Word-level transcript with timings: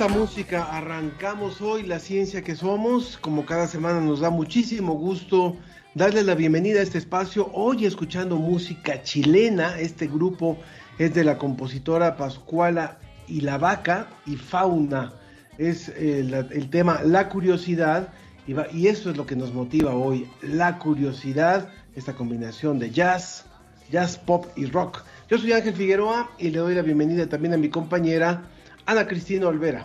Esta 0.00 0.16
música 0.16 0.62
arrancamos 0.62 1.60
hoy 1.60 1.82
la 1.82 1.98
ciencia 1.98 2.42
que 2.42 2.54
somos. 2.54 3.18
Como 3.18 3.44
cada 3.44 3.66
semana 3.66 4.00
nos 4.00 4.20
da 4.20 4.30
muchísimo 4.30 4.92
gusto 4.92 5.56
darle 5.92 6.22
la 6.22 6.36
bienvenida 6.36 6.78
a 6.78 6.84
este 6.84 6.98
espacio. 6.98 7.50
Hoy 7.52 7.84
escuchando 7.84 8.36
música 8.36 9.02
chilena. 9.02 9.76
Este 9.80 10.06
grupo 10.06 10.56
es 11.00 11.14
de 11.14 11.24
la 11.24 11.36
compositora 11.36 12.16
Pascuala 12.16 13.00
y 13.26 13.40
la 13.40 13.58
Vaca 13.58 14.06
y 14.24 14.36
Fauna. 14.36 15.14
Es 15.58 15.88
el, 15.88 16.32
eh, 16.32 16.46
el 16.52 16.70
tema 16.70 17.00
La 17.02 17.28
Curiosidad. 17.28 18.10
Y, 18.46 18.52
va, 18.52 18.68
y 18.72 18.86
eso 18.86 19.10
es 19.10 19.16
lo 19.16 19.26
que 19.26 19.34
nos 19.34 19.52
motiva 19.52 19.96
hoy. 19.96 20.30
La 20.42 20.78
curiosidad, 20.78 21.70
esta 21.96 22.14
combinación 22.14 22.78
de 22.78 22.92
jazz, 22.92 23.46
jazz, 23.90 24.16
pop 24.16 24.46
y 24.54 24.66
rock. 24.66 25.02
Yo 25.28 25.38
soy 25.38 25.54
Ángel 25.54 25.74
Figueroa 25.74 26.30
y 26.38 26.50
le 26.50 26.60
doy 26.60 26.76
la 26.76 26.82
bienvenida 26.82 27.28
también 27.28 27.54
a 27.54 27.56
mi 27.56 27.68
compañera. 27.68 28.44
Ana 28.88 29.06
Cristina 29.06 29.48
Olvera. 29.48 29.84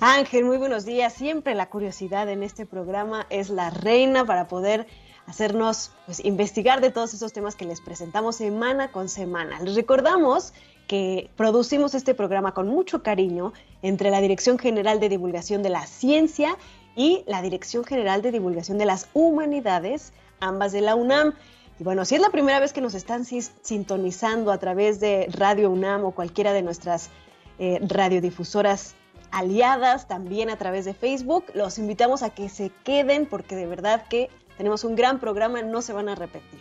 Ángel, 0.00 0.46
muy 0.46 0.56
buenos 0.56 0.86
días. 0.86 1.12
Siempre 1.12 1.54
la 1.54 1.68
curiosidad 1.68 2.30
en 2.30 2.42
este 2.42 2.64
programa 2.64 3.26
es 3.28 3.50
la 3.50 3.68
reina 3.68 4.24
para 4.24 4.48
poder 4.48 4.86
hacernos 5.26 5.90
pues, 6.06 6.24
investigar 6.24 6.80
de 6.80 6.90
todos 6.90 7.12
esos 7.12 7.34
temas 7.34 7.56
que 7.56 7.66
les 7.66 7.82
presentamos 7.82 8.36
semana 8.36 8.90
con 8.90 9.10
semana. 9.10 9.60
Les 9.60 9.74
recordamos 9.74 10.54
que 10.88 11.28
producimos 11.36 11.94
este 11.94 12.14
programa 12.14 12.54
con 12.54 12.68
mucho 12.68 13.02
cariño 13.02 13.52
entre 13.82 14.08
la 14.08 14.22
Dirección 14.22 14.58
General 14.58 14.98
de 14.98 15.10
Divulgación 15.10 15.62
de 15.62 15.68
la 15.68 15.84
Ciencia 15.84 16.56
y 16.96 17.24
la 17.26 17.42
Dirección 17.42 17.84
General 17.84 18.22
de 18.22 18.32
Divulgación 18.32 18.78
de 18.78 18.86
las 18.86 19.08
Humanidades, 19.12 20.14
ambas 20.40 20.72
de 20.72 20.80
la 20.80 20.94
UNAM. 20.94 21.34
Y 21.78 21.84
bueno, 21.84 22.06
si 22.06 22.14
es 22.14 22.22
la 22.22 22.30
primera 22.30 22.60
vez 22.60 22.72
que 22.72 22.80
nos 22.80 22.94
están 22.94 23.26
sintonizando 23.26 24.52
a 24.52 24.58
través 24.58 25.00
de 25.00 25.28
Radio 25.32 25.68
UNAM 25.68 26.06
o 26.06 26.12
cualquiera 26.12 26.54
de 26.54 26.62
nuestras 26.62 27.10
eh, 27.58 27.78
radiodifusoras 27.82 28.94
aliadas, 29.30 30.08
también 30.08 30.50
a 30.50 30.56
través 30.56 30.84
de 30.84 30.94
Facebook. 30.94 31.46
Los 31.54 31.78
invitamos 31.78 32.22
a 32.22 32.30
que 32.30 32.48
se 32.48 32.70
queden 32.84 33.26
porque 33.26 33.56
de 33.56 33.66
verdad 33.66 34.06
que 34.08 34.30
tenemos 34.56 34.84
un 34.84 34.94
gran 34.94 35.18
programa, 35.18 35.62
no 35.62 35.82
se 35.82 35.92
van 35.92 36.08
a 36.08 36.14
repetir. 36.14 36.60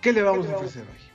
¿Qué 0.00 0.12
le 0.12 0.22
vamos 0.22 0.48
a 0.48 0.56
ofrecer 0.56 0.82
hoy? 0.82 1.10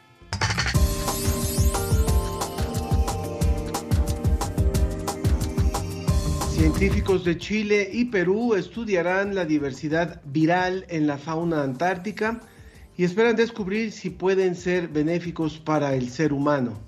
Científicos 6.51 7.25
de 7.25 7.37
Chile 7.37 7.89
y 7.91 8.05
Perú 8.05 8.55
estudiarán 8.55 9.35
la 9.35 9.45
diversidad 9.45 10.21
viral 10.25 10.85
en 10.89 11.07
la 11.07 11.17
fauna 11.17 11.63
antártica 11.63 12.39
y 12.97 13.03
esperan 13.03 13.35
descubrir 13.35 13.91
si 13.91 14.09
pueden 14.09 14.55
ser 14.55 14.87
benéficos 14.87 15.57
para 15.57 15.95
el 15.95 16.09
ser 16.09 16.31
humano. 16.31 16.79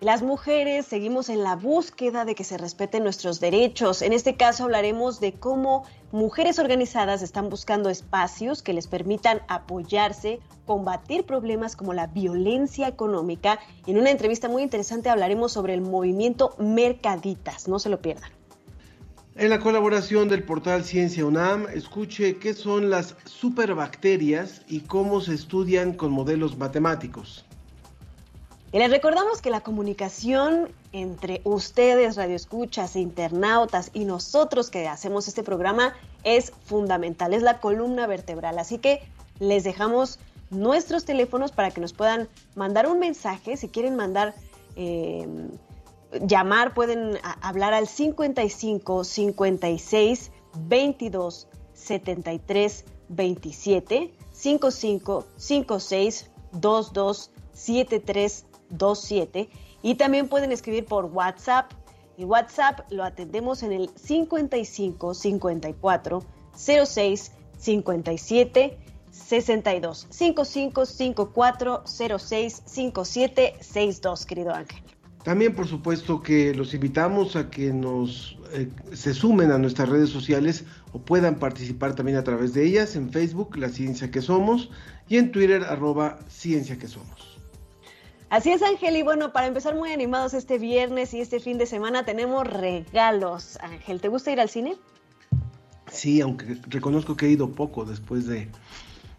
Las 0.00 0.22
mujeres 0.22 0.86
seguimos 0.86 1.28
en 1.28 1.42
la 1.42 1.56
búsqueda 1.56 2.24
de 2.24 2.36
que 2.36 2.44
se 2.44 2.56
respeten 2.56 3.02
nuestros 3.02 3.40
derechos. 3.40 4.00
En 4.00 4.12
este 4.12 4.36
caso 4.36 4.62
hablaremos 4.62 5.18
de 5.18 5.32
cómo 5.32 5.82
mujeres 6.12 6.60
organizadas 6.60 7.20
están 7.20 7.50
buscando 7.50 7.90
espacios 7.90 8.62
que 8.62 8.72
les 8.72 8.86
permitan 8.86 9.40
apoyarse, 9.48 10.38
combatir 10.66 11.24
problemas 11.24 11.74
como 11.74 11.94
la 11.94 12.06
violencia 12.06 12.86
económica. 12.86 13.58
En 13.88 13.98
una 13.98 14.12
entrevista 14.12 14.48
muy 14.48 14.62
interesante 14.62 15.08
hablaremos 15.08 15.50
sobre 15.50 15.74
el 15.74 15.80
movimiento 15.80 16.54
Mercaditas. 16.58 17.66
No 17.66 17.80
se 17.80 17.88
lo 17.88 18.00
pierdan. 18.00 18.30
En 19.34 19.50
la 19.50 19.58
colaboración 19.58 20.28
del 20.28 20.44
portal 20.44 20.84
Ciencia 20.84 21.26
UNAM, 21.26 21.66
escuche 21.74 22.36
qué 22.36 22.54
son 22.54 22.88
las 22.88 23.16
superbacterias 23.24 24.62
y 24.68 24.80
cómo 24.82 25.20
se 25.20 25.34
estudian 25.34 25.92
con 25.92 26.12
modelos 26.12 26.56
matemáticos. 26.56 27.47
Les 28.70 28.90
recordamos 28.90 29.40
que 29.40 29.48
la 29.48 29.62
comunicación 29.62 30.68
entre 30.92 31.40
ustedes, 31.44 32.16
radioescuchas, 32.16 32.96
internautas 32.96 33.90
y 33.94 34.04
nosotros 34.04 34.68
que 34.68 34.86
hacemos 34.86 35.26
este 35.26 35.42
programa 35.42 35.94
es 36.22 36.52
fundamental, 36.66 37.32
es 37.32 37.42
la 37.42 37.60
columna 37.60 38.06
vertebral. 38.06 38.58
Así 38.58 38.76
que 38.76 39.00
les 39.38 39.64
dejamos 39.64 40.18
nuestros 40.50 41.06
teléfonos 41.06 41.50
para 41.50 41.70
que 41.70 41.80
nos 41.80 41.94
puedan 41.94 42.28
mandar 42.56 42.88
un 42.88 42.98
mensaje. 42.98 43.56
Si 43.56 43.68
quieren 43.68 43.96
mandar, 43.96 44.34
eh, 44.76 45.26
llamar, 46.20 46.74
pueden 46.74 47.18
hablar 47.40 47.72
al 47.72 47.88
55 47.88 49.02
56 49.02 50.30
22 50.68 51.48
73 51.72 52.84
27 53.08 54.12
55 54.32 55.24
56 55.38 56.30
22 56.52 57.30
73 57.54 58.47
27 58.70 59.48
y 59.82 59.94
también 59.94 60.28
pueden 60.28 60.52
escribir 60.52 60.84
por 60.84 61.06
WhatsApp. 61.06 61.72
Y 62.16 62.24
WhatsApp 62.24 62.80
lo 62.90 63.04
atendemos 63.04 63.62
en 63.62 63.72
el 63.72 63.90
55 63.94 65.14
54 65.14 66.24
06 66.56 67.32
57 67.58 68.78
62 69.10 70.06
55 70.10 70.86
54 70.86 71.82
06 71.86 72.62
57 72.66 73.54
62, 73.60 74.26
querido 74.26 74.54
Ángel. 74.54 74.82
También, 75.22 75.54
por 75.54 75.66
supuesto, 75.66 76.22
que 76.22 76.54
los 76.54 76.74
invitamos 76.74 77.36
a 77.36 77.50
que 77.50 77.72
nos 77.72 78.38
eh, 78.52 78.70
se 78.94 79.12
sumen 79.12 79.50
a 79.50 79.58
nuestras 79.58 79.88
redes 79.88 80.10
sociales 80.10 80.64
o 80.92 81.00
puedan 81.00 81.38
participar 81.38 81.94
también 81.94 82.16
a 82.16 82.24
través 82.24 82.54
de 82.54 82.64
ellas 82.64 82.96
en 82.96 83.10
Facebook, 83.10 83.56
La 83.58 83.68
Ciencia 83.68 84.10
que 84.10 84.22
Somos, 84.22 84.70
y 85.08 85.18
en 85.18 85.30
Twitter, 85.32 85.64
arroba 85.64 86.18
Ciencia 86.28 86.78
que 86.78 86.88
Somos. 86.88 87.37
Así 88.30 88.50
es, 88.50 88.62
Ángel. 88.62 88.96
Y 88.96 89.02
bueno, 89.02 89.32
para 89.32 89.46
empezar 89.46 89.74
muy 89.74 89.90
animados 89.90 90.34
este 90.34 90.58
viernes 90.58 91.14
y 91.14 91.20
este 91.20 91.40
fin 91.40 91.56
de 91.56 91.66
semana, 91.66 92.04
tenemos 92.04 92.46
regalos. 92.46 93.58
Ángel, 93.62 94.00
¿te 94.00 94.08
gusta 94.08 94.30
ir 94.30 94.40
al 94.40 94.50
cine? 94.50 94.76
Sí, 95.90 96.20
aunque 96.20 96.58
reconozco 96.68 97.16
que 97.16 97.26
he 97.26 97.30
ido 97.30 97.50
poco 97.50 97.86
después 97.86 98.26
de, 98.26 98.48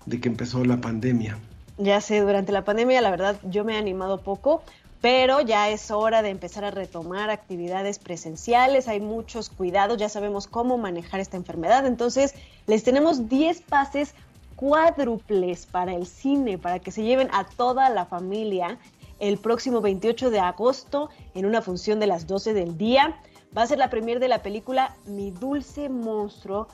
de 0.06 0.22
que 0.22 0.30
empezó 0.30 0.64
la 0.64 0.80
pandemia. 0.80 1.40
Ya 1.78 2.02
sé, 2.02 2.20
durante 2.20 2.52
la 2.52 2.64
pandemia, 2.64 3.02
la 3.02 3.10
verdad, 3.10 3.40
yo 3.44 3.64
me 3.64 3.74
he 3.74 3.78
animado 3.78 4.22
poco, 4.22 4.62
pero 5.02 5.42
ya 5.42 5.70
es 5.70 5.90
hora 5.90 6.22
de 6.22 6.30
empezar 6.30 6.64
a 6.64 6.72
retomar 6.72 7.32
actividades 7.32 7.98
presenciales. 7.98 8.88
Hay 8.88 9.00
muchos 9.00 9.50
cuidados, 9.50 9.98
ya 9.98 10.10
sabemos 10.10 10.46
cómo 10.46 10.78
manejar 10.78 11.20
esta 11.20 11.38
enfermedad. 11.38 11.88
Entonces, 11.88 12.36
les 12.68 12.84
tenemos 12.84 13.28
10 13.28 13.62
pases 13.62 14.14
cuádruples 14.56 15.66
para 15.66 15.96
el 15.96 16.06
cine, 16.06 16.58
para 16.58 16.80
que 16.80 16.92
se 16.92 17.02
lleven 17.02 17.30
a 17.32 17.46
toda 17.46 17.90
la 17.90 18.06
familia 18.06 18.78
el 19.20 19.38
próximo 19.38 19.82
28 19.82 20.30
de 20.30 20.40
agosto 20.40 21.10
en 21.34 21.46
una 21.46 21.62
función 21.62 22.00
de 22.00 22.08
las 22.08 22.28
12 22.28 22.54
del 22.54 22.78
día. 22.78 23.22
Va 23.58 23.64
a 23.64 23.68
ser 23.68 23.78
la 23.78 23.90
premier 23.90 24.20
de 24.20 24.28
la 24.28 24.42
película 24.42 24.96
Mi 25.06 25.32
Dulce 25.32 25.90
Monstruo. 25.90 26.68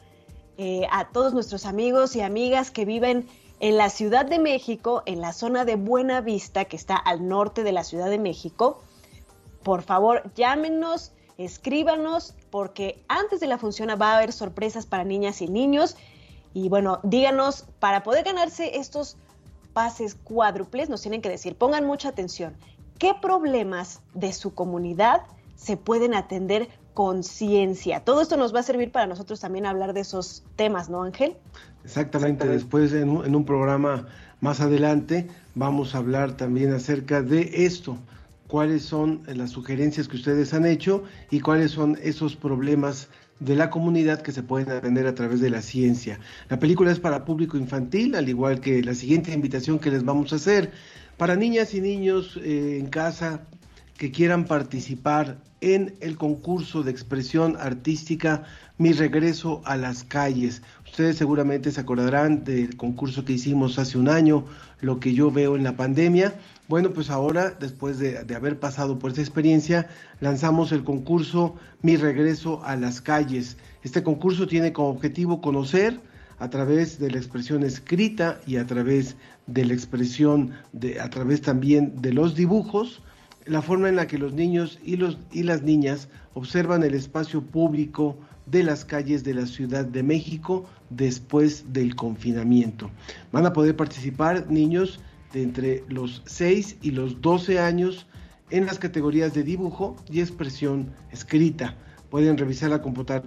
Eh, 0.57 0.87
a 0.89 1.09
todos 1.09 1.33
nuestros 1.33 1.65
amigos 1.65 2.15
y 2.15 2.21
amigas 2.21 2.71
que 2.71 2.85
viven 2.85 3.27
en 3.59 3.75
la 3.75 3.89
Ciudad 3.89 4.25
de 4.25 4.39
México, 4.39 5.03
en 5.05 5.19
la 5.19 5.33
zona 5.33 5.65
de 5.65 5.75
Buena 5.75 6.21
Vista, 6.21 6.65
que 6.65 6.77
está 6.77 6.95
al 6.95 7.27
norte 7.27 7.63
de 7.63 7.73
la 7.73 7.83
Ciudad 7.83 8.09
de 8.09 8.19
México, 8.19 8.81
por 9.63 9.81
favor 9.81 10.31
llámenos, 10.35 11.11
escríbanos, 11.37 12.35
porque 12.51 13.03
antes 13.07 13.39
de 13.39 13.47
la 13.47 13.57
función 13.57 13.89
va 13.99 14.13
a 14.13 14.17
haber 14.17 14.31
sorpresas 14.31 14.85
para 14.85 15.03
niñas 15.03 15.41
y 15.41 15.47
niños. 15.47 15.97
Y 16.53 16.69
bueno, 16.69 16.99
díganos, 17.03 17.65
para 17.79 18.03
poder 18.03 18.23
ganarse 18.23 18.77
estos 18.77 19.17
pases 19.75 20.15
cuádruples, 20.15 20.89
nos 20.89 21.01
tienen 21.01 21.21
que 21.21 21.27
decir, 21.27 21.57
pongan 21.57 21.85
mucha 21.85 22.07
atención, 22.07 22.53
qué 22.97 23.11
problemas 23.21 23.99
de 24.13 24.31
su 24.31 24.53
comunidad 24.53 25.23
se 25.57 25.75
pueden 25.75 26.13
atender 26.13 26.69
con 26.93 27.23
ciencia. 27.23 27.99
Todo 27.99 28.21
esto 28.21 28.37
nos 28.37 28.55
va 28.55 28.61
a 28.61 28.63
servir 28.63 28.89
para 28.93 29.05
nosotros 29.05 29.41
también 29.41 29.65
hablar 29.65 29.91
de 29.91 29.99
esos 29.99 30.45
temas, 30.55 30.89
¿no, 30.89 31.03
Ángel? 31.03 31.35
Exactamente, 31.83 32.47
después 32.47 32.93
en 32.93 33.09
un, 33.09 33.45
programa 33.45 34.07
más 34.39 34.61
adelante 34.61 35.27
vamos 35.55 35.93
a 35.93 35.97
hablar 35.97 36.37
también 36.37 36.73
acerca 36.73 37.21
de 37.21 37.65
esto, 37.65 37.97
cuáles 38.47 38.83
son 38.83 39.23
las 39.27 39.49
sugerencias 39.49 40.07
que 40.07 40.15
ustedes 40.15 40.53
han 40.53 40.65
hecho 40.65 41.03
y 41.29 41.41
cuáles 41.41 41.71
son 41.71 41.99
esos 42.01 42.37
problemas 42.37 43.09
de 43.39 43.55
la 43.55 43.69
comunidad 43.69 44.21
que 44.21 44.31
se 44.31 44.43
pueden 44.43 44.71
atender 44.71 45.07
a 45.07 45.15
través 45.15 45.41
de 45.41 45.49
la 45.49 45.61
ciencia. 45.61 46.19
La 46.49 46.59
película 46.59 46.91
es 46.91 46.99
para 46.99 47.25
público 47.25 47.57
infantil, 47.57 48.15
al 48.15 48.29
igual 48.29 48.61
que 48.61 48.81
la 48.81 48.95
siguiente 48.95 49.33
invitación 49.33 49.79
que 49.79 49.91
les 49.91 50.05
vamos 50.05 50.31
a 50.33 50.37
hacer. 50.37 50.71
Para 51.17 51.35
niñas 51.35 51.73
y 51.73 51.81
niños 51.81 52.39
eh, 52.43 52.77
en 52.79 52.87
casa 52.87 53.41
que 53.97 54.11
quieran 54.11 54.45
participar 54.45 55.37
en 55.61 55.95
el 56.01 56.17
concurso 56.17 56.83
de 56.83 56.91
expresión 56.91 57.55
artística 57.59 58.43
Mi 58.77 58.91
regreso 58.91 59.61
a 59.65 59.77
las 59.77 60.03
calles. 60.03 60.61
Ustedes 60.85 61.17
seguramente 61.17 61.71
se 61.71 61.81
acordarán 61.81 62.43
del 62.43 62.77
concurso 62.77 63.25
que 63.25 63.33
hicimos 63.33 63.79
hace 63.79 63.97
un 63.97 64.07
año, 64.07 64.45
lo 64.81 64.99
que 64.99 65.13
yo 65.13 65.31
veo 65.31 65.55
en 65.55 65.63
la 65.63 65.75
pandemia. 65.75 66.35
Bueno, 66.67 66.91
pues 66.91 67.09
ahora, 67.09 67.51
después 67.51 67.99
de, 67.99 68.17
haber 68.33 68.59
pasado 68.59 68.97
por 68.97 69.11
esa 69.11 69.21
experiencia, 69.21 69.89
lanzamos 70.21 70.71
el 70.71 70.83
concurso 70.83 71.55
Mi 71.81 71.97
regreso 71.97 72.63
a 72.63 72.75
las 72.75 73.01
calles. 73.01 73.57
Este 73.83 74.03
concurso 74.03 74.47
tiene 74.47 74.73
como 74.73 74.89
objetivo 74.89 75.41
conocer 75.41 75.99
a 76.39 76.49
través 76.49 76.99
de 76.99 77.11
la 77.11 77.17
expresión 77.17 77.63
escrita 77.63 78.39
y 78.45 78.57
a 78.57 78.65
través 78.65 79.15
de 79.47 79.65
la 79.65 79.73
expresión, 79.73 80.51
de, 80.71 80.99
a 80.99 81.09
través 81.09 81.41
también 81.41 82.01
de 82.01 82.13
los 82.13 82.35
dibujos, 82.35 83.01
la 83.45 83.61
forma 83.61 83.89
en 83.89 83.95
la 83.95 84.07
que 84.07 84.17
los 84.17 84.33
niños 84.33 84.79
y, 84.83 84.97
los, 84.97 85.17
y 85.31 85.43
las 85.43 85.61
niñas 85.61 86.09
observan 86.33 86.83
el 86.83 86.95
espacio 86.95 87.41
público 87.41 88.17
de 88.45 88.63
las 88.63 88.85
calles 88.85 89.23
de 89.23 89.33
la 89.33 89.45
Ciudad 89.45 89.85
de 89.85 90.03
México 90.03 90.65
después 90.89 91.73
del 91.73 91.95
confinamiento. 91.95 92.91
Van 93.31 93.45
a 93.45 93.53
poder 93.53 93.75
participar 93.75 94.49
niños 94.49 94.99
de 95.33 95.43
entre 95.43 95.83
los 95.89 96.21
6 96.25 96.77
y 96.81 96.91
los 96.91 97.21
12 97.21 97.59
años 97.59 98.07
en 98.49 98.65
las 98.65 98.79
categorías 98.79 99.33
de 99.33 99.43
dibujo 99.43 99.95
y 100.09 100.19
expresión 100.19 100.91
escrita. 101.11 101.75
Pueden 102.09 102.37
revisar 102.37 102.69
la, 102.69 102.81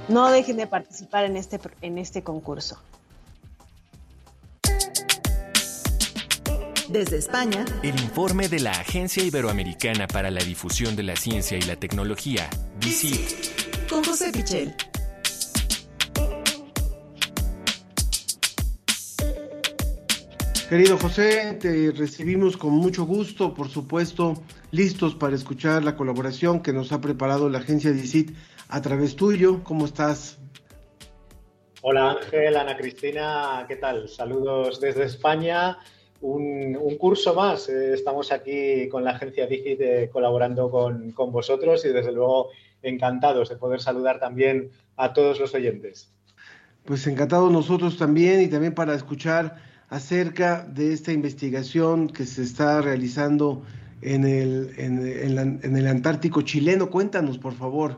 No 0.07 0.29
dejen 0.31 0.57
de 0.57 0.67
participar 0.67 1.25
en 1.25 1.38
este, 1.38 1.59
en 1.81 1.97
este 1.97 2.23
concurso. 2.23 2.79
Desde 6.89 7.17
España, 7.17 7.63
el 7.83 7.97
informe 8.01 8.49
de 8.49 8.59
la 8.59 8.71
Agencia 8.71 9.23
Iberoamericana 9.23 10.07
para 10.07 10.29
la 10.29 10.43
Difusión 10.43 10.97
de 10.97 11.03
la 11.03 11.15
Ciencia 11.15 11.57
y 11.57 11.61
la 11.61 11.77
Tecnología, 11.77 12.49
DICIT, 12.81 13.88
con 13.89 14.03
José 14.03 14.29
Pichel. 14.33 14.75
Querido 20.71 20.97
José, 20.97 21.57
te 21.59 21.91
recibimos 21.91 22.57
con 22.57 22.71
mucho 22.71 23.05
gusto, 23.05 23.53
por 23.53 23.69
supuesto, 23.69 24.41
listos 24.71 25.15
para 25.15 25.35
escuchar 25.35 25.83
la 25.83 25.95
colaboración 25.95 26.61
que 26.61 26.73
nos 26.73 26.91
ha 26.91 26.99
preparado 26.99 27.49
la 27.49 27.59
agencia 27.59 27.91
DICIT 27.91 28.31
a 28.71 28.81
través 28.81 29.15
tuyo. 29.15 29.63
¿Cómo 29.63 29.85
estás? 29.85 30.39
Hola 31.83 32.12
Ángel, 32.12 32.56
Ana 32.56 32.77
Cristina, 32.77 33.65
¿qué 33.68 33.75
tal? 33.75 34.07
Saludos 34.07 34.79
desde 34.79 35.03
España. 35.03 35.77
Un, 36.21 36.77
curso 37.00 37.33
más. 37.33 37.68
Eh, 37.69 37.94
estamos 37.94 38.31
aquí 38.31 38.88
con 38.89 39.03
la 39.03 39.12
agencia 39.12 39.47
DICIT 39.47 39.81
eh, 39.81 40.09
colaborando 40.12 40.69
con, 40.69 41.12
con 41.12 41.31
vosotros 41.31 41.83
y 41.85 41.89
desde 41.89 42.12
luego 42.12 42.50
encantados 42.83 43.50
de 43.50 43.56
poder 43.56 43.81
saludar 43.81 44.19
también 44.19 44.69
a 44.97 45.13
todos 45.13 45.39
los 45.39 45.53
oyentes. 45.56 46.13
Pues 46.85 47.06
encantados 47.07 47.51
nosotros 47.51 47.97
también 47.97 48.41
y 48.41 48.47
también 48.47 48.75
para 48.75 48.94
escuchar 48.94 49.57
acerca 49.89 50.63
de 50.63 50.94
esta 50.94 51.12
investigación 51.12 52.07
que 52.07 52.25
se 52.25 52.44
está 52.44 52.81
realizando 52.81 53.63
en 54.01 54.25
el, 54.25 54.74
en, 54.77 55.75
el 55.75 55.88
Antártico 55.88 56.41
chileno. 56.44 56.89
Cuéntanos, 56.89 57.38
por 57.38 57.53
favor. 57.53 57.97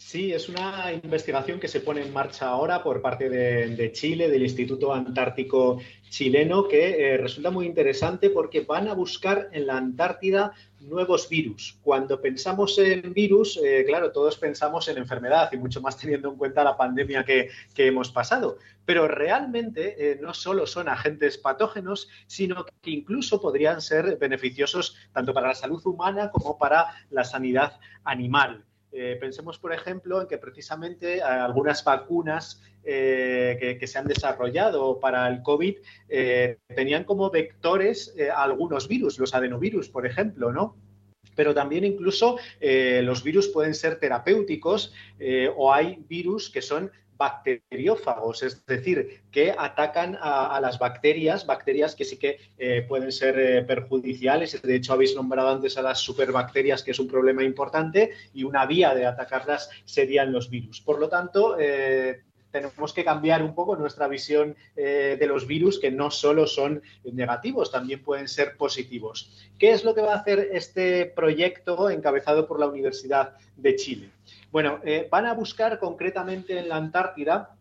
Sí, 0.00 0.32
es 0.32 0.48
una 0.48 0.92
investigación 0.92 1.60
que 1.60 1.68
se 1.68 1.82
pone 1.82 2.00
en 2.00 2.12
marcha 2.12 2.48
ahora 2.48 2.82
por 2.82 3.02
parte 3.02 3.28
de, 3.28 3.92
Chile, 3.92 4.30
del 4.30 4.42
Instituto 4.42 4.94
Antártico 4.94 5.78
Chileno, 6.08 6.66
que 6.66 7.12
eh, 7.12 7.18
resulta 7.18 7.50
muy 7.50 7.66
interesante 7.66 8.30
porque 8.30 8.62
van 8.62 8.88
a 8.88 8.94
buscar 8.94 9.50
en 9.52 9.66
la 9.66 9.76
Antártida 9.76 10.54
nuevos 10.80 11.28
virus. 11.28 11.78
Cuando 11.82 12.18
pensamos 12.18 12.78
en 12.78 13.12
virus, 13.12 13.60
eh, 13.62 13.84
claro, 13.86 14.10
todos 14.10 14.38
pensamos 14.38 14.88
en 14.88 14.96
enfermedad 14.96 15.50
y 15.52 15.58
mucho 15.58 15.82
más 15.82 15.98
teniendo 15.98 16.30
en 16.30 16.36
cuenta 16.36 16.64
la 16.64 16.78
pandemia 16.78 17.22
que, 17.22 17.50
hemos 17.76 18.10
pasado. 18.10 18.56
Pero 18.86 19.06
realmente 19.06 20.12
eh, 20.12 20.18
no 20.20 20.32
solo 20.32 20.66
son 20.66 20.88
agentes 20.88 21.36
patógenos, 21.36 22.08
sino 22.26 22.64
que 22.64 22.90
incluso 22.90 23.40
podrían 23.40 23.82
ser 23.82 24.16
beneficiosos 24.16 24.96
tanto 25.12 25.34
para 25.34 25.48
la 25.48 25.54
salud 25.54 25.82
humana 25.84 26.30
como 26.30 26.56
para 26.56 26.86
la 27.10 27.22
sanidad 27.22 27.78
animal. 28.02 28.64
Eh, 28.92 29.16
pensemos, 29.20 29.58
por 29.58 29.72
ejemplo, 29.72 30.20
en 30.20 30.26
que 30.26 30.38
precisamente 30.38 31.22
algunas 31.22 31.84
vacunas 31.84 32.62
que, 32.82 33.76
que, 33.78 33.86
se 33.86 33.98
han 33.98 34.06
desarrollado 34.06 34.98
para 35.00 35.28
el 35.28 35.42
COVID 35.42 35.76
tenían 36.74 37.04
como 37.04 37.30
vectores 37.30 38.14
algunos 38.34 38.88
virus, 38.88 39.18
los 39.18 39.34
adenovirus, 39.34 39.90
por 39.90 40.06
ejemplo, 40.06 40.50
¿no? 40.50 40.76
pero 41.34 41.54
también 41.54 41.84
incluso 41.84 42.38
eh, 42.60 43.00
los 43.02 43.22
virus 43.22 43.48
pueden 43.48 43.74
ser 43.74 43.98
terapéuticos 43.98 44.92
eh, 45.18 45.50
o 45.56 45.72
hay 45.72 46.04
virus 46.08 46.50
que 46.50 46.62
son 46.62 46.90
bacteriófagos, 47.20 48.42
es 48.42 48.64
decir, 48.64 49.20
que 49.30 49.54
atacan 49.56 50.16
a, 50.20 50.58
las 50.60 50.78
bacterias, 50.78 51.44
bacterias 51.44 51.94
que 51.94 52.06
sí 52.06 52.16
que 52.16 52.38
eh, 52.58 52.84
pueden 52.88 53.12
ser 53.12 53.66
perjudiciales. 53.66 54.60
De 54.62 54.74
hecho, 54.74 54.94
habéis 54.94 55.14
nombrado 55.14 55.50
antes 55.50 55.76
a 55.76 55.82
las 55.82 55.98
superbacterias, 56.00 56.82
que 56.82 56.92
es 56.92 56.98
un 56.98 57.08
problema 57.08 57.44
importante, 57.44 58.12
y 58.32 58.44
una 58.44 58.64
vía 58.64 58.94
de 58.94 59.04
atacarlas 59.04 59.68
serían 59.84 60.32
los 60.32 60.48
virus. 60.48 60.80
Por 60.80 60.98
lo 60.98 61.10
tanto, 61.10 61.56
tenemos 62.50 62.92
que 62.92 63.04
cambiar 63.04 63.42
un 63.42 63.54
poco 63.54 63.76
nuestra 63.76 64.08
visión 64.08 64.56
eh, 64.76 65.16
de 65.18 65.26
los 65.26 65.46
virus, 65.46 65.78
que 65.78 65.90
no 65.90 66.10
solo 66.10 66.46
son 66.46 66.82
negativos, 67.04 67.70
también 67.70 68.02
pueden 68.02 68.28
ser 68.28 68.56
positivos. 68.56 69.30
¿Qué 69.58 69.72
es 69.72 69.84
lo 69.84 69.94
que 69.94 70.02
va 70.02 70.14
a 70.14 70.18
hacer 70.18 70.50
este 70.52 71.06
proyecto 71.06 71.90
encabezado 71.90 72.46
por 72.46 72.58
la 72.58 72.66
Universidad 72.66 73.36
de 73.56 73.76
Chile? 73.76 74.10
Bueno, 74.50 74.80
eh, 74.84 75.08
van 75.10 75.26
a 75.26 75.34
buscar 75.34 75.78
concretamente 75.78 76.58
en 76.58 76.68
la 76.68 76.76
Antártida 76.76 77.56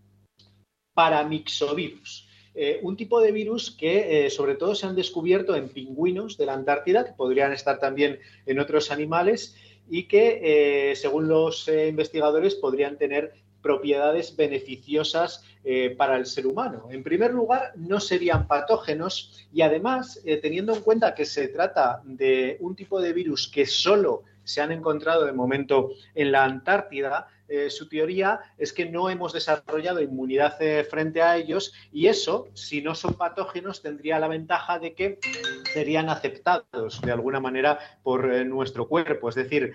paramixovirus. 0.94 2.28
Eh, 2.56 2.80
un 2.82 2.98
tipo 2.98 3.22
de 3.22 3.32
virus 3.32 3.72
que 3.72 4.30
sobre 4.30 4.56
todo 4.56 4.76
se 4.76 4.86
han 4.86 4.96
descubierto 4.96 5.56
en 5.56 5.70
pingüinos 5.70 6.38
de 6.38 6.46
la 6.46 6.54
Antártida, 6.54 7.06
que 7.06 7.14
podrían 7.14 7.54
estar 7.54 7.80
también 7.80 8.20
en 8.46 8.60
otros 8.60 8.92
animales 8.92 9.56
y 9.90 10.08
que, 10.08 10.94
según 10.96 11.28
los 11.28 11.68
investigadores, 11.68 12.56
podrían 12.56 12.98
tener 12.98 13.34
propiedades 13.62 14.36
beneficiosas 14.36 15.44
eh, 15.64 15.96
para 15.98 16.18
el 16.18 16.26
ser 16.26 16.48
humano. 16.48 16.88
En 16.90 17.04
primer 17.04 17.34
lugar, 17.34 17.74
no 17.76 18.00
serían 18.00 18.48
patógenos 18.48 19.48
y 19.52 19.62
además, 19.62 20.22
eh, 20.26 20.38
teniendo 20.38 20.74
en 20.74 20.82
cuenta 20.82 21.14
que 21.14 21.26
se 21.26 21.50
trata 21.50 22.02
de 22.06 22.58
un 22.62 22.76
tipo 22.76 23.02
de 23.02 23.14
virus 23.14 23.48
que 23.48 23.66
solo 23.66 24.24
se 24.50 24.62
han 24.62 24.72
encontrado 24.72 25.26
de 25.26 25.34
momento 25.34 25.92
en 26.16 26.32
la 26.32 26.44
Antártida, 26.44 27.28
eh, 27.48 27.70
su 27.70 27.90
teoría 27.90 28.42
es 28.58 28.74
que 28.74 28.86
no 28.86 29.10
hemos 29.10 29.34
desarrollado 29.34 30.02
inmunidad 30.02 30.58
frente 30.90 31.22
a 31.22 31.36
ellos 31.38 31.74
y 31.92 32.08
eso, 32.08 32.48
si 32.54 32.82
no 32.82 32.94
son 32.94 33.16
patógenos, 33.16 33.82
tendría 33.82 34.20
la 34.20 34.28
ventaja 34.28 34.78
de 34.78 34.94
que 34.94 35.20
serían 35.74 36.10
aceptados 36.10 37.02
de 37.02 37.12
alguna 37.12 37.40
manera 37.40 37.80
por 38.04 38.28
nuestro 38.46 38.88
cuerpo. 38.88 39.30
Es 39.30 39.36
decir, 39.36 39.74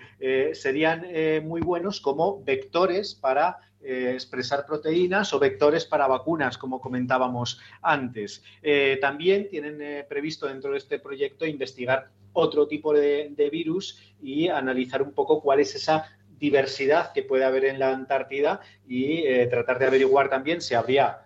serían 0.53 1.05
muy 1.45 1.59
buenos 1.59 1.99
como 1.99 2.41
vectores 2.45 3.13
para 3.13 3.59
eh, 3.87 4.13
expresar 4.15 4.65
proteínas 4.65 5.31
o 5.31 5.37
vectores 5.37 5.85
para 5.85 6.07
vacunas, 6.07 6.57
como 6.57 6.81
comentábamos 6.81 7.59
antes. 7.83 8.41
Eh, 8.63 8.97
también 8.99 9.47
tienen 9.47 9.79
eh, 9.79 10.03
previsto 10.09 10.47
dentro 10.47 10.71
de 10.71 10.79
este 10.79 10.97
proyecto 10.97 11.45
investigar 11.45 12.09
otro 12.35 12.67
tipo 12.67 12.93
de, 12.93 13.49
virus 13.51 13.99
y 14.21 14.47
analizar 14.49 15.01
un 15.01 15.13
poco 15.13 15.41
cuál 15.41 15.59
es 15.59 15.73
esa 15.75 16.05
diversidad 16.37 17.13
que 17.13 17.23
puede 17.23 17.45
haber 17.45 17.65
en 17.65 17.79
la 17.79 17.91
Antártida 17.91 18.61
y 18.87 19.23
tratar 19.49 19.79
de 19.79 19.87
averiguar 19.87 20.29
también 20.29 20.61
si 20.61 20.75
habría 20.75 21.21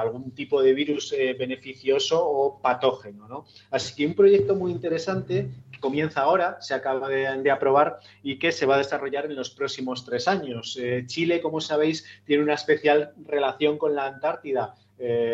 algún 0.00 0.32
tipo 0.32 0.62
de 0.62 0.72
virus 0.72 1.14
beneficioso 1.38 2.26
o 2.26 2.60
patógeno. 2.60 3.44
Así 3.70 3.94
que 3.94 4.06
un 4.06 4.14
proyecto 4.14 4.56
muy 4.56 4.72
interesante 4.72 5.50
que 5.70 5.78
comienza 5.78 6.22
ahora, 6.22 6.60
se 6.60 6.74
acaba 6.74 7.08
de, 7.08 7.50
aprobar 7.50 8.00
y 8.22 8.38
que 8.38 8.52
se 8.52 8.66
va 8.66 8.74
a 8.74 8.78
desarrollar 8.78 9.26
en 9.26 9.36
los 9.36 9.50
próximos 9.50 10.04
tres 10.04 10.26
años. 10.26 10.78
Chile, 11.06 11.40
como 11.40 11.60
sabéis, 11.60 12.04
tiene 12.24 12.42
una 12.42 12.54
especial 12.54 13.12
relación 13.26 13.78
con 13.78 13.94
la 13.94 14.06
Antártida. 14.06 14.74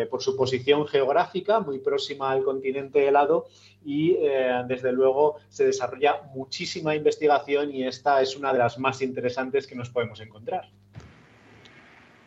Por 0.09 0.21
su 0.21 0.37
posición 0.37 0.87
geográfica, 0.87 1.59
muy 1.59 1.79
próxima 1.79 2.31
al 2.31 2.43
continente 2.43 3.07
helado, 3.07 3.47
y 3.87 4.17
eh, 4.19 4.63
desde 4.67 4.91
luego 4.91 5.37
se 5.47 5.65
desarrolla 5.65 6.21
muchísima 6.33 6.93
investigación 6.93 7.73
y 7.73 7.87
esta 7.87 8.21
es 8.21 8.35
una 8.35 8.51
de 8.51 8.59
las 8.59 8.77
más 8.77 9.01
interesantes 9.01 9.65
que 9.65 9.75
nos 9.75 9.89
podemos 9.89 10.19
encontrar. 10.19 10.69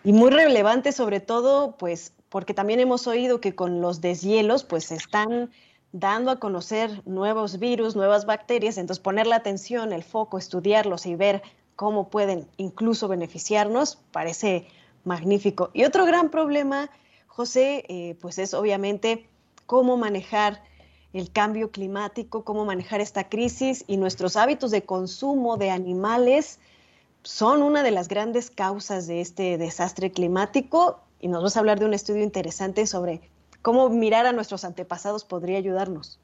Y 0.03 0.13
muy 0.13 0.31
relevante 0.31 0.93
sobre 0.93 1.21
todo, 1.21 1.77
pues 1.77 2.15
porque 2.31 2.55
también 2.55 2.81
hemos 2.81 3.07
oído 3.07 3.41
que 3.41 3.55
con 3.55 3.83
los 3.83 4.01
deshielos 4.01 4.65
pues 4.65 4.85
se 4.85 4.95
están 4.95 5.51
dando 5.93 6.31
a 6.31 6.39
conocer 6.39 7.03
nuevos 7.05 7.59
virus, 7.59 7.97
nuevas 7.97 8.25
bacterias, 8.25 8.79
entonces 8.79 9.03
poner 9.03 9.27
la 9.27 9.37
atención, 9.37 9.93
el 9.93 10.05
foco, 10.05 10.39
estudiarlos 10.39 11.05
y 11.05 11.17
ver 11.17 11.43
cómo 11.77 12.09
pueden 12.09 12.47
incluso 12.57 13.09
beneficiarnos, 13.09 13.97
parece 14.13 14.67
magnífico. 15.05 15.71
Y 15.75 15.85
otro 15.85 16.07
gran 16.07 16.31
problema, 16.31 16.91
José, 17.31 17.85
eh, 17.89 18.17
pues 18.21 18.39
es 18.39 18.55
obviamente 18.55 19.29
cómo 19.65 19.97
manejar 19.97 20.65
el 21.13 21.31
cambio 21.31 21.71
climático, 21.71 22.45
cómo 22.45 22.65
manejar 22.65 23.01
esta 23.01 23.29
crisis 23.29 23.85
y 23.87 23.99
nuestros 23.99 24.37
hábitos 24.37 24.73
de 24.73 24.83
consumo 24.83 25.57
de 25.57 25.71
animales 25.71 26.59
son 27.23 27.63
una 27.63 27.85
de 27.85 27.93
las 27.93 28.09
grandes 28.09 28.51
causas 28.51 29.07
de 29.07 29.21
este 29.21 29.59
desastre 29.59 30.11
climático 30.11 30.99
y 31.21 31.29
nos 31.29 31.45
vas 31.45 31.57
a 31.57 31.61
hablar 31.61 31.79
de 31.79 31.87
un 31.87 31.95
estudio 31.95 32.25
interesante 32.25 32.85
sobre 32.89 33.21
cómo 33.63 33.89
mirar 33.91 34.27
a 34.27 34.33
nuestros 34.33 34.65
antepasados 34.65 35.25
podría 35.25 35.59
ayudarnos. 35.59 36.19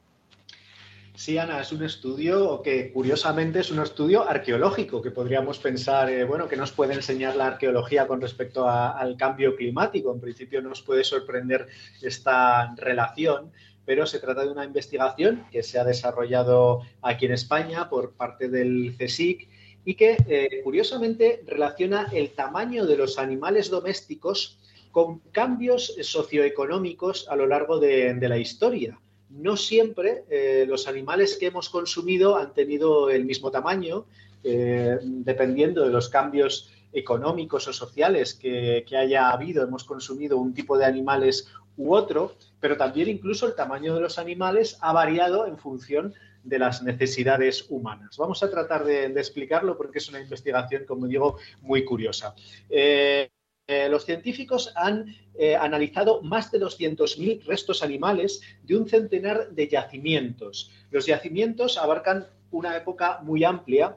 Sí, 1.16 1.38
Ana, 1.38 1.62
es 1.62 1.72
un 1.72 1.82
estudio 1.82 2.60
que 2.60 2.92
curiosamente 2.92 3.60
es 3.60 3.70
un 3.70 3.80
estudio 3.80 4.28
arqueológico, 4.28 5.00
que 5.00 5.10
podríamos 5.10 5.58
pensar, 5.58 6.10
eh, 6.10 6.24
bueno, 6.24 6.46
que 6.46 6.56
nos 6.56 6.72
puede 6.72 6.92
enseñar 6.92 7.36
la 7.36 7.46
arqueología 7.46 8.06
con 8.06 8.20
respecto 8.20 8.68
al 8.68 9.16
cambio 9.16 9.56
climático. 9.56 10.12
En 10.12 10.20
principio 10.20 10.60
nos 10.60 10.82
puede 10.82 11.04
sorprender 11.04 11.68
esta 12.02 12.74
relación, 12.76 13.50
pero 13.86 14.04
se 14.04 14.18
trata 14.18 14.44
de 14.44 14.50
una 14.50 14.66
investigación 14.66 15.46
que 15.50 15.62
se 15.62 15.78
ha 15.78 15.84
desarrollado 15.84 16.82
aquí 17.00 17.24
en 17.24 17.32
España 17.32 17.88
por 17.88 18.12
parte 18.12 18.50
del 18.50 18.94
CSIC 18.98 19.48
y 19.86 19.94
que 19.94 20.18
eh, 20.28 20.60
curiosamente 20.64 21.44
relaciona 21.46 22.08
el 22.12 22.34
tamaño 22.34 22.84
de 22.84 22.98
los 22.98 23.18
animales 23.18 23.70
domésticos 23.70 24.58
con 24.92 25.20
cambios 25.32 25.94
socioeconómicos 26.02 27.26
a 27.30 27.36
lo 27.36 27.46
largo 27.46 27.78
de, 27.78 28.18
la 28.20 28.36
historia. 28.36 28.98
No 29.30 29.56
siempre 29.56 30.24
eh, 30.30 30.64
los 30.68 30.86
animales 30.86 31.36
que 31.36 31.46
hemos 31.46 31.68
consumido 31.68 32.36
han 32.36 32.54
tenido 32.54 33.10
el 33.10 33.24
mismo 33.24 33.50
tamaño, 33.50 34.06
eh, 34.44 34.98
dependiendo 35.02 35.82
de 35.84 35.90
los 35.90 36.08
cambios 36.08 36.72
económicos 36.92 37.68
o 37.68 37.72
sociales 37.72 38.34
que, 38.34 38.84
haya 38.96 39.30
habido. 39.30 39.62
Hemos 39.64 39.84
consumido 39.84 40.38
un 40.38 40.54
tipo 40.54 40.78
de 40.78 40.84
animales 40.84 41.52
u 41.76 41.94
otro, 41.94 42.36
pero 42.60 42.76
también 42.76 43.08
incluso 43.08 43.46
el 43.46 43.54
tamaño 43.54 43.94
de 43.94 44.00
los 44.00 44.18
animales 44.18 44.78
ha 44.80 44.92
variado 44.92 45.46
en 45.46 45.58
función 45.58 46.14
de 46.42 46.58
las 46.58 46.82
necesidades 46.82 47.66
humanas. 47.68 48.16
Vamos 48.16 48.42
a 48.42 48.50
tratar 48.50 48.84
de, 48.84 49.06
explicarlo 49.06 49.76
porque 49.76 49.98
es 49.98 50.08
una 50.08 50.20
investigación, 50.20 50.84
como 50.86 51.06
digo, 51.06 51.38
muy 51.60 51.84
curiosa. 51.84 52.34
Eh, 52.70 53.28
eh, 53.68 53.88
los 53.88 54.04
científicos 54.04 54.72
han 54.76 55.16
eh, 55.34 55.56
analizado 55.56 56.22
más 56.22 56.52
de 56.52 56.60
200.000 56.60 57.44
restos 57.44 57.82
animales 57.82 58.40
de 58.62 58.76
un 58.76 58.88
centenar 58.88 59.50
de 59.50 59.66
yacimientos. 59.66 60.70
Los 60.90 61.06
yacimientos 61.06 61.76
abarcan 61.76 62.26
una 62.52 62.76
época 62.76 63.20
muy 63.22 63.42
amplia, 63.42 63.96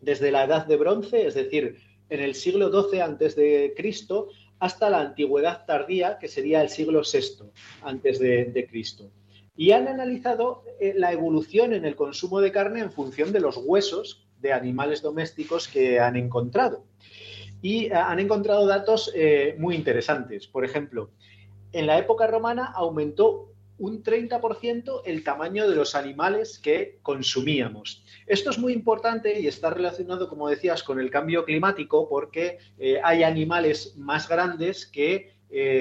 desde 0.00 0.30
la 0.30 0.44
Edad 0.44 0.66
de 0.66 0.76
Bronce, 0.76 1.26
es 1.26 1.34
decir, 1.34 1.76
en 2.08 2.20
el 2.20 2.34
siglo 2.34 2.70
XII 2.70 3.00
a.C., 3.00 3.74
hasta 4.58 4.90
la 4.90 5.00
antigüedad 5.00 5.66
tardía, 5.66 6.18
que 6.18 6.28
sería 6.28 6.62
el 6.62 6.68
siglo 6.68 7.02
VI 7.02 7.50
antes 7.82 8.18
de, 8.18 8.66
Cristo. 8.68 9.10
Y 9.54 9.72
han 9.72 9.86
analizado 9.86 10.64
eh, 10.80 10.94
la 10.96 11.12
evolución 11.12 11.74
en 11.74 11.84
el 11.84 11.94
consumo 11.94 12.40
de 12.40 12.52
carne 12.52 12.80
en 12.80 12.90
función 12.90 13.32
de 13.32 13.40
los 13.40 13.56
huesos 13.56 14.26
de 14.40 14.52
animales 14.52 15.02
domésticos 15.02 15.68
que 15.68 16.00
han 16.00 16.16
encontrado. 16.16 16.85
Y 17.66 17.86
eh, 17.86 17.94
han 17.94 18.20
encontrado 18.20 18.64
datos 18.64 19.10
eh, 19.12 19.56
muy 19.58 19.74
interesantes. 19.74 20.46
Por 20.46 20.64
ejemplo, 20.64 21.10
en 21.72 21.88
la 21.88 21.98
época 21.98 22.28
romana 22.28 22.66
aumentó 22.66 23.50
un 23.78 24.04
30% 24.04 25.02
el 25.04 25.24
tamaño 25.24 25.68
de 25.68 25.74
los 25.74 25.96
animales 25.96 26.60
que 26.60 27.00
consumíamos. 27.02 28.04
Esto 28.28 28.50
es 28.50 28.58
muy 28.58 28.72
importante 28.72 29.40
y 29.40 29.48
está 29.48 29.70
relacionado, 29.70 30.28
como 30.28 30.48
decías, 30.48 30.84
con 30.84 31.00
el 31.00 31.10
cambio 31.10 31.44
climático 31.44 32.08
porque 32.08 32.58
eh, 32.78 33.00
hay 33.02 33.24
animales 33.24 33.96
más 33.96 34.28
grandes 34.28 34.86
que 34.86 35.34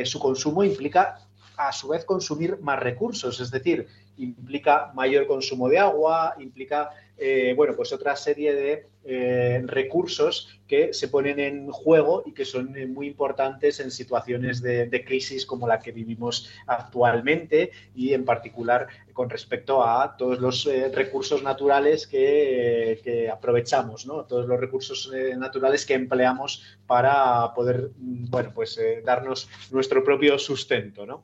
su 0.05 0.19
consumo 0.19 0.63
implica 0.63 1.27
a 1.57 1.71
su 1.71 1.87
vez 1.89 2.05
consumir 2.05 2.59
más 2.61 2.79
recursos, 2.79 3.39
es 3.39 3.49
decir, 3.49 3.87
implica 4.17 4.91
mayor 4.93 5.27
consumo 5.27 5.69
de 5.69 5.79
agua, 5.79 6.35
implica 6.39 6.91
eh, 7.17 7.53
bueno, 7.55 7.75
pues 7.75 7.93
otra 7.93 8.15
serie 8.17 8.53
de 8.53 8.87
eh, 9.05 9.63
recursos 9.67 10.59
que 10.67 10.93
se 10.93 11.07
ponen 11.07 11.39
en 11.39 11.71
juego 11.71 12.23
y 12.25 12.33
que 12.33 12.43
son 12.43 12.75
eh, 12.75 12.87
muy 12.87 13.07
importantes 13.07 13.79
en 13.79 13.89
situaciones 13.89 14.61
de, 14.61 15.05
crisis 15.05 15.45
como 15.45 15.67
la 15.67 15.79
que 15.79 15.93
vivimos 15.93 16.49
actualmente 16.67 17.71
y 17.93 18.13
en 18.13 18.25
particular 18.25 18.87
con 19.13 19.29
respecto 19.29 19.85
a 19.85 20.17
todos 20.17 20.39
los 20.39 20.65
recursos 20.93 21.41
naturales 21.41 22.05
que, 22.05 23.29
aprovechamos, 23.31 24.05
¿no? 24.05 24.25
todos 24.25 24.45
los 24.45 24.59
recursos 24.59 25.09
naturales 25.37 25.85
que 25.85 25.93
empleamos 25.93 26.77
para 26.85 27.53
poder, 27.53 27.91
mm, 27.97 28.29
bueno, 28.29 28.51
pues 28.53 28.77
darnos 29.05 29.49
nuestro 29.71 30.03
propio 30.03 30.37
sustento. 30.37 31.05
¿no? 31.05 31.23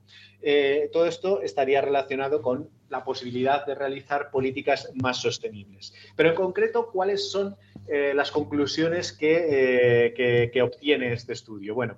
Todo 0.92 1.06
esto 1.06 1.42
estaría 1.42 1.82
relacionado 1.82 2.42
con 2.42 2.70
la 2.92 3.04
posibilidad 3.04 3.66
de 3.66 3.74
realizar 3.74 4.30
políticas 4.30 4.92
más 5.02 5.18
sostenibles. 5.18 5.94
Pero 6.16 6.30
en 6.30 6.36
concreto, 6.36 6.92
¿cuáles 6.92 7.32
son 7.32 7.56
eh, 7.88 8.14
las 8.14 8.32
conclusiones 8.32 9.18
eh, 9.22 10.14
que, 10.54 10.62
obtiene 10.62 11.14
este 11.14 11.34
estudio? 11.34 11.74
Bueno, 11.74 11.98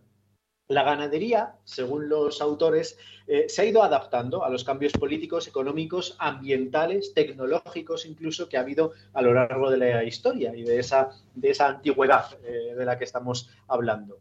la 0.67 0.83
ganadería, 0.83 1.55
según 1.63 2.07
los 2.07 2.41
autores, 2.41 2.97
eh, 3.27 3.45
se 3.49 3.61
ha 3.63 3.65
ido 3.65 3.83
adaptando 3.83 4.45
a 4.45 4.49
los 4.49 4.63
cambios 4.63 4.93
políticos, 4.93 5.47
económicos, 5.47 6.15
ambientales, 6.19 7.13
tecnológicos 7.13 8.05
incluso 8.05 8.47
que 8.47 8.57
ha 8.57 8.61
habido 8.61 8.93
a 9.13 9.21
lo 9.21 9.33
largo 9.33 9.69
de 9.71 9.77
la 9.77 10.03
historia 10.03 10.55
y 10.55 10.63
de 10.63 10.79
esa, 10.79 11.09
de 11.33 11.49
esa 11.49 11.67
antigüedad 11.67 12.39
de 12.39 12.85
la 12.85 12.97
que 12.97 13.03
estamos 13.03 13.49
hablando. 13.67 14.19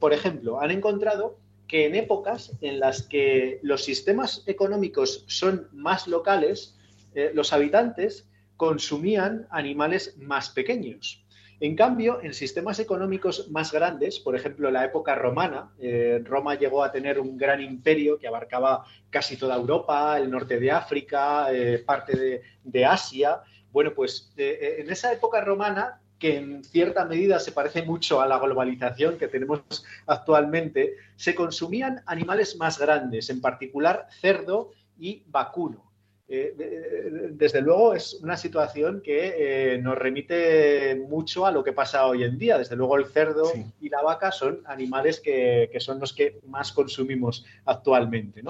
por 0.00 0.12
ejemplo, 0.12 0.60
han 0.60 0.70
encontrado 0.70 1.38
que 1.68 1.86
en 1.86 1.94
épocas 1.94 2.52
en 2.60 2.80
las 2.80 3.02
que 3.02 3.58
los 3.62 3.84
sistemas 3.84 4.44
económicos 4.46 5.24
son 5.26 5.68
más 5.72 6.06
locales, 6.06 6.76
eh, 7.14 7.30
los 7.34 7.52
habitantes 7.52 8.28
consumían 8.56 9.46
animales 9.50 10.16
más 10.18 10.50
pequeños. 10.50 11.24
En 11.58 11.74
cambio, 11.74 12.22
en 12.22 12.34
sistemas 12.34 12.78
económicos 12.78 13.50
más 13.50 13.72
grandes, 13.72 14.20
por 14.20 14.36
ejemplo, 14.36 14.70
la 14.70 14.84
época 14.84 15.14
romana, 15.14 15.70
eh, 15.78 16.20
Roma 16.22 16.54
llegó 16.54 16.84
a 16.84 16.92
tener 16.92 17.18
un 17.18 17.38
gran 17.38 17.62
imperio 17.62 18.18
que 18.18 18.28
abarcaba 18.28 18.84
casi 19.08 19.38
toda 19.38 19.56
Europa, 19.56 20.18
el 20.18 20.30
norte 20.30 20.60
de 20.60 20.70
África, 20.70 21.50
eh, 21.50 21.78
parte 21.78 22.42
de, 22.62 22.84
Asia. 22.84 23.40
Bueno, 23.72 23.94
pues 23.94 24.32
en 24.36 24.90
esa 24.90 25.12
época 25.12 25.40
romana 25.40 26.00
que 26.18 26.36
en 26.36 26.64
cierta 26.64 27.04
medida 27.04 27.38
se 27.38 27.52
parece 27.52 27.82
mucho 27.82 28.20
a 28.20 28.26
la 28.26 28.38
globalización 28.38 29.18
que 29.18 29.28
tenemos 29.28 29.84
actualmente, 30.06 30.94
se 31.16 31.34
consumían 31.34 32.02
animales 32.06 32.56
más 32.56 32.78
grandes, 32.78 33.28
en 33.30 33.40
particular 33.40 34.06
cerdo 34.20 34.72
y 34.98 35.22
vacuno. 35.26 35.86
Eh, 36.28 37.30
desde 37.32 37.60
luego 37.60 37.94
es 37.94 38.14
una 38.14 38.36
situación 38.36 39.00
que 39.00 39.74
eh, 39.74 39.78
nos 39.78 39.96
remite 39.96 40.96
mucho 41.08 41.46
a 41.46 41.52
lo 41.52 41.62
que 41.62 41.72
pasa 41.72 42.06
hoy 42.06 42.24
en 42.24 42.36
día. 42.36 42.58
Desde 42.58 42.76
luego 42.76 42.96
el 42.96 43.06
cerdo 43.06 43.52
y 43.80 43.88
la 43.88 44.02
vaca 44.02 44.32
son 44.32 44.62
animales 44.66 45.20
que, 45.20 45.70
son 45.78 46.00
los 46.00 46.12
que 46.12 46.40
más 46.46 46.72
consumimos 46.72 47.44
actualmente. 47.64 48.42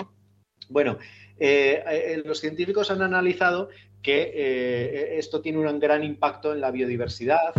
Bueno, 0.68 0.98
eh, 1.38 2.22
los 2.24 2.40
científicos 2.40 2.90
han 2.90 3.02
analizado 3.02 3.68
que 4.06 4.30
eh, 4.36 5.18
esto 5.18 5.40
tiene 5.40 5.58
un 5.58 5.80
gran 5.80 6.04
impacto 6.04 6.52
en 6.52 6.60
la 6.60 6.70
biodiversidad, 6.70 7.52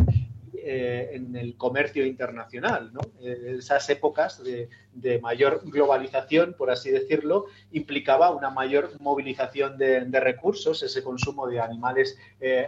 eh, 0.55 1.09
en 1.11 1.35
el 1.35 1.57
comercio 1.57 2.05
internacional. 2.05 2.93
Eh, 3.21 3.55
esas 3.57 3.89
épocas 3.89 4.41
de, 4.41 5.19
mayor 5.19 5.59
globalización, 5.65 6.55
por 6.57 6.71
así 6.71 6.89
decirlo, 6.89 7.47
implicaba 7.73 8.29
una 8.29 8.49
mayor 8.49 8.91
movilización 9.01 9.77
de, 9.77 10.19
recursos, 10.21 10.83
ese 10.83 11.03
consumo 11.03 11.47
de 11.47 11.59
animales 11.59 12.17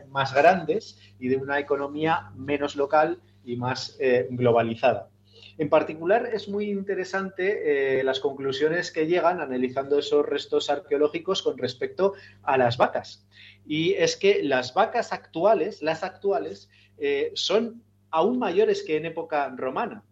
más 0.09 0.33
grandes 0.33 0.99
y 1.17 1.29
de 1.29 1.37
una 1.37 1.57
economía 1.57 2.31
menos 2.35 2.75
local 2.75 3.21
y 3.45 3.55
más 3.55 3.97
globalizada. 4.29 5.07
En 5.59 5.67
particular, 5.67 6.29
es 6.31 6.47
muy 6.47 6.71
interesante 6.71 7.99
eh, 7.99 8.03
las 8.05 8.21
conclusiones 8.21 8.91
que 8.91 9.07
llegan 9.07 9.41
analizando 9.41 9.99
esos 9.99 10.25
restos 10.25 10.69
arqueológicos 10.69 11.41
con 11.41 11.57
respecto 11.57 12.13
a 12.43 12.57
las 12.57 12.77
vacas. 12.77 13.27
Y 13.67 13.91
es 13.95 14.15
que 14.15 14.41
las 14.41 14.73
vacas 14.73 15.11
actuales, 15.11 15.81
las 15.81 16.03
actuales, 16.03 16.69
eh, 16.97 17.33
son 17.35 17.83
aún 18.09 18.39
mayores 18.39 18.83
que 18.83 18.95
en 18.95 19.05
época 19.05 19.53
romana, 19.53 20.05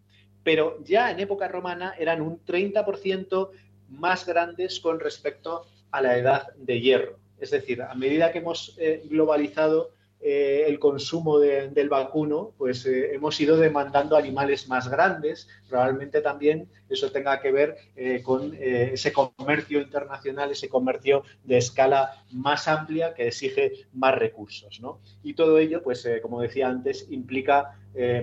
pero 0.44 0.84
ya 0.84 1.10
en 1.10 1.18
época 1.18 1.48
romana 1.48 1.94
eran 1.98 2.20
un 2.20 2.44
30% 2.44 3.48
más 3.88 4.26
grandes 4.26 4.80
con 4.80 5.00
respecto 5.00 5.64
a 5.90 6.02
la 6.02 6.18
edad 6.18 6.52
de 6.58 6.78
hierro. 6.78 7.18
Es 7.40 7.52
decir, 7.52 7.80
a 7.80 7.94
medida 7.94 8.32
que 8.32 8.40
hemos 8.40 8.76
eh, 8.76 9.02
globalizado 9.08 9.92
eh, 10.20 10.64
el 10.66 10.78
consumo 10.80 11.38
del 11.38 11.88
vacuno, 11.88 12.52
pues 12.58 12.84
eh, 12.86 13.14
hemos 13.14 13.40
ido 13.40 13.56
demandando 13.56 14.16
animales 14.16 14.68
más 14.68 14.88
grandes. 14.88 15.48
Probablemente 15.68 16.20
también 16.20 16.68
eso 16.88 17.12
tenga 17.12 17.40
que 17.40 17.52
ver 17.52 17.76
con 18.24 18.56
ese 18.58 19.12
comercio 19.12 19.80
internacional, 19.80 20.50
ese 20.50 20.68
comercio 20.68 21.22
de 21.44 21.58
escala 21.58 22.24
más 22.30 22.66
amplia 22.66 23.14
que 23.14 23.28
exige 23.28 23.72
más 23.92 24.14
recursos. 24.14 24.80
Y 25.22 25.34
todo 25.34 25.58
ello, 25.58 25.82
pues 25.82 26.08
como 26.22 26.40
decía 26.40 26.68
antes, 26.68 27.06
implica 27.10 27.76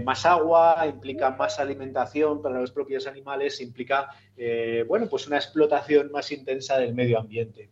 más 0.04 0.26
agua, 0.26 0.88
implica 0.88 1.30
más 1.30 1.60
alimentación 1.60 2.42
para 2.42 2.60
los 2.60 2.72
propios 2.72 3.06
animales, 3.06 3.62
implica 3.62 4.10
bueno, 4.88 5.08
pues 5.08 5.28
una 5.28 5.38
explotación 5.38 6.12
más 6.12 6.32
intensa 6.32 6.80
del 6.80 6.96
medio 6.96 7.20
ambiente 7.20 7.70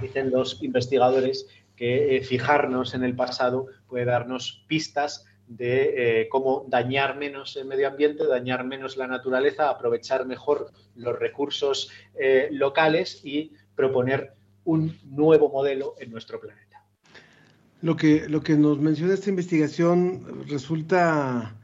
dicen 0.00 0.30
los 0.30 0.62
investigadores 0.62 1.46
que 1.76 2.16
eh, 2.16 2.22
fijarnos 2.22 2.94
en 2.94 3.04
el 3.04 3.16
pasado 3.16 3.66
puede 3.88 4.04
darnos 4.04 4.64
pistas 4.68 5.26
de 5.46 6.22
eh, 6.22 6.28
cómo 6.28 6.64
dañar 6.68 7.16
menos 7.16 7.56
el 7.56 7.66
medio 7.66 7.88
ambiente, 7.88 8.26
dañar 8.26 8.64
menos 8.64 8.96
la 8.96 9.06
naturaleza, 9.06 9.68
aprovechar 9.68 10.26
mejor 10.26 10.70
los 10.94 11.18
recursos 11.18 11.90
eh, 12.18 12.48
locales 12.50 13.20
y 13.24 13.52
proponer 13.74 14.32
un 14.64 14.98
nuevo 15.04 15.50
modelo 15.50 15.94
en 15.98 16.10
nuestro 16.10 16.40
planeta. 16.40 16.84
Lo 17.82 17.96
que, 17.96 18.28
lo 18.28 18.40
que 18.40 18.56
nos 18.56 18.78
menciona 18.78 19.12
esta 19.12 19.28
investigación 19.28 20.46
resulta 20.48 21.54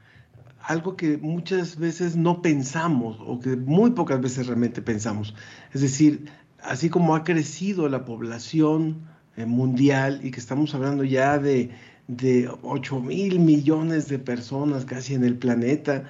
algo 0.60 0.96
que 0.96 1.16
muchas 1.16 1.78
veces 1.78 2.16
no 2.16 2.42
pensamos 2.42 3.16
o 3.20 3.40
que 3.40 3.56
muy 3.56 3.92
pocas 3.92 4.20
veces 4.20 4.46
realmente 4.46 4.82
pensamos. 4.82 5.34
Es 5.72 5.80
decir, 5.80 6.30
así 6.62 6.90
como 6.90 7.14
ha 7.14 7.24
crecido 7.24 7.88
la 7.88 8.04
población 8.04 9.08
mundial 9.46 10.20
y 10.22 10.30
que 10.30 10.40
estamos 10.40 10.74
hablando 10.74 11.04
ya 11.04 11.38
de, 11.38 11.70
de 12.08 12.50
8 12.62 13.00
mil 13.00 13.38
millones 13.38 14.08
de 14.08 14.18
personas 14.18 14.84
casi 14.84 15.14
en 15.14 15.24
el 15.24 15.36
planeta, 15.36 16.04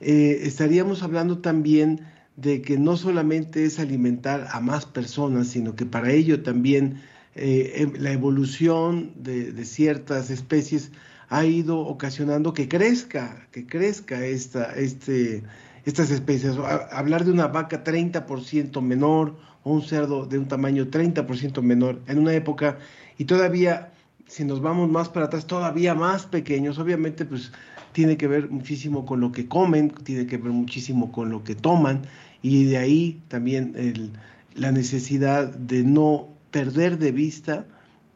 eh, 0.00 0.40
estaríamos 0.42 1.02
hablando 1.02 1.38
también 1.38 2.00
de 2.36 2.60
que 2.60 2.78
no 2.78 2.96
solamente 2.96 3.64
es 3.64 3.78
alimentar 3.78 4.46
a 4.50 4.60
más 4.60 4.84
personas, 4.84 5.48
sino 5.48 5.74
que 5.74 5.86
para 5.86 6.12
ello 6.12 6.42
también 6.42 7.00
eh, 7.34 7.72
em, 7.76 7.92
la 7.98 8.12
evolución 8.12 9.12
de, 9.16 9.64
ciertas 9.64 10.30
especies 10.30 10.90
ha 11.28 11.44
ido 11.44 11.78
ocasionando 11.80 12.52
que 12.52 12.68
crezca, 12.68 13.48
que 13.52 13.66
crezca 13.66 14.24
esta, 14.24 14.74
este, 14.76 15.42
estas 15.84 16.10
especies. 16.10 16.56
Hablar 16.92 17.24
de 17.24 17.32
una 17.32 17.48
vaca 17.48 17.82
30% 17.82 18.80
menor 18.82 19.36
un 19.72 19.82
cerdo 19.82 20.26
de 20.26 20.38
un 20.38 20.46
tamaño 20.46 20.86
30% 20.86 21.60
menor 21.60 22.00
en 22.06 22.18
una 22.20 22.32
época 22.34 22.78
y 23.18 23.24
todavía, 23.24 23.92
si 24.28 24.44
nos 24.44 24.60
vamos 24.60 24.88
más 24.88 25.08
para 25.08 25.26
atrás, 25.26 25.46
todavía 25.46 25.94
más 25.94 26.26
pequeños, 26.26 26.78
obviamente 26.78 27.24
pues 27.24 27.50
tiene 27.90 28.16
que 28.16 28.28
ver 28.28 28.48
muchísimo 28.48 29.04
con 29.04 29.20
lo 29.20 29.32
que 29.32 29.48
comen, 29.48 29.90
tiene 29.90 30.26
que 30.26 30.36
ver 30.36 30.52
muchísimo 30.52 31.10
con 31.10 31.30
lo 31.30 31.42
que 31.42 31.56
toman 31.56 32.02
y 32.42 32.66
de 32.66 32.78
ahí 32.78 33.20
también 33.26 34.12
la 34.54 34.70
necesidad 34.70 35.48
de 35.48 35.82
no 35.82 36.28
perder 36.52 36.98
de 36.98 37.10
vista 37.10 37.66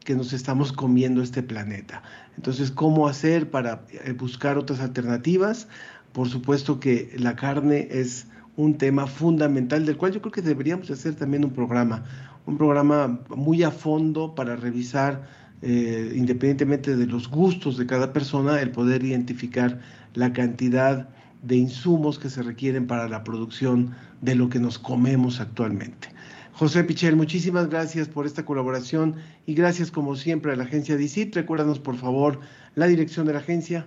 que 0.04 0.14
nos 0.14 0.33
estamos 0.33 0.73
comiendo 0.73 1.21
este 1.21 1.42
planeta. 1.42 2.02
Entonces, 2.37 2.71
¿cómo 2.71 3.09
hacer 3.09 3.50
para 3.50 3.83
eh, 4.04 4.12
buscar 4.12 4.57
otras 4.57 4.80
alternativas? 4.80 5.66
Por 6.12 6.29
supuesto 6.29 6.79
que 6.79 7.12
la 7.18 7.35
carne 7.35 7.88
es 7.90 8.27
un 8.57 8.77
tema 8.77 9.07
fundamental 9.07 9.87
del 9.87 9.97
cual 9.97 10.13
yo 10.13 10.21
creo 10.21 10.33
que 10.33 10.43
deberíamos 10.43 10.91
hacer 10.91 11.15
también 11.15 11.45
un 11.45 11.53
programa, 11.53 12.05
un 12.47 12.57
programa 12.57 13.21
muy 13.29 13.63
a 13.63 13.71
fondo 13.71 14.35
para 14.35 14.57
revisar, 14.57 15.27
eh, 15.63 16.13
independientemente 16.15 16.97
de 16.97 17.07
los 17.07 17.29
gustos 17.29 17.77
de 17.77 17.87
cada 17.87 18.13
persona, 18.13 18.61
el 18.61 18.71
poder 18.71 19.05
identificar 19.05 19.81
la 20.15 20.33
cantidad 20.33 21.09
de 21.43 21.57
insumos 21.57 22.19
que 22.19 22.29
se 22.29 22.43
requieren 22.43 22.87
para 22.87 23.09
la 23.09 23.25
producción 23.25 23.93
de 24.21 24.35
lo 24.35 24.49
que 24.49 24.59
nos 24.59 24.79
comemos 24.79 25.41
actualmente. 25.41 26.09
José 26.53 26.85
Pichel, 26.85 27.17
muchísimas 27.17 27.71
gracias 27.71 28.09
por 28.09 28.27
esta 28.27 28.45
colaboración 28.45 29.15
y 29.47 29.55
gracias 29.55 29.91
como 29.91 30.17
siempre 30.17 30.53
a 30.53 30.57
la 30.57 30.65
agencia 30.65 30.97
DICIT. 30.97 31.35
Recuérdanos 31.35 31.79
por 31.79 31.97
favor 31.97 32.41
la 32.75 32.87
dirección 32.87 33.27
de 33.27 33.33
la 33.33 33.39
agencia 33.39 33.87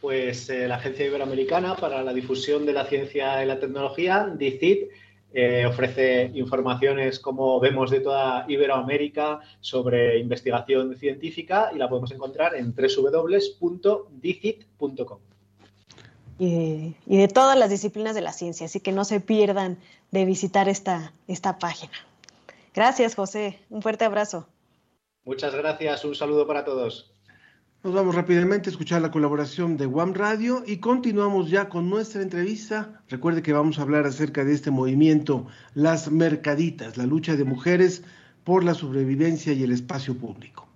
pues 0.00 0.48
eh, 0.50 0.68
la 0.68 0.76
Agencia 0.76 1.06
Iberoamericana 1.06 1.76
para 1.76 2.02
la 2.02 2.12
Difusión 2.12 2.66
de 2.66 2.72
la 2.72 2.86
Ciencia 2.86 3.42
y 3.42 3.46
la 3.46 3.58
Tecnología, 3.58 4.32
DICIT, 4.36 4.90
eh, 5.34 5.66
ofrece 5.66 6.30
informaciones, 6.34 7.18
como 7.18 7.60
vemos, 7.60 7.90
de 7.90 8.00
toda 8.00 8.44
Iberoamérica 8.48 9.40
sobre 9.60 10.18
investigación 10.18 10.96
científica 10.96 11.70
y 11.74 11.78
la 11.78 11.88
podemos 11.88 12.10
encontrar 12.12 12.54
en 12.54 12.74
www.dicit.com. 12.74 13.98
Y, 16.38 16.94
y, 17.06 17.16
de 17.16 17.28
todas 17.28 17.58
las 17.58 17.70
disciplinas 17.70 18.14
de 18.14 18.20
la 18.20 18.32
ciencia, 18.32 18.66
así 18.66 18.80
que 18.80 18.92
no 18.92 19.04
se 19.04 19.20
pierdan 19.20 19.78
de 20.10 20.24
visitar 20.26 20.68
esta, 20.68 21.12
esta 21.28 21.58
página. 21.58 21.92
Gracias, 22.74 23.14
José. 23.14 23.58
Un 23.70 23.80
fuerte 23.80 24.04
abrazo. 24.04 24.46
Muchas 25.24 25.54
gracias. 25.54 26.04
Un 26.04 26.14
saludo 26.14 26.46
para 26.46 26.64
todos. 26.64 27.15
Nos 27.86 27.94
vamos 27.94 28.16
rápidamente 28.16 28.68
a 28.68 28.72
escuchar 28.72 29.00
la 29.00 29.12
colaboración 29.12 29.76
de 29.76 29.86
WAM 29.86 30.12
Radio 30.12 30.64
y 30.66 30.78
continuamos 30.78 31.48
ya 31.48 31.68
con 31.68 31.88
nuestra 31.88 32.20
entrevista. 32.20 33.00
Recuerde 33.08 33.42
que 33.42 33.52
vamos 33.52 33.78
a 33.78 33.82
hablar 33.82 34.06
acerca 34.06 34.44
de 34.44 34.54
este 34.54 34.72
movimiento, 34.72 35.46
las 35.72 36.10
mercaditas, 36.10 36.96
la 36.96 37.06
lucha 37.06 37.36
de 37.36 37.44
mujeres 37.44 38.02
por 38.42 38.64
la 38.64 38.74
sobrevivencia 38.74 39.52
y 39.52 39.62
el 39.62 39.70
espacio 39.70 40.18
público. 40.18 40.66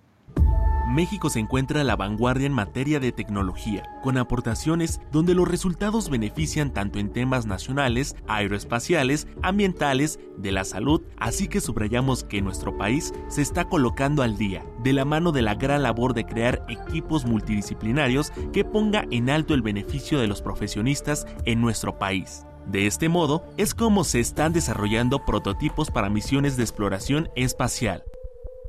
México 0.91 1.29
se 1.29 1.39
encuentra 1.39 1.81
a 1.81 1.83
la 1.85 1.95
vanguardia 1.95 2.45
en 2.45 2.51
materia 2.53 2.99
de 2.99 3.13
tecnología, 3.13 3.83
con 4.03 4.17
aportaciones 4.17 4.99
donde 5.11 5.33
los 5.33 5.47
resultados 5.47 6.09
benefician 6.09 6.73
tanto 6.73 6.99
en 6.99 7.13
temas 7.13 7.45
nacionales, 7.45 8.15
aeroespaciales, 8.27 9.27
ambientales, 9.41 10.19
de 10.37 10.51
la 10.51 10.65
salud, 10.65 11.01
así 11.17 11.47
que 11.47 11.61
subrayamos 11.61 12.23
que 12.23 12.41
nuestro 12.41 12.77
país 12.77 13.13
se 13.29 13.41
está 13.41 13.65
colocando 13.65 14.21
al 14.21 14.37
día, 14.37 14.65
de 14.83 14.91
la 14.91 15.05
mano 15.05 15.31
de 15.31 15.43
la 15.43 15.55
gran 15.55 15.83
labor 15.83 16.13
de 16.13 16.25
crear 16.25 16.65
equipos 16.67 17.25
multidisciplinarios 17.25 18.31
que 18.51 18.65
ponga 18.65 19.05
en 19.11 19.29
alto 19.29 19.53
el 19.53 19.61
beneficio 19.61 20.19
de 20.19 20.27
los 20.27 20.41
profesionistas 20.41 21.25
en 21.45 21.61
nuestro 21.61 21.99
país. 21.99 22.45
De 22.65 22.85
este 22.85 23.07
modo, 23.07 23.45
es 23.57 23.73
como 23.73 24.03
se 24.03 24.19
están 24.19 24.51
desarrollando 24.53 25.25
prototipos 25.25 25.89
para 25.89 26.09
misiones 26.09 26.57
de 26.57 26.63
exploración 26.63 27.29
espacial, 27.35 28.03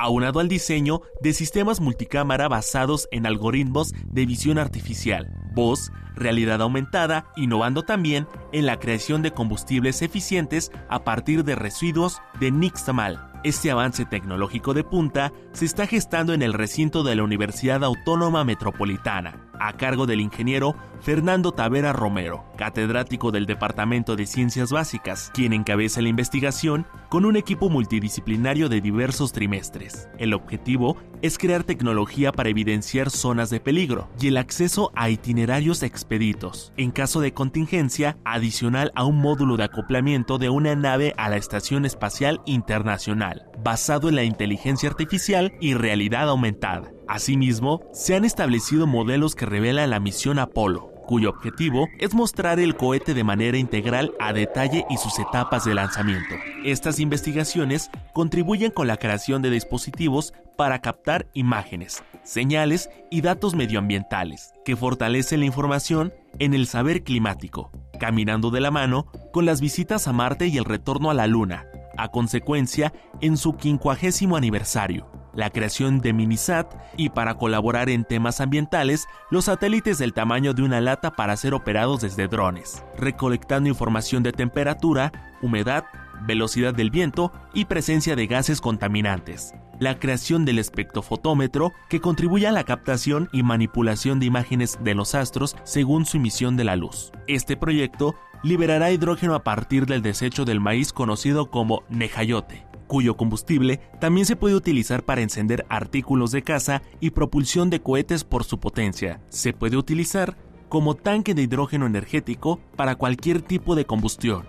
aunado 0.02 0.40
al 0.40 0.48
diseño 0.48 1.02
de 1.20 1.32
sistemas 1.32 1.80
multicámara 1.80 2.48
basados 2.48 3.08
en 3.12 3.26
algoritmos 3.26 3.92
de 4.04 4.26
visión 4.26 4.58
artificial, 4.58 5.28
voz, 5.54 5.92
realidad 6.16 6.60
aumentada, 6.60 7.32
innovando 7.36 7.84
también 7.84 8.26
en 8.52 8.66
la 8.66 8.78
creación 8.78 9.22
de 9.22 9.30
combustibles 9.30 10.02
eficientes 10.02 10.72
a 10.88 11.04
partir 11.04 11.44
de 11.44 11.54
residuos 11.54 12.20
de 12.40 12.50
nixtamal. 12.50 13.31
Este 13.44 13.72
avance 13.72 14.04
tecnológico 14.04 14.72
de 14.72 14.84
punta 14.84 15.32
se 15.52 15.64
está 15.64 15.88
gestando 15.88 16.32
en 16.32 16.42
el 16.42 16.52
recinto 16.52 17.02
de 17.02 17.16
la 17.16 17.24
Universidad 17.24 17.82
Autónoma 17.82 18.44
Metropolitana, 18.44 19.48
a 19.58 19.76
cargo 19.76 20.06
del 20.06 20.20
ingeniero 20.20 20.76
Fernando 21.00 21.50
Tavera 21.50 21.92
Romero, 21.92 22.44
catedrático 22.56 23.32
del 23.32 23.46
Departamento 23.46 24.14
de 24.14 24.26
Ciencias 24.26 24.70
Básicas, 24.70 25.32
quien 25.34 25.52
encabeza 25.52 26.00
la 26.00 26.08
investigación 26.08 26.86
con 27.08 27.24
un 27.24 27.36
equipo 27.36 27.68
multidisciplinario 27.68 28.68
de 28.68 28.80
diversos 28.80 29.32
trimestres. 29.32 30.08
El 30.18 30.34
objetivo 30.34 30.96
es 31.20 31.38
crear 31.38 31.64
tecnología 31.64 32.32
para 32.32 32.48
evidenciar 32.48 33.10
zonas 33.10 33.50
de 33.50 33.60
peligro 33.60 34.08
y 34.20 34.28
el 34.28 34.36
acceso 34.36 34.92
a 34.94 35.10
itinerarios 35.10 35.82
expeditos, 35.82 36.72
en 36.76 36.90
caso 36.90 37.20
de 37.20 37.32
contingencia, 37.32 38.16
adicional 38.24 38.92
a 38.94 39.04
un 39.04 39.18
módulo 39.18 39.56
de 39.56 39.64
acoplamiento 39.64 40.38
de 40.38 40.48
una 40.48 40.74
nave 40.74 41.14
a 41.16 41.28
la 41.28 41.36
Estación 41.36 41.84
Espacial 41.84 42.40
Internacional, 42.46 43.31
basado 43.62 44.08
en 44.08 44.16
la 44.16 44.24
inteligencia 44.24 44.88
artificial 44.88 45.52
y 45.60 45.74
realidad 45.74 46.28
aumentada. 46.28 46.90
Asimismo, 47.08 47.82
se 47.92 48.14
han 48.14 48.24
establecido 48.24 48.86
modelos 48.86 49.34
que 49.34 49.46
revelan 49.46 49.90
la 49.90 50.00
misión 50.00 50.38
Apolo, 50.38 50.92
cuyo 51.06 51.30
objetivo 51.30 51.88
es 51.98 52.14
mostrar 52.14 52.58
el 52.58 52.76
cohete 52.76 53.14
de 53.14 53.24
manera 53.24 53.58
integral 53.58 54.14
a 54.18 54.32
detalle 54.32 54.86
y 54.88 54.96
sus 54.96 55.18
etapas 55.18 55.64
de 55.64 55.74
lanzamiento. 55.74 56.34
Estas 56.64 57.00
investigaciones 57.00 57.90
contribuyen 58.14 58.70
con 58.70 58.86
la 58.86 58.96
creación 58.96 59.42
de 59.42 59.50
dispositivos 59.50 60.32
para 60.56 60.80
captar 60.80 61.26
imágenes, 61.34 62.02
señales 62.22 62.88
y 63.10 63.20
datos 63.20 63.54
medioambientales, 63.54 64.52
que 64.64 64.76
fortalecen 64.76 65.40
la 65.40 65.46
información 65.46 66.12
en 66.38 66.54
el 66.54 66.66
saber 66.66 67.02
climático, 67.02 67.70
caminando 67.98 68.50
de 68.50 68.60
la 68.60 68.70
mano 68.70 69.06
con 69.32 69.44
las 69.44 69.60
visitas 69.60 70.08
a 70.08 70.12
Marte 70.12 70.46
y 70.46 70.56
el 70.56 70.64
retorno 70.64 71.10
a 71.10 71.14
la 71.14 71.26
Luna, 71.26 71.66
a 71.96 72.08
consecuencia 72.08 72.92
en 73.20 73.36
su 73.36 73.56
quincuagésimo 73.56 74.36
aniversario 74.36 75.10
la 75.34 75.50
creación 75.50 76.00
de 76.00 76.12
Minisat 76.12 76.74
y 76.96 77.10
para 77.10 77.34
colaborar 77.36 77.88
en 77.88 78.04
temas 78.04 78.40
ambientales, 78.40 79.06
los 79.30 79.46
satélites 79.46 79.98
del 79.98 80.12
tamaño 80.12 80.54
de 80.54 80.62
una 80.62 80.80
lata 80.80 81.12
para 81.12 81.36
ser 81.36 81.54
operados 81.54 82.02
desde 82.02 82.28
drones, 82.28 82.84
recolectando 82.96 83.68
información 83.68 84.22
de 84.22 84.32
temperatura, 84.32 85.12
humedad, 85.40 85.84
velocidad 86.26 86.74
del 86.74 86.90
viento 86.90 87.32
y 87.54 87.64
presencia 87.64 88.14
de 88.14 88.26
gases 88.26 88.60
contaminantes. 88.60 89.54
La 89.80 89.98
creación 89.98 90.44
del 90.44 90.60
espectrofotómetro 90.60 91.72
que 91.88 92.00
contribuye 92.00 92.46
a 92.46 92.52
la 92.52 92.62
captación 92.62 93.28
y 93.32 93.42
manipulación 93.42 94.20
de 94.20 94.26
imágenes 94.26 94.78
de 94.84 94.94
los 94.94 95.16
astros 95.16 95.56
según 95.64 96.06
su 96.06 96.18
emisión 96.18 96.56
de 96.56 96.64
la 96.64 96.76
luz. 96.76 97.10
Este 97.26 97.56
proyecto 97.56 98.14
liberará 98.42 98.90
hidrógeno 98.90 99.34
a 99.34 99.44
partir 99.44 99.86
del 99.86 100.02
desecho 100.02 100.44
del 100.44 100.60
maíz 100.60 100.92
conocido 100.92 101.50
como 101.50 101.82
nejayote, 101.88 102.66
cuyo 102.86 103.16
combustible 103.16 103.80
también 104.00 104.26
se 104.26 104.36
puede 104.36 104.54
utilizar 104.54 105.04
para 105.04 105.22
encender 105.22 105.64
artículos 105.68 106.32
de 106.32 106.42
caza 106.42 106.82
y 107.00 107.10
propulsión 107.10 107.70
de 107.70 107.80
cohetes 107.80 108.24
por 108.24 108.44
su 108.44 108.58
potencia. 108.58 109.20
Se 109.28 109.52
puede 109.52 109.76
utilizar 109.76 110.36
como 110.68 110.94
tanque 110.94 111.34
de 111.34 111.42
hidrógeno 111.42 111.86
energético 111.86 112.58
para 112.76 112.96
cualquier 112.96 113.42
tipo 113.42 113.74
de 113.74 113.84
combustión. 113.84 114.46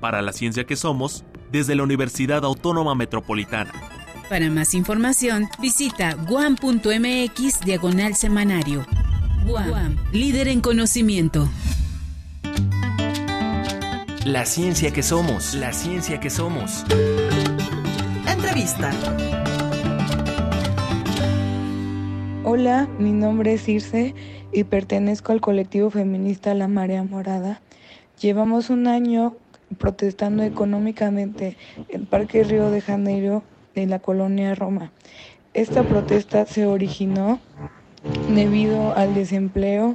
Para 0.00 0.22
la 0.22 0.32
ciencia 0.32 0.64
que 0.64 0.76
somos, 0.76 1.24
desde 1.52 1.74
la 1.74 1.82
Universidad 1.82 2.44
Autónoma 2.44 2.94
Metropolitana. 2.94 3.72
Para 4.28 4.50
más 4.50 4.74
información, 4.74 5.48
visita 5.60 6.14
guam.mx 6.14 7.60
diagonal 7.64 8.14
semanario. 8.14 8.86
Guam, 9.46 9.96
líder 10.12 10.48
en 10.48 10.60
conocimiento. 10.60 11.48
La 14.28 14.44
ciencia 14.44 14.92
que 14.92 15.02
somos, 15.02 15.54
la 15.54 15.72
ciencia 15.72 16.20
que 16.20 16.28
somos. 16.28 16.84
Entrevista. 18.30 18.90
Hola, 22.44 22.86
mi 22.98 23.12
nombre 23.12 23.54
es 23.54 23.62
Circe 23.62 24.14
y 24.52 24.64
pertenezco 24.64 25.32
al 25.32 25.40
colectivo 25.40 25.88
feminista 25.88 26.52
La 26.52 26.68
Marea 26.68 27.04
Morada. 27.04 27.62
Llevamos 28.20 28.68
un 28.68 28.86
año 28.86 29.34
protestando 29.78 30.42
económicamente 30.42 31.56
en 31.88 32.04
Parque 32.04 32.44
Río 32.44 32.70
de 32.70 32.82
Janeiro 32.82 33.42
de 33.74 33.86
la 33.86 33.98
colonia 33.98 34.54
Roma. 34.54 34.92
Esta 35.54 35.84
protesta 35.84 36.44
se 36.44 36.66
originó 36.66 37.40
debido 38.34 38.94
al 38.94 39.14
desempleo 39.14 39.94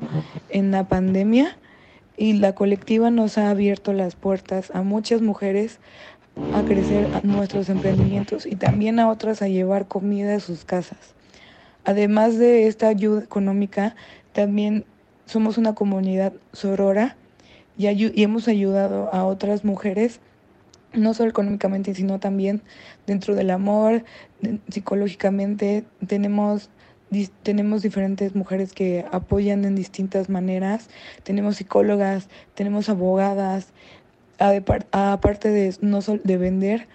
en 0.49 0.71
la 0.71 0.87
pandemia 0.87 1.55
y 2.17 2.33
la 2.33 2.53
colectiva 2.53 3.09
nos 3.09 3.37
ha 3.37 3.49
abierto 3.49 3.93
las 3.93 4.15
puertas 4.15 4.71
a 4.73 4.81
muchas 4.81 5.21
mujeres 5.21 5.79
a 6.53 6.63
crecer 6.63 7.07
nuestros 7.23 7.69
emprendimientos 7.69 8.45
y 8.45 8.55
también 8.55 8.99
a 8.99 9.09
otras 9.09 9.41
a 9.41 9.47
llevar 9.47 9.87
comida 9.87 10.35
a 10.35 10.39
sus 10.39 10.65
casas. 10.65 11.15
Además 11.85 12.37
de 12.37 12.67
esta 12.67 12.87
ayuda 12.87 13.23
económica, 13.23 13.95
también 14.31 14.85
somos 15.25 15.57
una 15.57 15.75
comunidad 15.75 16.33
sorora 16.51 17.17
y, 17.77 17.87
y 17.87 18.23
hemos 18.23 18.47
ayudado 18.47 19.13
a 19.13 19.25
otras 19.25 19.63
mujeres, 19.63 20.19
no 20.93 21.13
solo 21.13 21.29
económicamente, 21.29 21.93
sino 21.93 22.19
también 22.19 22.61
dentro 23.05 23.35
del 23.35 23.49
amor, 23.49 24.03
psicológicamente. 24.69 25.83
Tenemos 26.07 26.69
tenemos 27.43 27.81
diferentes 27.81 28.35
mujeres 28.35 28.73
que 28.73 29.05
apoyan 29.11 29.65
en 29.65 29.75
distintas 29.75 30.29
maneras, 30.29 30.89
tenemos 31.23 31.57
psicólogas, 31.57 32.29
tenemos 32.55 32.89
abogadas, 32.89 33.73
aparte 34.91 35.49
de 35.49 35.75
no 35.81 35.99
de 36.01 36.37
vender, 36.37 36.87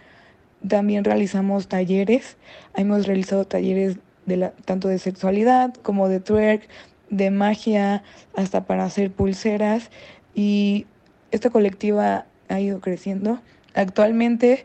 también 0.66 1.04
realizamos 1.04 1.68
talleres, 1.68 2.36
hemos 2.74 3.06
realizado 3.06 3.44
talleres 3.44 3.96
de 4.26 4.36
la, 4.36 4.50
tanto 4.50 4.88
de 4.88 4.98
sexualidad 4.98 5.74
como 5.82 6.08
de 6.08 6.20
twerk, 6.20 6.68
de 7.10 7.30
magia, 7.30 8.02
hasta 8.36 8.64
para 8.64 8.84
hacer 8.84 9.10
pulseras. 9.10 9.90
Y 10.34 10.86
esta 11.30 11.50
colectiva 11.50 12.26
ha 12.48 12.60
ido 12.60 12.80
creciendo. 12.80 13.40
Actualmente 13.74 14.64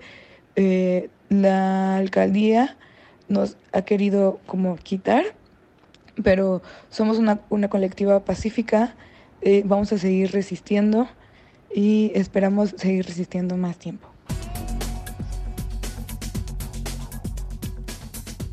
eh, 0.56 1.10
la 1.30 1.98
alcaldía 1.98 2.78
nos 3.30 3.58
ha 3.72 3.84
querido 3.84 4.40
como 4.46 4.76
quitar, 4.76 5.24
pero 6.22 6.62
somos 6.90 7.18
una, 7.18 7.40
una 7.50 7.70
colectiva 7.70 8.20
pacífica, 8.20 8.96
eh, 9.42 9.64
vamos 9.66 9.92
a 9.94 9.98
seguir 9.98 10.32
resistiendo 10.32 11.08
y 11.74 12.12
esperamos 12.14 12.76
seguir 12.78 13.06
resistiendo 13.06 13.58
más 13.58 13.78
tiempo. 13.78 14.08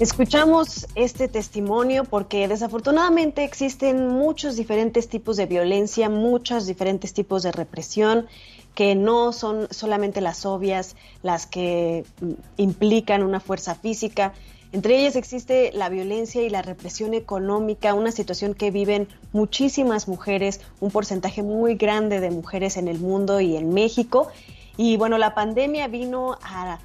Escuchamos 0.01 0.87
este 0.94 1.29
testimonio 1.29 2.05
porque 2.05 2.49
desafortunadamente 2.49 3.44
existen 3.44 4.09
muchos 4.09 4.57
diferentes 4.57 5.11
tipos 5.11 5.37
de 5.37 5.44
violencia, 5.44 6.09
muchos 6.09 6.66
diferentes 6.66 7.12
tipos 7.12 7.42
de 7.42 7.53
represión 7.53 8.27
que 8.75 8.94
no 8.94 9.35
son 9.35 9.68
solamente 9.70 10.23
las 10.23 10.46
obvias, 10.46 10.96
las 11.23 11.46
que 11.46 12.07
mm, 12.23 12.33
implican 12.57 13.23
una 13.23 13.40
fuerza 13.40 13.75
física, 13.75 14.33
entre 14.72 15.00
ellas 15.00 15.16
existe 15.16 15.72
la 15.74 15.88
violencia 15.88 16.42
y 16.42 16.48
la 16.48 16.62
represión 16.62 17.12
económica, 17.12 17.94
una 17.94 18.12
situación 18.12 18.54
que 18.54 18.70
viven 18.70 19.09
muchísimas 19.33 20.06
mujeres, 20.06 20.61
un 20.78 20.92
porcentaje 20.92 21.42
muy 21.42 21.74
grande 21.74 22.20
de 22.20 22.30
mujeres 22.30 22.76
en 22.76 22.87
el 22.87 23.00
mundo 23.00 23.40
y 23.40 23.56
en 23.56 23.74
México. 23.74 24.28
Y 24.76 24.96
bueno, 24.96 25.18
la 25.18 25.35
pandemia 25.35 25.88
vino 25.88 26.38
a, 26.42 26.78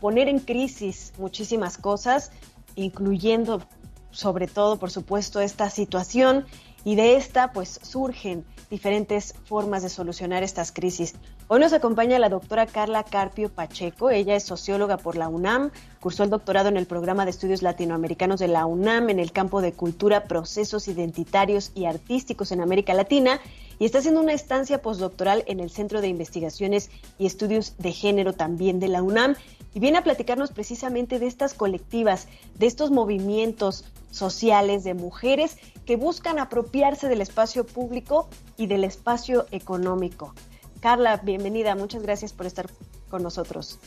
poner 0.00 0.28
en 0.28 0.40
crisis 0.40 1.12
muchísimas 1.16 1.78
cosas, 1.78 2.32
incluyendo 2.74 3.62
sobre 4.10 4.46
todo, 4.46 4.78
por 4.78 4.90
supuesto, 4.90 5.40
esta 5.40 5.70
situación 5.70 6.44
y 6.84 6.96
de 6.96 7.16
esta 7.16 7.52
pues 7.52 7.78
surgen 7.82 8.44
diferentes 8.68 9.34
formas 9.44 9.82
de 9.82 9.88
solucionar 9.88 10.42
estas 10.42 10.72
crisis. 10.72 11.14
Hoy 11.52 11.58
nos 11.58 11.72
acompaña 11.72 12.20
la 12.20 12.28
doctora 12.28 12.64
Carla 12.64 13.02
Carpio 13.02 13.48
Pacheco. 13.48 14.08
Ella 14.10 14.36
es 14.36 14.44
socióloga 14.44 14.98
por 14.98 15.16
la 15.16 15.28
UNAM, 15.28 15.72
cursó 15.98 16.22
el 16.22 16.30
doctorado 16.30 16.68
en 16.68 16.76
el 16.76 16.86
programa 16.86 17.24
de 17.24 17.32
estudios 17.32 17.60
latinoamericanos 17.60 18.38
de 18.38 18.46
la 18.46 18.66
UNAM 18.66 19.10
en 19.10 19.18
el 19.18 19.32
campo 19.32 19.60
de 19.60 19.72
cultura, 19.72 20.28
procesos 20.28 20.86
identitarios 20.86 21.72
y 21.74 21.86
artísticos 21.86 22.52
en 22.52 22.60
América 22.60 22.94
Latina 22.94 23.40
y 23.80 23.84
está 23.84 23.98
haciendo 23.98 24.20
una 24.20 24.32
estancia 24.32 24.80
postdoctoral 24.80 25.42
en 25.48 25.58
el 25.58 25.70
Centro 25.70 26.00
de 26.00 26.06
Investigaciones 26.06 26.88
y 27.18 27.26
Estudios 27.26 27.74
de 27.78 27.90
Género 27.90 28.32
también 28.32 28.78
de 28.78 28.86
la 28.86 29.02
UNAM 29.02 29.34
y 29.74 29.80
viene 29.80 29.98
a 29.98 30.04
platicarnos 30.04 30.52
precisamente 30.52 31.18
de 31.18 31.26
estas 31.26 31.54
colectivas, 31.54 32.28
de 32.54 32.66
estos 32.66 32.92
movimientos 32.92 33.86
sociales 34.12 34.84
de 34.84 34.94
mujeres 34.94 35.58
que 35.84 35.96
buscan 35.96 36.38
apropiarse 36.38 37.08
del 37.08 37.20
espacio 37.20 37.66
público 37.66 38.28
y 38.56 38.68
del 38.68 38.84
espacio 38.84 39.46
económico. 39.50 40.32
Carla, 40.80 41.18
bienvenida, 41.18 41.74
muchas 41.74 42.02
gracias 42.02 42.32
por 42.32 42.46
estar 42.46 42.70
con 43.10 43.22
nosotros. 43.22 43.78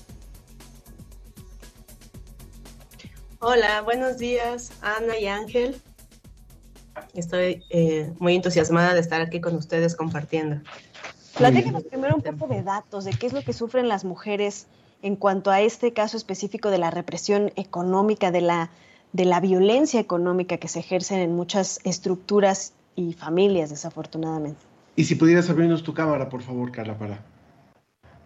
Hola, 3.39 3.81
buenos 3.81 4.19
días, 4.19 4.71
Ana 4.81 5.17
y 5.17 5.27
Ángel. 5.27 5.81
Estoy 7.15 7.63
eh, 7.71 8.13
muy 8.19 8.35
entusiasmada 8.35 8.93
de 8.93 8.99
estar 8.99 9.21
aquí 9.21 9.41
con 9.41 9.55
ustedes 9.55 9.95
compartiendo. 9.95 10.61
Platícanos 11.37 11.83
primero 11.83 12.15
un 12.15 12.21
poco 12.21 12.47
de 12.47 12.61
datos, 12.61 13.05
de 13.05 13.11
qué 13.11 13.25
es 13.25 13.33
lo 13.33 13.41
que 13.41 13.53
sufren 13.53 13.87
las 13.87 14.05
mujeres 14.05 14.67
en 15.01 15.15
cuanto 15.15 15.49
a 15.49 15.61
este 15.61 15.93
caso 15.93 16.15
específico 16.15 16.69
de 16.69 16.77
la 16.77 16.91
represión 16.91 17.51
económica, 17.55 18.29
de 18.29 18.41
la, 18.41 18.69
de 19.13 19.25
la 19.25 19.39
violencia 19.39 19.99
económica 19.99 20.57
que 20.57 20.67
se 20.67 20.79
ejerce 20.79 21.21
en 21.21 21.35
muchas 21.35 21.79
estructuras 21.83 22.73
y 22.95 23.13
familias, 23.13 23.71
desafortunadamente. 23.71 24.72
Y 24.95 25.05
si 25.05 25.15
pudieras 25.15 25.49
abrirnos 25.49 25.83
tu 25.83 25.93
cámara, 25.93 26.29
por 26.29 26.41
favor, 26.41 26.71
Carla, 26.71 26.97
para, 26.97 27.23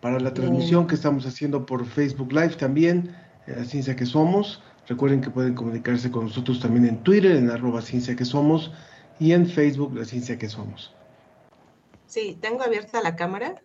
para 0.01 0.19
la 0.19 0.34
transmisión 0.34 0.88
que 0.88 0.95
estamos 0.95 1.25
haciendo 1.25 1.65
por 1.65 1.86
Facebook 1.86 2.32
Live 2.34 2.56
también, 2.56 3.15
eh, 3.47 3.56
la 3.58 3.65
ciencia 3.65 3.95
que 3.95 4.06
somos. 4.06 4.62
Recuerden 4.88 5.21
que 5.21 5.30
pueden 5.30 5.53
comunicarse 5.53 6.12
con 6.12 6.25
nosotros 6.25 6.60
también 6.60 6.86
en 6.86 7.03
Twitter, 7.03 7.36
en 7.36 7.49
arroba 7.49 7.82
ciencia 7.82 8.15
que 8.15 8.25
somos, 8.25 8.71
y 9.19 9.32
en 9.32 9.47
Facebook, 9.47 9.95
la 9.95 10.06
ciencia 10.06 10.38
que 10.38 10.49
somos. 10.49 10.93
Sí, 12.06 12.38
tengo 12.39 12.63
abierta 12.63 13.01
la 13.01 13.15
cámara. 13.15 13.62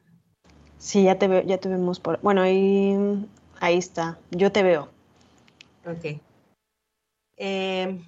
Sí, 0.79 1.05
ya 1.05 1.19
te 1.19 1.29
veo, 1.29 1.43
ya 1.43 1.59
te 1.59 1.69
vemos 1.69 2.01
por. 2.01 2.21
Bueno, 2.23 2.43
ahí, 2.43 3.27
ahí 3.61 3.79
está. 3.79 4.19
Yo 4.33 4.51
te 4.51 4.65
veo. 4.65 4.89
Ok. 5.87 6.21
Eh, 7.37 8.01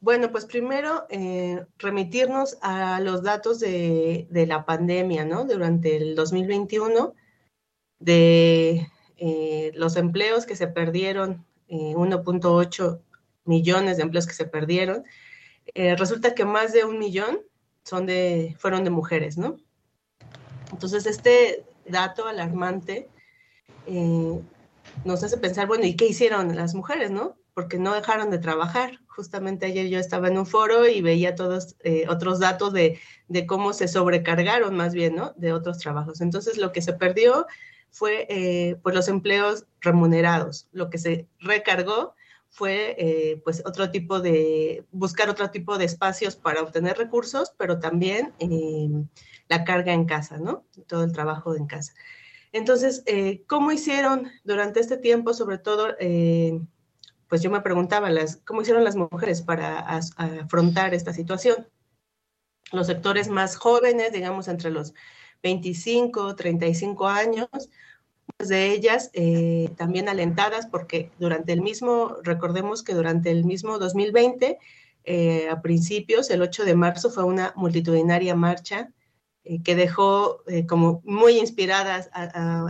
Bueno, 0.00 0.32
pues 0.32 0.44
primero 0.44 1.06
eh, 1.08 1.64
remitirnos 1.78 2.58
a 2.62 3.00
los 3.00 3.22
datos 3.22 3.60
de, 3.60 4.26
la 4.30 4.64
pandemia, 4.64 5.24
¿no? 5.24 5.44
Durante 5.44 5.96
el 5.96 6.14
2021, 6.16 7.14
de 8.00 8.88
eh, 9.16 9.72
los 9.74 9.96
empleos 9.96 10.46
que 10.46 10.56
se 10.56 10.66
perdieron, 10.66 11.44
1.8 11.68 12.96
eh, 12.96 13.00
millones 13.44 13.96
de 13.96 14.02
empleos 14.02 14.26
que 14.26 14.34
se 14.34 14.46
perdieron, 14.46 15.04
resulta 15.74 16.34
que 16.34 16.44
más 16.44 16.72
de 16.72 16.84
un 16.84 16.98
millón 16.98 17.40
son 17.84 18.06
de, 18.06 18.56
fueron 18.58 18.84
de 18.84 18.90
mujeres, 18.90 19.36
¿no? 19.36 19.58
Entonces, 20.72 21.06
este 21.06 21.64
dato 21.86 22.26
alarmante 22.26 23.08
nos 25.04 25.22
hace 25.22 25.36
pensar, 25.36 25.66
bueno, 25.66 25.84
¿y 25.84 25.94
qué 25.94 26.06
hicieron 26.06 26.56
las 26.56 26.74
mujeres, 26.74 27.10
no? 27.10 27.36
Porque 27.54 27.78
no 27.78 27.94
dejaron 27.94 28.30
de 28.30 28.38
trabajar. 28.38 28.98
Justamente 29.18 29.66
ayer 29.66 29.88
yo 29.88 29.98
estaba 29.98 30.28
en 30.28 30.38
un 30.38 30.46
foro 30.46 30.86
y 30.86 31.02
veía 31.02 31.34
todos 31.34 31.74
eh, 31.80 32.06
otros 32.08 32.38
datos 32.38 32.72
de, 32.72 33.00
de, 33.26 33.46
cómo 33.46 33.72
se 33.72 33.88
sobrecargaron 33.88 34.76
más 34.76 34.94
bien, 34.94 35.16
¿no? 35.16 35.34
De 35.36 35.52
otros 35.52 35.78
trabajos. 35.78 36.20
Entonces, 36.20 36.56
lo 36.56 36.70
que 36.70 36.82
se 36.82 36.92
perdió 36.92 37.44
fue 37.90 38.28
eh, 38.30 38.76
pues 38.80 38.94
los 38.94 39.08
empleos 39.08 39.66
remunerados. 39.80 40.68
Lo 40.70 40.88
que 40.88 40.98
se 40.98 41.26
recargó 41.40 42.14
fue 42.48 42.94
eh, 42.96 43.40
pues 43.42 43.60
otro 43.66 43.90
tipo 43.90 44.20
de, 44.20 44.84
buscar 44.92 45.28
otro 45.28 45.50
tipo 45.50 45.78
de 45.78 45.86
espacios 45.86 46.36
para 46.36 46.62
obtener 46.62 46.96
recursos, 46.96 47.52
pero 47.58 47.80
también 47.80 48.32
la 49.48 49.64
carga 49.64 49.92
en 49.94 50.04
casa, 50.04 50.38
¿no? 50.38 50.64
Todo 50.86 51.02
el 51.02 51.10
trabajo 51.10 51.56
en 51.56 51.66
casa. 51.66 51.92
Entonces, 52.52 53.02
eh, 53.06 53.42
¿cómo 53.48 53.72
hicieron 53.72 54.28
durante 54.44 54.78
este 54.78 54.96
tiempo, 54.96 55.34
sobre 55.34 55.58
todo, 55.58 55.88
pues 57.28 57.42
yo 57.42 57.50
me 57.50 57.60
preguntaba, 57.60 58.10
las, 58.10 58.36
¿cómo 58.44 58.62
hicieron 58.62 58.84
las 58.84 58.96
mujeres 58.96 59.42
para 59.42 59.78
afrontar 59.78 60.94
esta 60.94 61.12
situación? 61.12 61.68
Los 62.72 62.86
sectores 62.86 63.28
más 63.28 63.56
jóvenes, 63.56 64.12
digamos, 64.12 64.48
entre 64.48 64.70
los 64.70 64.94
25, 65.42 66.34
35 66.34 67.08
años, 67.08 67.48
muchas 67.52 68.48
de 68.48 68.72
ellas 68.72 69.10
eh, 69.14 69.70
también 69.76 70.08
alentadas 70.08 70.66
porque 70.66 71.10
durante 71.18 71.52
el 71.52 71.62
mismo, 71.62 72.16
recordemos 72.22 72.82
que 72.82 72.94
durante 72.94 73.30
el 73.30 73.44
mismo 73.44 73.78
2020, 73.78 74.58
a 75.50 75.62
principios, 75.62 76.28
el 76.30 76.42
8 76.42 76.64
de 76.66 76.74
marzo, 76.74 77.10
fue 77.10 77.24
una 77.24 77.54
multitudinaria 77.56 78.34
marcha 78.34 78.92
eh, 79.48 79.62
que 79.62 79.74
dejó 79.74 80.42
eh, 80.46 80.66
como 80.66 81.00
muy 81.04 81.38
inspiradas 81.38 82.10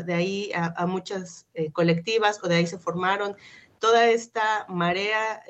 de 0.06 0.14
ahí 0.14 0.52
a, 0.54 0.86
muchas 0.86 1.48
eh, 1.54 1.72
colectivas 1.72 2.38
o 2.40 2.46
de 2.46 2.54
ahí 2.54 2.66
se 2.68 2.78
formaron. 2.78 3.36
Toda 3.78 4.08
esta 4.10 4.66
marea 4.68 5.42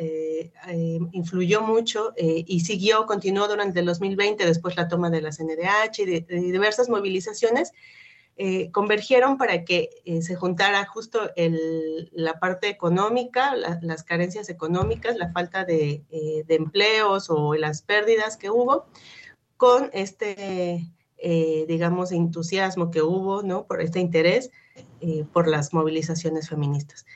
influyó 1.12 1.62
mucho 1.62 2.12
y 2.16 2.60
siguió, 2.60 3.06
continuó 3.06 3.48
durante 3.48 3.80
el 3.80 3.86
2020, 3.86 4.44
después 4.44 4.76
la 4.76 4.88
toma 4.88 5.10
de 5.10 5.22
la 5.22 5.30
CNDH 5.30 5.98
y 6.00 6.04
de, 6.04 6.20
diversas 6.28 6.88
movilizaciones. 6.88 7.72
convergieron 8.72 9.38
para 9.38 9.64
que 9.64 9.90
se 10.20 10.34
juntara 10.34 10.84
justo 10.86 11.30
la 11.36 12.38
parte 12.38 12.68
económica, 12.68 13.54
las 13.56 14.02
carencias 14.04 14.48
económicas, 14.48 15.16
la 15.16 15.32
falta 15.32 15.64
de, 15.64 16.02
de, 16.46 16.54
empleos 16.54 17.30
o 17.30 17.54
las 17.54 17.82
pérdidas 17.82 18.36
que 18.36 18.50
hubo, 18.50 18.86
con 19.56 19.90
este 19.92 20.88
eh, 21.20 21.64
digamos, 21.66 22.12
entusiasmo 22.12 22.92
que 22.92 23.02
hubo, 23.02 23.42
¿no? 23.42 23.66
Por 23.66 23.80
este 23.80 23.98
interés 23.98 24.52
eh, 25.00 25.24
por 25.32 25.48
las 25.48 25.74
movilizaciones 25.74 26.48
feministas. 26.48 27.06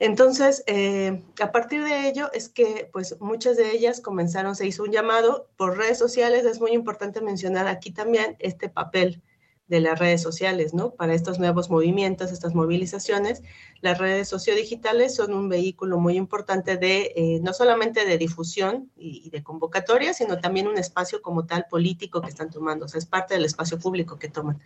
Entonces, 0.00 0.64
eh, 0.66 1.22
a 1.40 1.52
partir 1.52 1.84
de 1.84 2.08
ello 2.08 2.30
es 2.32 2.48
que, 2.48 2.90
pues, 2.92 3.16
muchas 3.20 3.56
de 3.56 3.70
ellas 3.72 4.00
comenzaron, 4.00 4.56
se 4.56 4.66
hizo 4.66 4.82
un 4.82 4.90
llamado 4.92 5.48
por 5.56 5.76
redes 5.78 5.98
sociales. 5.98 6.44
Es 6.44 6.60
muy 6.60 6.72
importante 6.72 7.20
mencionar 7.20 7.68
aquí 7.68 7.92
también 7.92 8.36
este 8.40 8.68
papel 8.68 9.22
de 9.66 9.80
las 9.80 9.98
redes 9.98 10.20
sociales, 10.20 10.74
¿no? 10.74 10.90
Para 10.90 11.14
estos 11.14 11.38
nuevos 11.38 11.70
movimientos, 11.70 12.32
estas 12.32 12.54
movilizaciones, 12.54 13.42
las 13.80 13.98
redes 13.98 14.28
sociodigitales 14.28 15.14
son 15.14 15.32
un 15.32 15.48
vehículo 15.48 15.98
muy 15.98 16.16
importante 16.16 16.76
de, 16.76 17.12
eh, 17.16 17.40
no 17.42 17.54
solamente 17.54 18.04
de 18.04 18.18
difusión 18.18 18.90
y, 18.96 19.30
de 19.30 19.42
convocatoria, 19.42 20.12
sino 20.12 20.38
también 20.38 20.68
un 20.68 20.76
espacio 20.76 21.22
como 21.22 21.46
tal 21.46 21.66
político 21.70 22.20
que 22.20 22.28
están 22.28 22.50
tomando, 22.50 22.84
o 22.84 22.88
sea, 22.88 22.98
es 22.98 23.06
parte 23.06 23.34
del 23.34 23.46
espacio 23.46 23.78
público 23.78 24.18
que 24.18 24.28
toman. 24.28 24.60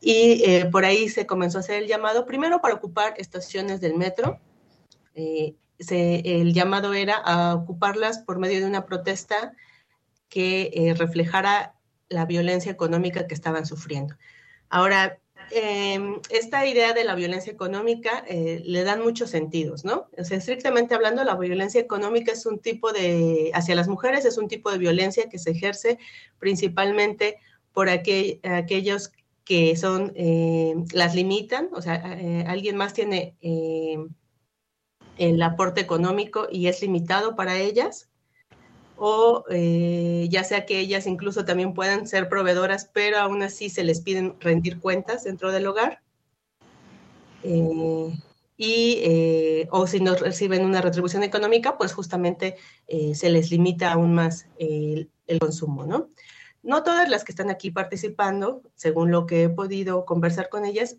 Y 0.00 0.42
eh, 0.44 0.66
por 0.70 0.84
ahí 0.84 1.08
se 1.08 1.26
comenzó 1.26 1.58
a 1.58 1.60
hacer 1.60 1.82
el 1.82 1.88
llamado, 1.88 2.26
primero 2.26 2.60
para 2.60 2.74
ocupar 2.74 3.14
estaciones 3.18 3.80
del 3.80 3.94
metro, 3.94 4.40
eh, 5.14 5.54
el 5.78 6.52
llamado 6.52 6.94
era 6.94 7.16
a 7.16 7.54
ocuparlas 7.54 8.18
por 8.20 8.38
medio 8.38 8.60
de 8.60 8.66
una 8.66 8.86
protesta 8.86 9.52
que 10.28 10.94
reflejara 10.96 11.74
la 12.08 12.26
violencia 12.26 12.72
económica 12.72 13.26
que 13.26 13.34
estaban 13.34 13.66
sufriendo. 13.66 14.14
Ahora, 14.68 15.20
em, 15.50 16.20
esta 16.30 16.66
idea 16.66 16.92
de 16.94 17.04
la 17.04 17.14
violencia 17.14 17.52
económica 17.52 18.24
eh, 18.26 18.62
le 18.64 18.82
dan 18.84 19.02
muchos 19.02 19.30
sentidos, 19.30 19.84
¿no? 19.84 20.08
O 20.16 20.24
sea, 20.24 20.38
estrictamente 20.38 20.94
hablando, 20.94 21.22
la 21.24 21.36
violencia 21.36 21.80
económica 21.80 22.32
es 22.32 22.46
un 22.46 22.58
tipo 22.58 22.92
de, 22.92 23.50
hacia 23.54 23.74
las 23.74 23.88
mujeres 23.88 24.24
es 24.24 24.38
un 24.38 24.48
tipo 24.48 24.70
de 24.70 24.78
violencia 24.78 25.28
que 25.28 25.38
se 25.38 25.50
ejerce 25.50 25.98
principalmente 26.38 27.38
por 27.72 27.88
aquellos 27.88 29.12
que 29.44 29.76
son, 29.76 30.12
eh, 30.16 30.74
las 30.92 31.14
limitan, 31.14 31.68
o 31.72 31.82
sea, 31.82 31.96
eh, 32.18 32.44
alguien 32.48 32.76
más 32.76 32.94
tiene 32.94 33.36
el 35.18 35.42
aporte 35.42 35.80
económico 35.80 36.48
y 36.50 36.66
es 36.66 36.82
limitado 36.82 37.36
para 37.36 37.58
ellas, 37.58 38.08
o 38.96 39.44
eh, 39.50 40.28
ya 40.30 40.44
sea 40.44 40.66
que 40.66 40.78
ellas 40.78 41.06
incluso 41.06 41.44
también 41.44 41.74
puedan 41.74 42.06
ser 42.06 42.28
proveedoras, 42.28 42.90
pero 42.92 43.18
aún 43.18 43.42
así 43.42 43.68
se 43.68 43.84
les 43.84 44.00
piden 44.00 44.36
rendir 44.40 44.80
cuentas 44.80 45.24
dentro 45.24 45.52
del 45.52 45.66
hogar. 45.66 46.00
Eh, 47.42 48.18
y, 48.56 49.00
eh, 49.02 49.68
o 49.72 49.86
si 49.86 49.98
no 49.98 50.14
reciben 50.14 50.64
una 50.64 50.80
retribución 50.80 51.24
económica, 51.24 51.76
pues 51.76 51.92
justamente 51.92 52.56
se 53.14 53.28
les 53.30 53.50
limita 53.50 53.92
aún 53.92 54.14
más 54.14 54.46
el, 54.58 55.10
el, 55.26 55.38
consumo, 55.40 55.84
¿no? 55.86 56.08
No 56.62 56.84
todas 56.84 57.08
las 57.08 57.24
que 57.24 57.32
están 57.32 57.50
aquí 57.50 57.72
participando, 57.72 58.62
según 58.76 59.10
lo 59.10 59.26
que 59.26 59.42
he 59.42 59.48
podido 59.48 60.04
conversar 60.04 60.48
con 60.48 60.64
ellas, 60.64 60.96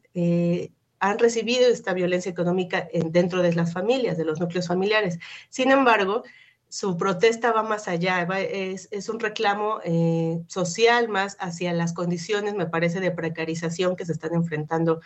han 1.09 1.19
recibido 1.19 1.67
esta 1.67 1.93
violencia 1.93 2.31
económica 2.31 2.87
dentro 3.11 3.41
de 3.41 3.53
las 3.53 3.73
familias, 3.73 4.17
de 4.17 4.25
los 4.25 4.39
núcleos 4.39 4.67
familiares. 4.67 5.19
Sin 5.49 5.71
embargo, 5.71 6.23
su 6.69 6.97
protesta 6.97 7.51
va 7.51 7.63
más 7.63 7.87
allá, 7.87 8.27
es, 8.39 9.09
un 9.09 9.19
reclamo 9.19 9.79
eh, 9.83 10.41
social 10.47 11.07
más 11.07 11.37
hacia 11.39 11.73
las 11.73 11.93
condiciones, 11.93 12.55
me 12.55 12.65
parece, 12.65 12.99
de 12.99 13.11
precarización 13.11 13.95
que 13.95 14.05
se 14.05 14.11
están 14.11 14.33
enfrentando 14.33 14.99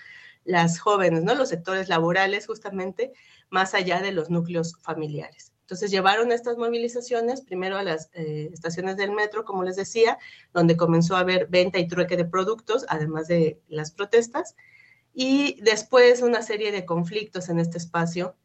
las 0.46 0.80
jóvenes, 0.80 1.24
¿no? 1.24 1.36
Los 1.36 1.50
sectores 1.50 1.90
laborales, 1.90 2.48
justamente, 2.48 3.12
más 3.50 3.74
allá 3.74 4.02
de 4.02 4.12
los 4.12 4.30
núcleos 4.30 4.78
familiares. 4.82 5.54
Entonces 5.62 5.92
llevaron 5.92 6.32
estas 6.32 6.58
movilizaciones 6.58 7.42
primero 7.42 7.78
a 7.78 7.84
las 7.84 8.10
eh, 8.14 8.50
estaciones 8.52 8.98
del 8.98 9.12
metro, 9.12 9.46
como 9.46 9.64
les 9.64 9.76
decía, 9.76 10.18
donde 10.54 10.76
comenzó 10.76 11.16
a 11.16 11.20
haber 11.20 11.46
venta 11.48 11.78
y 11.78 11.88
trueque 11.88 12.18
de 12.18 12.26
productos, 12.26 12.86
además 12.90 13.28
de 13.28 13.62
las 13.68 13.92
protestas, 13.92 14.56
y 15.14 15.60
después 15.62 16.22
una 16.22 16.42
serie 16.42 16.72
de 16.72 16.86
conflictos 16.86 17.50
en 17.50 17.60
este 17.60 17.78
espacio 17.78 18.36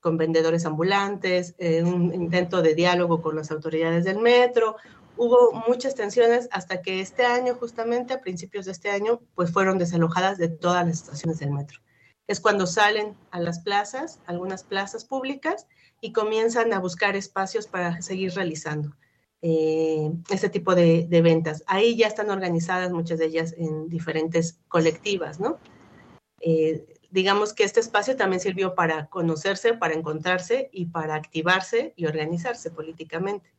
con 0.00 0.16
vendedores 0.16 0.64
ambulantes, 0.64 1.54
eh, 1.58 1.82
un 1.82 2.14
intento 2.14 2.62
de 2.62 2.74
diálogo 2.74 3.20
con 3.20 3.36
las 3.36 3.50
autoridades 3.50 4.04
del 4.04 4.18
metro. 4.18 4.76
Hubo 5.16 5.52
muchas 5.66 5.94
tensiones 5.94 6.48
hasta 6.52 6.82
que 6.82 7.00
este 7.00 7.24
año, 7.24 7.54
justamente 7.54 8.14
a 8.14 8.20
principios 8.20 8.66
de 8.66 8.72
este 8.72 8.90
año, 8.90 9.20
pues 9.34 9.52
fueron 9.52 9.78
desalojadas 9.78 10.38
de 10.38 10.48
todas 10.48 10.86
las 10.86 10.96
estaciones 11.02 11.40
del 11.40 11.50
metro. 11.50 11.80
Es 12.28 12.40
cuando 12.40 12.66
salen 12.66 13.16
a 13.30 13.40
las 13.40 13.60
plazas, 13.60 14.20
algunas 14.26 14.62
plazas 14.62 15.04
públicas, 15.04 15.66
y 16.00 16.12
comienzan 16.12 16.72
a 16.72 16.78
buscar 16.78 17.16
espacios 17.16 17.66
para 17.66 18.00
seguir 18.02 18.32
realizando 18.34 18.94
eh, 19.42 20.12
este 20.30 20.48
tipo 20.48 20.76
de, 20.76 21.06
de, 21.08 21.22
ventas. 21.22 21.64
Ahí 21.66 21.96
ya 21.96 22.06
están 22.06 22.30
organizadas 22.30 22.92
muchas 22.92 23.18
de 23.18 23.26
ellas 23.26 23.54
en 23.56 23.88
diferentes 23.88 24.60
colectivas, 24.68 25.40
¿no? 25.40 25.58
Eh, 26.40 26.94
digamos 27.10 27.52
que 27.52 27.64
este 27.64 27.80
espacio 27.80 28.16
también 28.16 28.40
sirvió 28.40 28.74
para 28.74 29.06
conocerse, 29.06 29.74
para 29.74 29.94
encontrarse 29.94 30.68
y 30.72 30.86
para 30.86 31.14
activarse 31.14 31.92
y 31.96 32.06
organizarse 32.06 32.70
políticamente. 32.70 33.52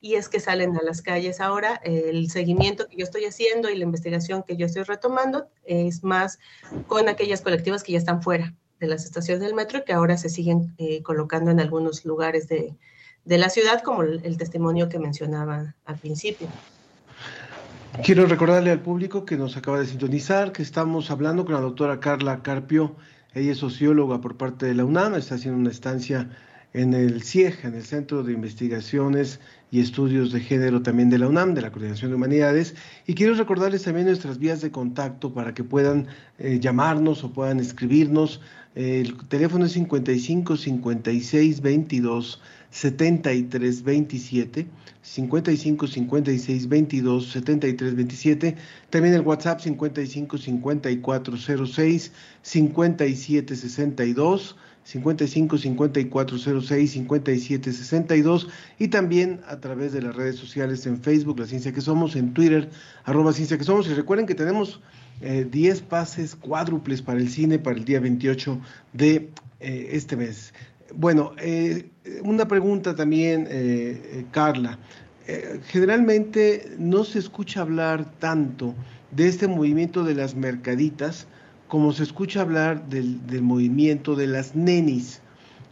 Y 0.00 0.16
es 0.16 0.28
que 0.28 0.40
salen 0.40 0.76
a 0.76 0.82
las 0.82 1.00
calles 1.00 1.40
ahora. 1.40 1.80
El 1.82 2.30
seguimiento 2.30 2.86
que 2.88 2.96
yo 2.96 3.04
estoy 3.04 3.24
haciendo 3.24 3.70
y 3.70 3.76
la 3.76 3.84
investigación 3.84 4.42
que 4.42 4.56
yo 4.56 4.66
estoy 4.66 4.82
retomando 4.82 5.48
es 5.64 6.04
más 6.04 6.38
con 6.86 7.08
aquellas 7.08 7.40
colectivas 7.40 7.82
que 7.82 7.92
ya 7.92 7.98
están 7.98 8.22
fuera 8.22 8.54
de 8.80 8.86
las 8.86 9.04
estaciones 9.04 9.40
del 9.40 9.54
metro 9.54 9.78
y 9.78 9.84
que 9.84 9.94
ahora 9.94 10.18
se 10.18 10.28
siguen 10.28 10.74
eh, 10.76 11.02
colocando 11.02 11.50
en 11.50 11.60
algunos 11.60 12.04
lugares 12.04 12.48
de, 12.48 12.76
la 13.24 13.48
ciudad, 13.48 13.82
como 13.82 14.02
el 14.02 14.36
testimonio 14.36 14.90
que 14.90 14.98
mencionaba 14.98 15.74
al 15.86 15.96
principio. 15.96 16.48
Quiero 18.02 18.26
recordarle 18.26 18.72
al 18.72 18.80
público 18.80 19.24
que 19.24 19.36
nos 19.36 19.56
acaba 19.56 19.78
de 19.78 19.86
sintonizar 19.86 20.52
que 20.52 20.62
estamos 20.62 21.10
hablando 21.12 21.44
con 21.44 21.54
la 21.54 21.60
doctora 21.60 22.00
Carla 22.00 22.42
Carpio. 22.42 22.96
Ella 23.34 23.52
es 23.52 23.58
socióloga 23.58 24.20
por 24.20 24.36
parte 24.36 24.66
de 24.66 24.74
la 24.74 24.84
UNAM, 24.84 25.14
está 25.14 25.36
haciendo 25.36 25.60
una 25.60 25.70
estancia 25.70 26.28
en 26.72 26.92
el 26.92 27.22
CIEG, 27.22 27.64
en 27.64 27.74
el 27.74 27.84
Centro 27.84 28.24
de 28.24 28.32
Investigaciones 28.32 29.38
y 29.70 29.80
Estudios 29.80 30.32
de 30.32 30.40
Género 30.40 30.82
también 30.82 31.08
de 31.08 31.18
la 31.18 31.28
UNAM, 31.28 31.54
de 31.54 31.62
la 31.62 31.70
Coordinación 31.70 32.10
de 32.10 32.16
Humanidades. 32.16 32.74
Y 33.06 33.14
quiero 33.14 33.34
recordarles 33.34 33.84
también 33.84 34.08
nuestras 34.08 34.38
vías 34.38 34.60
de 34.60 34.72
contacto 34.72 35.32
para 35.32 35.54
que 35.54 35.62
puedan 35.62 36.08
eh, 36.38 36.58
llamarnos 36.58 37.22
o 37.22 37.32
puedan 37.32 37.60
escribirnos. 37.60 38.40
El 38.74 39.16
teléfono 39.28 39.66
es 39.66 39.72
55 39.72 40.56
56 40.56 41.60
22 41.60 42.40
73 42.70 43.84
27, 43.84 44.66
55 45.00 45.86
56 45.86 46.68
22 46.68 47.30
73 47.30 47.94
27. 47.94 48.56
También 48.90 49.14
el 49.14 49.20
WhatsApp 49.20 49.60
55 49.60 50.38
54 50.38 51.36
06 51.66 52.12
57 52.42 53.56
62. 53.56 54.56
55 54.84 55.58
54 55.58 56.38
06 56.62 56.90
57 56.92 57.72
62 57.72 58.48
y 58.78 58.88
también 58.88 59.40
a 59.48 59.58
través 59.58 59.92
de 59.92 60.02
las 60.02 60.14
redes 60.14 60.36
sociales 60.36 60.86
en 60.86 61.00
Facebook, 61.00 61.38
La 61.40 61.46
Ciencia 61.46 61.72
que 61.72 61.80
Somos, 61.80 62.16
en 62.16 62.34
Twitter, 62.34 62.68
arroba 63.04 63.32
Ciencia 63.32 63.58
que 63.58 63.64
Somos. 63.64 63.88
Y 63.88 63.94
recuerden 63.94 64.26
que 64.26 64.34
tenemos 64.34 64.80
10 65.20 65.78
eh, 65.78 65.82
pases 65.88 66.36
cuádruples 66.36 67.00
para 67.00 67.18
el 67.18 67.28
cine 67.28 67.58
para 67.58 67.76
el 67.76 67.84
día 67.84 68.00
28 68.00 68.60
de 68.92 69.30
eh, 69.60 69.88
este 69.92 70.16
mes. 70.16 70.52
Bueno, 70.94 71.32
eh, 71.38 71.88
una 72.22 72.46
pregunta 72.46 72.94
también, 72.94 73.48
Carla. 74.30 74.78
generalmente 75.68 76.76
no 76.78 77.04
se 77.04 77.18
escucha 77.18 77.62
hablar 77.62 78.04
tanto 78.18 78.74
de 79.10 79.26
este 79.28 79.48
movimiento 79.48 80.04
de 80.04 80.14
las 80.14 80.34
mercaditas, 80.34 81.26
como 81.74 81.92
se 81.92 82.04
escucha 82.04 82.40
hablar 82.40 82.88
del, 82.88 83.42
movimiento 83.42 84.14
de 84.14 84.28
las 84.28 84.54
nenis. 84.54 85.20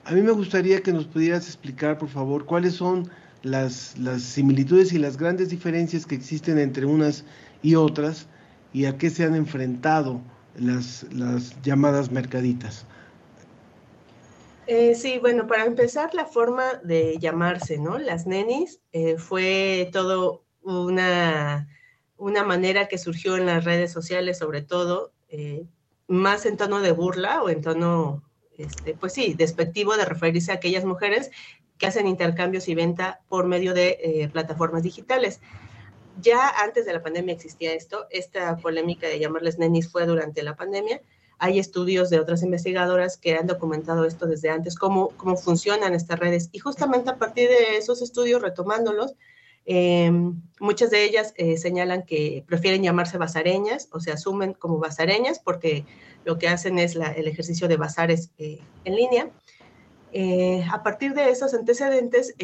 A 0.04 0.10
mí 0.10 0.20
me 0.20 0.32
gustaría 0.32 0.82
que 0.82 0.92
nos 0.92 1.04
pudieras 1.04 1.46
explicar, 1.46 1.96
por 1.96 2.08
favor, 2.08 2.44
cuáles 2.44 2.74
son 2.74 3.08
las, 3.44 3.94
similitudes 4.18 4.92
y 4.92 4.98
las 4.98 5.16
grandes 5.16 5.50
diferencias 5.50 6.04
que 6.04 6.16
existen 6.16 6.58
entre 6.58 6.86
unas 6.86 7.24
y 7.62 7.76
otras 7.76 8.26
y 8.72 8.86
a 8.86 8.98
qué 8.98 9.10
se 9.10 9.22
han 9.22 9.36
enfrentado 9.36 10.20
las, 10.56 11.06
las 11.12 11.54
llamadas 11.62 12.10
mercaditas. 12.10 12.84
Eh, 14.66 14.96
sí, 14.96 15.20
bueno, 15.20 15.46
para 15.46 15.66
empezar, 15.66 16.12
la 16.14 16.26
forma 16.26 16.64
de 16.82 17.16
llamarse, 17.20 17.78
¿no? 17.78 17.98
Las 17.98 18.26
nenis 18.26 18.80
eh, 18.92 19.18
fue 19.18 19.88
todo 19.92 20.42
una, 20.62 21.68
una 22.16 22.42
manera 22.42 22.88
que 22.88 22.98
surgió 22.98 23.36
en 23.36 23.46
las 23.46 23.64
redes 23.64 23.92
sociales, 23.92 24.38
sobre 24.38 24.62
todo, 24.62 25.12
eh, 25.28 25.64
más 26.08 26.46
en 26.46 26.56
tono 26.56 26.80
de 26.80 26.92
burla 26.92 27.42
o 27.42 27.48
en 27.48 27.62
tono, 27.62 28.22
este, 28.58 28.94
pues 28.94 29.12
sí, 29.12 29.34
despectivo 29.34 29.96
de 29.96 30.04
referirse 30.04 30.52
a 30.52 30.56
aquellas 30.56 30.84
mujeres 30.84 31.30
que 31.78 31.86
hacen 31.86 32.06
intercambios 32.06 32.68
y 32.68 32.74
venta 32.74 33.22
por 33.28 33.46
medio 33.46 33.74
de 33.74 33.98
eh, 34.02 34.28
plataformas 34.32 34.82
digitales. 34.82 35.40
Ya 36.20 36.48
antes 36.62 36.84
de 36.84 36.92
la 36.92 37.02
pandemia 37.02 37.34
existía 37.34 37.72
esto, 37.72 38.06
esta 38.10 38.56
polémica 38.56 39.08
de 39.08 39.18
llamarles 39.18 39.58
nenis 39.58 39.90
fue 39.90 40.06
durante 40.06 40.42
la 40.42 40.54
pandemia. 40.54 41.00
Hay 41.38 41.58
estudios 41.58 42.10
de 42.10 42.20
otras 42.20 42.42
investigadoras 42.42 43.16
que 43.16 43.34
han 43.34 43.48
documentado 43.48 44.04
esto 44.04 44.26
desde 44.26 44.50
antes, 44.50 44.76
cómo, 44.76 45.08
cómo 45.16 45.36
funcionan 45.36 45.94
estas 45.94 46.20
redes. 46.20 46.50
Y 46.52 46.60
justamente 46.60 47.10
a 47.10 47.16
partir 47.16 47.48
de 47.48 47.78
esos 47.78 48.00
estudios, 48.00 48.42
retomándolos, 48.42 49.16
Em, 49.64 50.42
muchas 50.59 50.90
de 50.90 51.05
ellas 51.05 51.35
eh, 51.37 51.57
señalan 51.57 52.03
que 52.03 52.44
prefieren 52.46 52.83
llamarse 52.83 53.16
basareñas 53.16 53.88
o 53.92 54.01
se 54.01 54.11
asumen 54.11 54.55
como 54.55 54.79
basareñas 54.79 55.38
porque 55.38 55.85
lo 56.25 56.38
que 56.38 56.48
hacen 56.48 56.79
es 56.79 56.96
el 56.96 57.29
ejercicio 57.29 57.68
de 57.68 57.77
basares 57.77 58.31
eh, 58.38 58.59
en 58.85 58.96
línea. 58.96 59.31
Eh, 60.12 60.64
a 60.70 60.83
partir 60.83 61.14
de 61.14 61.31
esos 61.31 61.55
antecedentes, 61.55 62.35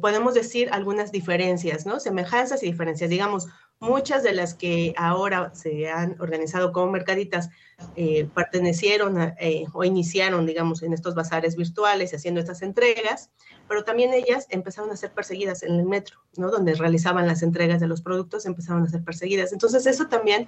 podemos 0.00 0.34
decir 0.34 0.68
algunas 0.72 1.10
diferencias, 1.10 1.84
¿no? 1.84 2.00
Semejanzas 2.00 2.62
y 2.62 2.66
diferencias. 2.66 3.10
Digamos, 3.10 3.48
Muchas 3.82 4.22
de 4.22 4.32
las 4.32 4.54
que 4.54 4.94
ahora 4.96 5.52
se 5.56 5.90
han 5.90 6.14
organizado 6.20 6.70
como 6.70 6.92
mercaditas 6.92 7.50
eh, 7.96 8.28
pertenecieron 8.32 9.20
eh, 9.40 9.64
o 9.72 9.82
iniciaron, 9.82 10.46
digamos, 10.46 10.84
en 10.84 10.92
estos 10.92 11.16
bazares 11.16 11.56
virtuales 11.56 12.14
haciendo 12.14 12.38
estas 12.38 12.62
entregas, 12.62 13.32
pero 13.66 13.82
también 13.82 14.14
ellas 14.14 14.46
empezaron 14.50 14.92
a 14.92 14.96
ser 14.96 15.10
perseguidas 15.10 15.64
en 15.64 15.80
el 15.80 15.84
metro, 15.84 16.20
¿no? 16.36 16.52
Donde 16.52 16.76
realizaban 16.76 17.26
las 17.26 17.42
entregas 17.42 17.80
de 17.80 17.88
los 17.88 18.02
productos, 18.02 18.46
empezaron 18.46 18.84
a 18.84 18.88
ser 18.88 19.02
perseguidas. 19.02 19.52
Entonces 19.52 19.84
eso 19.86 20.06
también 20.06 20.46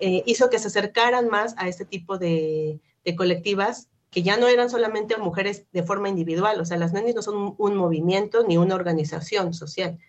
eh, 0.00 0.24
hizo 0.26 0.50
que 0.50 0.58
se 0.58 0.66
acercaran 0.66 1.28
más 1.28 1.54
a 1.58 1.68
este 1.68 1.84
tipo 1.84 2.18
de, 2.18 2.80
colectivas 3.16 3.90
que 4.10 4.24
ya 4.24 4.36
no 4.36 4.48
eran 4.48 4.70
solamente 4.70 5.16
mujeres 5.18 5.66
de 5.72 5.84
forma 5.84 6.08
individual, 6.08 6.60
o 6.60 6.64
sea, 6.64 6.78
las 6.78 6.92
nenis 6.92 7.14
no 7.14 7.22
son 7.22 7.54
un 7.56 7.76
movimiento 7.76 8.44
ni 8.44 8.56
una 8.56 8.74
organización 8.74 9.54
social, 9.54 10.00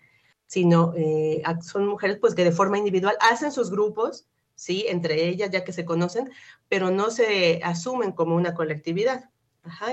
sino 0.46 0.92
eh, 0.96 1.42
son 1.62 1.86
mujeres 1.86 2.18
pues 2.20 2.34
que 2.34 2.44
de 2.44 2.52
forma 2.52 2.78
individual 2.78 3.16
hacen 3.20 3.52
sus 3.52 3.70
grupos, 3.70 4.26
sí, 4.54 4.86
entre 4.88 5.28
ellas 5.28 5.50
ya 5.50 5.64
que 5.64 5.72
se 5.72 5.84
conocen, 5.84 6.30
pero 6.68 6.90
no 6.90 7.10
se 7.10 7.60
asumen 7.62 8.12
como 8.12 8.36
una 8.36 8.54
colectividad. 8.54 9.30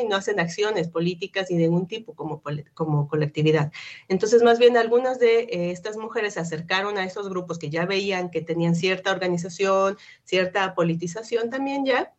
y 0.01 0.07
no 0.07 0.17
hacen 0.17 0.39
acciones 0.39 0.89
políticas 0.89 1.47
ni 1.49 1.57
de 1.57 1.63
ningún 1.63 1.87
tipo 1.87 2.13
como, 2.13 2.41
como 2.73 3.07
colectividad. 3.07 3.71
Entonces, 4.09 4.43
más 4.43 4.59
bien, 4.59 4.75
algunas 4.77 5.17
de 5.19 5.41
eh, 5.43 5.71
estas 5.71 5.95
mujeres 5.97 6.33
se 6.33 6.41
acercaron 6.41 6.97
a 6.97 7.05
esos 7.05 7.29
grupos 7.29 7.57
que 7.57 7.69
ya 7.69 7.85
veían 7.85 8.29
que 8.31 8.41
tenían 8.41 8.75
cierta 8.75 9.11
organización, 9.11 9.97
cierta 10.25 10.75
politización 10.75 11.49
también 11.49 11.85
ya, 11.85 12.13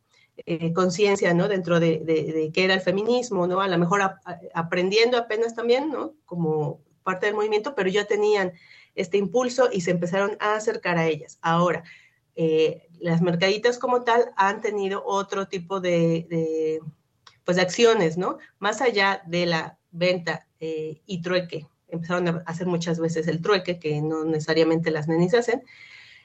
eh, 0.46 0.72
conciencia, 0.72 1.34
¿no? 1.34 1.46
Dentro 1.48 1.78
de, 1.78 1.98
de, 1.98 2.50
qué 2.54 2.64
era 2.64 2.74
el 2.74 2.80
feminismo, 2.80 3.46
¿no? 3.46 3.60
A 3.60 3.68
lo 3.68 3.78
mejor 3.78 4.00
aprendiendo 4.54 5.18
apenas 5.18 5.54
también, 5.54 5.90
¿no? 5.90 6.14
Como 6.24 6.80
parte 7.02 7.26
del 7.26 7.34
movimiento, 7.34 7.74
pero 7.74 7.88
ya 7.88 8.06
tenían 8.06 8.52
este 8.94 9.16
impulso 9.16 9.68
y 9.72 9.80
se 9.80 9.90
empezaron 9.90 10.36
a 10.40 10.54
acercar 10.54 10.98
a 10.98 11.06
ellas. 11.06 11.38
Ahora, 11.42 11.84
eh, 12.34 12.88
las 12.98 13.20
mercaditas 13.20 13.78
como 13.78 14.02
tal 14.02 14.32
han 14.36 14.60
tenido 14.60 15.02
otro 15.04 15.48
tipo 15.48 15.80
de, 15.80 16.80
pues, 17.44 17.56
de 17.56 17.62
acciones, 17.62 18.16
¿no? 18.16 18.38
Más 18.58 18.80
allá 18.80 19.22
de 19.26 19.46
la 19.46 19.78
venta 19.90 20.46
eh, 20.60 21.02
y 21.06 21.20
trueque. 21.20 21.66
Empezaron 21.88 22.28
a 22.28 22.42
hacer 22.46 22.66
muchas 22.66 22.98
veces 22.98 23.28
el 23.28 23.42
trueque, 23.42 23.78
que 23.78 24.00
no 24.00 24.24
necesariamente 24.24 24.90
las 24.90 25.08
nenis 25.08 25.34
hacen. 25.34 25.62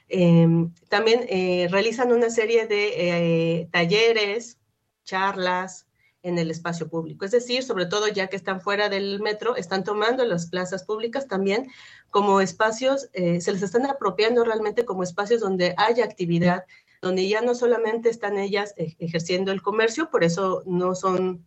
Em, 0.08 0.72
también 0.88 1.26
eh, 1.28 1.68
realizan 1.70 2.12
una 2.12 2.30
serie 2.30 2.66
de 2.66 3.68
talleres, 3.70 4.58
charlas, 5.04 5.87
en 6.22 6.38
el 6.38 6.50
espacio 6.50 6.88
público. 6.88 7.24
Es 7.24 7.30
decir, 7.30 7.62
sobre 7.62 7.86
todo 7.86 8.08
ya 8.08 8.26
que 8.26 8.36
están 8.36 8.60
fuera 8.60 8.88
del 8.88 9.20
metro, 9.20 9.56
están 9.56 9.84
tomando 9.84 10.24
las 10.24 10.46
plazas 10.46 10.84
públicas 10.84 11.28
también 11.28 11.68
como 12.10 12.40
espacios, 12.40 13.08
eh, 13.12 13.40
se 13.40 13.52
les 13.52 13.62
están 13.62 13.86
apropiando 13.86 14.44
realmente 14.44 14.84
como 14.84 15.02
espacios 15.02 15.40
donde 15.40 15.74
haya 15.76 16.04
actividad, 16.04 16.64
donde 17.00 17.28
ya 17.28 17.40
no 17.40 17.54
solamente 17.54 18.08
están 18.08 18.38
ellas 18.38 18.74
ejerciendo 18.76 19.52
el 19.52 19.62
comercio, 19.62 20.10
por 20.10 20.24
eso 20.24 20.62
no 20.66 20.94
son 20.96 21.46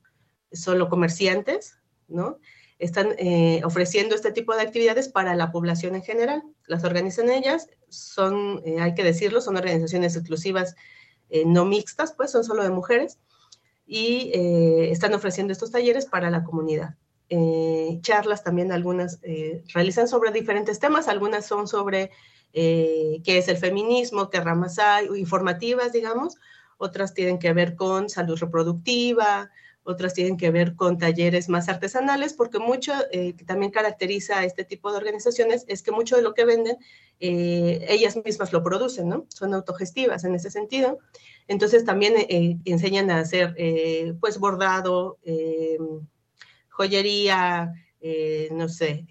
solo 0.54 0.88
comerciantes, 0.88 1.78
¿no? 2.08 2.40
Están 2.80 3.10
eh, 3.20 3.62
ofreciendo 3.64 4.16
este 4.16 4.32
tipo 4.32 4.56
de 4.56 4.62
actividades 4.62 5.10
para 5.10 5.36
la 5.36 5.52
población 5.52 5.96
en 5.96 6.02
general. 6.02 6.42
Las 6.66 6.84
organizan 6.84 7.30
ellas, 7.30 7.70
son, 7.90 8.62
eh, 8.66 8.80
hay 8.80 8.96
que 8.96 9.04
decirlo, 9.04 9.42
son 9.42 9.58
organizaciones 9.58 10.16
exclusivas, 10.16 10.76
no 11.46 11.64
mixtas, 11.64 12.12
pues 12.12 12.30
son 12.30 12.44
solo 12.44 12.62
de 12.62 12.72
mujeres 12.72 13.18
y 13.86 14.32
eh, 14.34 14.92
están 14.92 15.14
ofreciendo 15.14 15.52
estos 15.54 15.72
talleres 15.72 16.06
para 16.06 16.30
la 16.30 16.44
comunidad. 16.44 16.96
Eh, 17.30 18.00
charlas 18.02 18.44
también 18.44 18.72
algunas 18.72 19.20
eh, 19.24 19.64
realizan 19.74 20.08
sobre 20.08 20.32
diferentes 20.32 20.80
temas, 20.80 21.08
algunas 21.08 21.46
son 21.46 21.68
sobre 21.68 22.12
qué 22.54 23.22
es 23.26 23.48
el 23.48 23.56
feminismo, 23.56 24.30
qué 24.30 24.42
ramas 24.42 24.78
hay, 24.78 25.08
informativas, 25.16 25.94
digamos, 25.94 26.36
otras 26.78 27.14
tienen 27.14 27.40
que 27.40 27.54
ver 27.54 27.78
con 27.78 28.10
salud 28.10 28.38
reproductiva, 28.38 29.50
otras 29.84 30.14
tienen 30.14 30.38
que 30.38 30.52
ver 30.52 30.76
con 30.76 30.98
talleres 30.98 31.50
más 31.50 31.70
artesanales, 31.70 32.34
porque 32.34 32.60
mucho 32.60 32.94
que 33.12 33.44
también 33.46 33.72
caracteriza 33.72 34.40
a 34.40 34.46
este 34.46 34.64
tipo 34.64 34.92
de 34.92 34.98
organizaciones 34.98 35.66
es 35.68 35.82
que 35.82 35.92
mucho 35.92 36.16
de 36.16 36.22
lo 36.22 36.34
que 36.34 36.46
venden, 36.46 36.78
ellas 37.20 38.18
mismas 38.24 38.54
lo 38.54 38.64
producen, 38.64 39.10
¿no? 39.10 39.26
Son 39.30 39.54
autogestivas 39.54 40.24
en 40.24 40.36
ese 40.36 40.52
sentido. 40.52 41.00
Entonces 41.48 41.84
también 41.84 42.14
eh, 42.18 42.58
enseñan 42.66 43.12
a 43.12 43.20
hacer 43.20 43.54
eh, 43.58 44.14
pues 44.22 44.40
bordado, 44.40 45.20
eh, 45.24 45.78
joyería, 46.70 47.74
no 48.52 48.70
sé, 48.70 49.06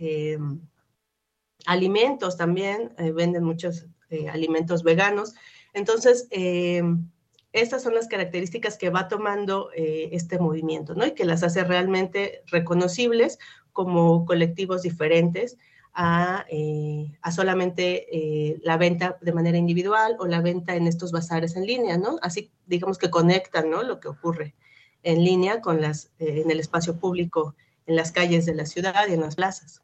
alimentos 1.66 2.36
también, 2.36 2.92
venden 3.14 3.44
muchos 3.44 3.86
alimentos 4.32 4.82
veganos. 4.82 5.34
Entonces, 5.74 6.26
estas 7.52 7.82
son 7.82 7.94
las 7.94 8.08
características 8.08 8.76
que 8.76 8.90
va 8.90 9.08
tomando 9.08 9.70
este 9.74 10.38
movimiento, 10.38 10.94
¿no? 10.94 11.06
Y 11.06 11.12
que 11.12 11.24
las 11.24 11.42
hace 11.42 11.64
realmente 11.64 12.42
reconocibles 12.46 13.38
como 13.72 14.24
colectivos 14.24 14.82
diferentes 14.82 15.56
eh, 16.48 17.18
a, 17.20 17.32
solamente 17.32 18.06
eh, 18.16 18.60
la 18.62 18.76
venta 18.76 19.18
de 19.20 19.32
manera 19.32 19.58
individual 19.58 20.16
o 20.18 20.26
la 20.26 20.40
venta 20.40 20.76
en 20.76 20.86
estos 20.86 21.12
bazares 21.12 21.56
en 21.56 21.66
línea, 21.66 21.98
¿no? 21.98 22.16
Así, 22.22 22.50
digamos 22.66 22.96
que 22.96 23.10
conectan, 23.10 23.68
¿no? 23.68 23.82
Lo 23.82 24.00
que 24.00 24.08
ocurre 24.08 24.54
en 25.02 25.24
línea 25.24 25.60
con 25.60 25.80
las, 25.80 26.10
eh, 26.18 26.42
en 26.44 26.50
el 26.50 26.60
espacio 26.60 26.96
público, 26.96 27.54
en 27.86 27.96
las 27.96 28.12
calles 28.12 28.46
de 28.46 28.54
la 28.54 28.66
ciudad 28.66 28.94
y 29.08 29.14
en 29.14 29.20
las 29.20 29.34
plazas. 29.34 29.82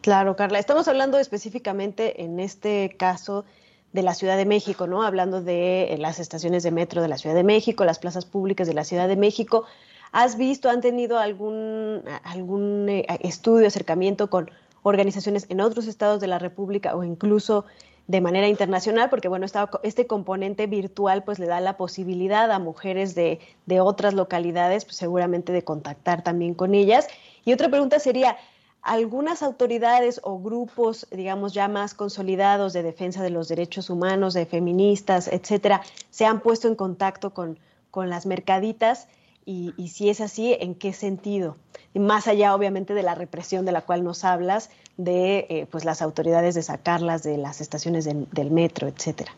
Claro, 0.00 0.36
Carla. 0.36 0.58
Estamos 0.58 0.88
hablando 0.88 1.18
específicamente 1.18 2.22
en 2.22 2.40
este 2.40 2.94
caso 2.96 3.44
de 3.92 4.02
la 4.02 4.14
Ciudad 4.14 4.36
de 4.36 4.46
México, 4.46 4.86
¿no? 4.86 5.02
Hablando 5.02 5.42
de 5.42 5.92
eh, 5.92 5.98
las 5.98 6.20
estaciones 6.20 6.62
de 6.62 6.70
metro 6.70 7.02
de 7.02 7.08
la 7.08 7.18
Ciudad 7.18 7.34
de 7.34 7.44
México, 7.44 7.84
las 7.84 7.98
plazas 7.98 8.24
públicas 8.24 8.66
de 8.68 8.74
la 8.74 8.84
Ciudad 8.84 9.08
de 9.08 9.16
México. 9.16 9.64
¿Has 10.12 10.36
visto, 10.36 10.70
han 10.70 10.80
tenido 10.80 11.18
algún, 11.18 12.02
algún 12.24 12.88
eh, 12.88 13.06
estudio, 13.20 13.66
acercamiento 13.66 14.30
con 14.30 14.50
organizaciones 14.82 15.46
en 15.48 15.60
otros 15.60 15.86
estados 15.86 16.20
de 16.20 16.26
la 16.26 16.38
República 16.38 16.96
o 16.96 17.04
incluso 17.04 17.66
de 18.06 18.20
manera 18.20 18.48
internacional, 18.48 19.08
porque 19.08 19.28
bueno, 19.28 19.46
este 19.84 20.06
componente 20.08 20.66
virtual 20.66 21.22
pues 21.22 21.38
le 21.38 21.46
da 21.46 21.60
la 21.60 21.76
posibilidad 21.76 22.50
a 22.50 22.58
mujeres 22.58 23.14
de, 23.14 23.38
de 23.66 23.80
otras 23.80 24.14
localidades, 24.14 24.84
pues 24.84 24.96
seguramente 24.96 25.52
de 25.52 25.62
contactar 25.62 26.24
también 26.24 26.54
con 26.54 26.74
ellas. 26.74 27.06
Y 27.44 27.52
otra 27.52 27.68
pregunta 27.68 28.00
sería, 28.00 28.36
algunas 28.82 29.42
autoridades 29.42 30.20
o 30.24 30.38
grupos, 30.38 31.06
digamos, 31.10 31.52
ya 31.52 31.68
más 31.68 31.94
consolidados 31.94 32.72
de 32.72 32.82
defensa 32.82 33.22
de 33.22 33.30
los 33.30 33.48
derechos 33.48 33.90
humanos, 33.90 34.34
de 34.34 34.46
feministas, 34.46 35.28
etcétera, 35.28 35.82
se 36.10 36.24
han 36.24 36.40
puesto 36.40 36.68
en 36.68 36.74
contacto 36.74 37.34
con, 37.34 37.58
con 37.90 38.08
las 38.08 38.26
mercaditas 38.26 39.08
y, 39.46 39.88
si 39.88 40.10
es 40.10 40.20
así, 40.20 40.56
¿en 40.60 40.74
qué 40.76 40.92
sentido? 40.92 41.56
más 41.94 42.28
allá, 42.28 42.54
obviamente, 42.54 42.94
de 42.94 43.02
la 43.02 43.16
represión 43.16 43.64
de 43.66 43.72
la 43.72 43.82
cual 43.82 44.04
nos 44.04 44.22
hablas, 44.24 44.70
de 44.96 45.46
eh, 45.48 45.66
pues 45.68 45.84
las 45.84 46.02
autoridades 46.02 46.54
de 46.54 46.62
sacarlas 46.62 47.24
de 47.24 47.36
las 47.36 47.60
estaciones 47.60 48.04
del 48.04 48.50
metro, 48.52 48.86
etcétera. 48.86 49.32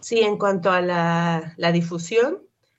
Sí, 0.00 0.20
en 0.20 0.38
cuanto 0.38 0.72
a 0.72 0.80
la, 0.80 1.54
la 1.56 1.70
difusión, 1.70 2.38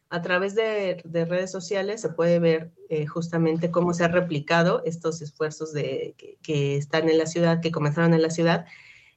a 0.10 0.22
través 0.22 0.56
de, 0.56 1.02
redes 1.12 1.52
sociales 1.52 2.02
se 2.02 2.10
puede 2.10 2.40
ver 2.40 2.72
eh, 2.90 3.06
justamente 3.06 3.72
cómo 3.72 3.94
se 3.94 4.06
han 4.06 4.14
replicado 4.14 4.82
estos 4.86 5.22
esfuerzos 5.22 5.74
de, 5.74 6.16
que, 6.42 6.78
están 6.78 7.10
en 7.10 7.18
la 7.18 7.26
ciudad, 7.26 7.60
que 7.60 7.72
comenzaron 7.72 8.14
en 8.14 8.22
la 8.22 8.30
ciudad, 8.30 8.66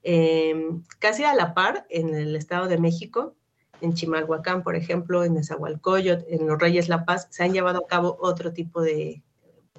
em, 0.02 0.82
casi 0.98 1.24
a 1.24 1.34
la 1.34 1.54
par 1.54 1.86
en 1.90 2.14
el 2.14 2.34
Estado 2.34 2.66
de 2.66 2.78
México, 2.78 3.36
en 3.80 3.94
Chimalhuacán, 3.94 4.62
por 4.62 4.76
ejemplo, 4.76 5.24
en 5.24 5.34
Nezahualcóyotl, 5.34 6.24
en 6.28 6.46
Los 6.46 6.58
Reyes 6.58 6.88
La 6.88 7.04
Paz, 7.04 7.28
se 7.30 7.44
han 7.44 7.52
llevado 7.52 7.78
a 7.78 7.86
cabo 7.86 8.18
otro 8.20 8.52
tipo 8.52 8.82
de 8.82 9.22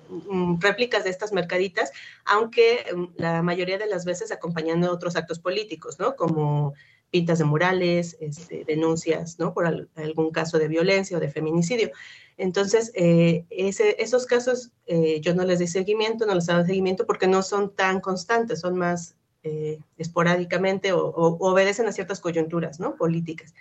mm, 0.10 0.60
réplicas 0.60 1.04
de 1.04 1.10
estas 1.10 1.34
mercaditas, 1.34 1.92
aunque 2.26 2.86
mm, 2.96 3.06
la 3.18 3.42
mayoría 3.44 3.78
de 3.78 3.88
las 3.88 4.06
veces 4.06 4.32
acompañando 4.32 4.92
otros 4.92 5.16
actos 5.18 5.40
políticos, 5.40 6.00
¿no? 6.00 6.16
Como 6.16 6.74
pintas 7.12 7.40
de 7.40 7.46
murales, 7.46 8.18
este, 8.20 8.64
denuncias. 8.66 9.36
Por 9.54 9.88
algún 9.96 10.32
caso 10.32 10.58
de 10.58 10.68
violencia 10.68 11.18
o 11.18 11.20
de 11.20 11.30
feminicidio. 11.30 11.92
Entonces, 12.38 12.92
eh, 12.96 13.46
esos 13.50 14.26
casos 14.26 14.72
eh, 14.88 15.20
yo 15.22 15.36
no 15.36 15.44
les 15.44 15.60
di 15.60 15.68
seguimiento, 15.68 16.26
no 16.26 16.34
les 16.34 16.48
daba 16.48 16.66
seguimiento 16.66 17.06
porque 17.06 17.28
no 17.28 17.44
son 17.44 17.76
tan 17.76 18.00
constantes, 18.00 18.62
son 18.62 18.78
más 18.78 19.16
eh, 19.44 19.80
esporádicamente 19.98 20.94
o, 20.94 21.12
obedecen 21.16 21.88
a 21.88 21.92
ciertas 21.92 22.20
coyunturas. 22.20 22.80
Políticas. 22.98 23.54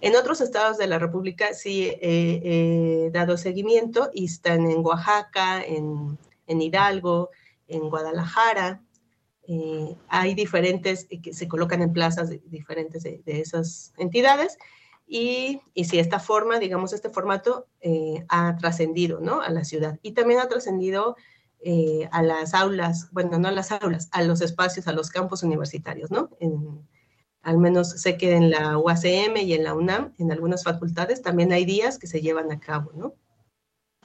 En 0.00 0.14
otros 0.16 0.42
estados 0.42 0.76
de 0.76 0.86
la 0.86 0.98
República 0.98 1.54
sí 1.54 1.90
he 2.00 3.10
dado 3.12 3.38
seguimiento 3.38 4.10
y 4.12 4.26
están 4.26 4.70
en 4.70 4.84
Oaxaca, 4.84 5.64
en, 5.64 6.18
en 6.46 6.60
Hidalgo, 6.60 7.30
en 7.68 7.88
Guadalajara, 7.88 8.82
eh, 9.46 9.96
hay 10.08 10.34
diferentes 10.34 11.06
eh, 11.10 11.20
que 11.20 11.34
se 11.34 11.48
colocan 11.48 11.82
en 11.82 11.92
plazas 11.92 12.30
diferentes 12.46 13.02
de, 13.02 13.22
esas 13.26 13.92
entidades 13.98 14.56
y, 15.06 15.60
y, 15.74 15.84
si 15.84 15.98
esta 15.98 16.18
forma, 16.18 16.58
digamos, 16.58 16.92
este 16.94 17.10
formato 17.10 17.66
eh, 17.80 18.24
ha 18.28 18.56
trascendido 18.56 19.20
¿no? 19.20 19.42
a 19.42 19.50
la 19.50 19.64
ciudad 19.64 19.98
y 20.02 20.12
también 20.12 20.40
ha 20.40 20.48
trascendido 20.48 21.16
a 22.10 22.22
las 22.22 22.52
aulas, 22.52 23.08
bueno, 23.10 23.38
no 23.38 23.48
a 23.48 23.50
las 23.50 23.72
aulas, 23.72 24.10
a 24.12 24.22
los 24.22 24.42
espacios, 24.42 24.86
a 24.86 24.92
los 24.92 25.08
campos 25.08 25.42
universitarios, 25.42 26.10
¿no? 26.10 26.28
al 27.40 27.56
menos 27.56 27.90
sé 27.90 28.18
que 28.18 28.34
en 28.34 28.50
la 28.50 28.76
UACM 28.76 29.38
y 29.38 29.54
en 29.54 29.64
la 29.64 29.72
UNAM, 29.72 30.12
en 30.18 30.30
algunas 30.30 30.62
facultades, 30.62 31.22
también 31.22 31.52
hay 31.52 31.64
días 31.64 31.98
que 31.98 32.06
se 32.06 32.20
llevan 32.20 32.52
a 32.52 32.60
cabo, 32.60 32.92
¿no? 32.94 33.14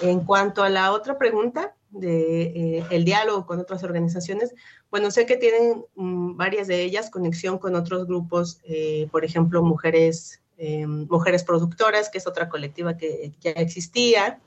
En 0.01 0.21
cuanto 0.21 0.63
a 0.63 0.69
la 0.69 0.91
otra 0.91 1.17
pregunta, 1.17 1.75
de 1.91 2.41
eh, 2.43 2.85
el 2.91 3.03
diálogo 3.03 3.45
con 3.45 3.59
otras 3.59 3.83
organizaciones, 3.83 4.53
bueno, 4.91 5.11
sé 5.11 5.25
que 5.25 5.37
tienen 5.37 5.85
mm, 5.95 6.35
varias 6.35 6.67
de 6.67 6.83
ellas 6.83 7.09
conexión 7.09 7.57
con 7.57 7.75
otros 7.75 8.05
grupos, 8.05 8.59
eh, 8.63 9.07
por 9.11 9.25
ejemplo, 9.25 9.63
mujeres, 9.63 10.41
eh, 10.57 10.85
mujeres 10.85 11.43
productoras, 11.43 12.09
que 12.09 12.19
es 12.19 12.27
otra 12.27 12.49
colectiva 12.49 12.97
que 12.97 13.33
ya 13.41 13.51
existía, 13.51 14.39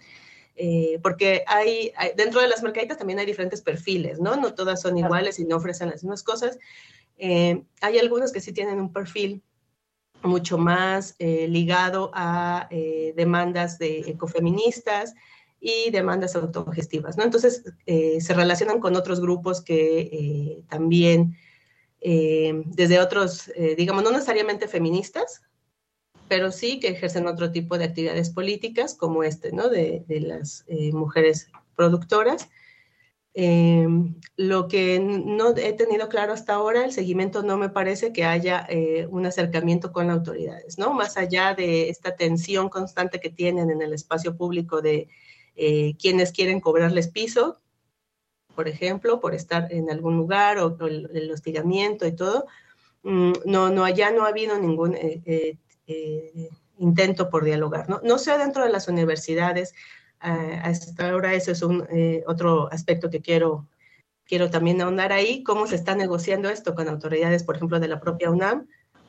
porque 1.02 1.42
hay, 1.48 1.92
dentro 2.14 2.40
de 2.40 2.46
las 2.46 2.62
mercaditas 2.62 2.98
también 2.98 3.18
hay 3.18 3.26
diferentes 3.26 3.62
perfiles, 3.62 4.20
¿no? 4.20 4.36
No 4.36 4.54
todas 4.54 4.82
son 4.82 4.96
iguales 4.96 5.40
y 5.40 5.44
no 5.44 5.56
ofrecen 5.56 5.88
las 5.88 6.04
mismas 6.04 6.22
cosas. 6.22 6.58
hay 7.18 7.98
algunas 7.98 8.32
que 8.32 8.40
sí 8.40 8.52
tienen 8.52 8.78
un 8.78 8.92
perfil 8.92 9.42
mucho 10.22 10.58
más 10.58 11.16
ligado 11.18 12.12
a 12.14 12.68
demandas 13.16 13.78
de 13.78 14.00
ecofeministas, 14.00 15.14
y 15.64 15.90
demandas 15.92 16.34
autogestivas, 16.34 17.16
¿no? 17.16 17.22
Entonces, 17.22 17.62
eh, 17.86 18.20
se 18.20 18.34
relacionan 18.34 18.80
con 18.80 18.96
otros 18.96 19.20
grupos 19.20 19.60
que 19.62 20.00
eh, 20.00 20.62
también, 20.68 21.36
eh, 22.00 22.64
desde 22.66 22.98
otros, 22.98 23.48
digamos, 23.76 24.02
no 24.02 24.10
necesariamente 24.10 24.66
feministas, 24.66 25.42
pero 26.26 26.50
sí 26.50 26.80
que 26.80 26.88
ejercen 26.88 27.28
otro 27.28 27.52
tipo 27.52 27.78
de 27.78 27.84
actividades 27.84 28.30
políticas, 28.30 28.96
como 28.96 29.22
este, 29.22 29.52
¿no? 29.52 29.68
De, 29.68 30.04
las 30.08 30.64
mujeres 30.92 31.48
productoras. 31.76 32.48
lo 34.36 34.66
que 34.66 34.98
no 34.98 35.56
he 35.56 35.72
tenido 35.74 36.08
claro 36.08 36.32
hasta 36.32 36.54
ahora, 36.54 36.84
el 36.84 36.92
seguimiento 36.92 37.44
no 37.44 37.56
me 37.56 37.68
parece 37.68 38.12
que 38.12 38.24
haya 38.24 38.66
un 39.10 39.26
acercamiento 39.26 39.92
con 39.92 40.10
autoridades, 40.10 40.76
¿no? 40.76 40.92
Más 40.92 41.16
allá 41.16 41.54
de 41.54 41.88
esta 41.88 42.16
tensión 42.16 42.68
constante 42.68 43.20
que 43.20 43.30
tienen 43.30 43.70
en 43.70 43.80
el 43.80 43.92
espacio 43.92 44.36
público 44.36 44.82
de 44.82 45.08
eh, 45.54 45.94
quienes 45.98 46.32
quieren 46.32 46.60
cobrarles 46.60 47.08
piso, 47.08 47.60
por 48.54 48.68
ejemplo, 48.68 49.20
por 49.20 49.34
estar 49.34 49.72
en 49.72 49.90
algún 49.90 50.16
lugar 50.16 50.58
o, 50.58 50.76
el, 50.86 51.30
hostigamiento 51.30 52.06
y 52.06 52.12
todo. 52.12 52.46
Mm, 53.02 53.32
no, 53.44 53.70
no, 53.70 53.84
allá 53.84 54.10
no 54.10 54.24
ha 54.24 54.28
habido 54.28 54.58
ningún 54.58 54.94
eh, 54.94 55.58
eh, 55.86 56.50
intento 56.78 57.28
por 57.28 57.44
dialogar. 57.44 57.88
¿no? 57.88 58.00
no 58.02 58.18
sé 58.18 58.36
dentro 58.38 58.64
de 58.64 58.70
las 58.70 58.88
universidades, 58.88 59.74
hasta 60.20 61.10
ahora 61.10 61.34
eso 61.34 61.50
es 61.50 61.62
un, 61.62 61.84
otro 62.28 62.72
aspecto 62.72 63.10
que 63.10 63.20
quiero, 63.20 63.66
quiero 64.24 64.50
también 64.50 64.80
ahondar 64.80 65.12
ahí, 65.12 65.42
cómo 65.42 65.66
se 65.66 65.74
está 65.74 65.96
negociando 65.96 66.48
esto 66.48 66.76
con 66.76 66.88
autoridades, 66.88 67.42
por 67.42 67.56
ejemplo, 67.56 67.80
de 67.80 67.88
la 67.88 67.98
propia 67.98 68.30
UNAM 68.30 68.68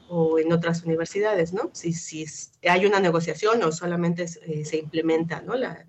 o 0.09 0.39
en 0.39 0.51
otras 0.51 0.81
universidades, 0.83 1.53
¿no? 1.53 1.69
Si, 1.73 1.93
si 1.93 2.25
hay 2.67 2.87
una 2.87 2.99
negociación 2.99 3.61
o 3.61 3.71
solamente 3.71 4.27
se 4.27 4.77
implementa, 4.77 5.41
¿no? 5.41 5.53
La, 5.53 5.85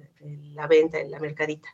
la 0.55 0.67
venta 0.67 0.99
en 0.99 1.11
la 1.11 1.21
mercadita. 1.21 1.69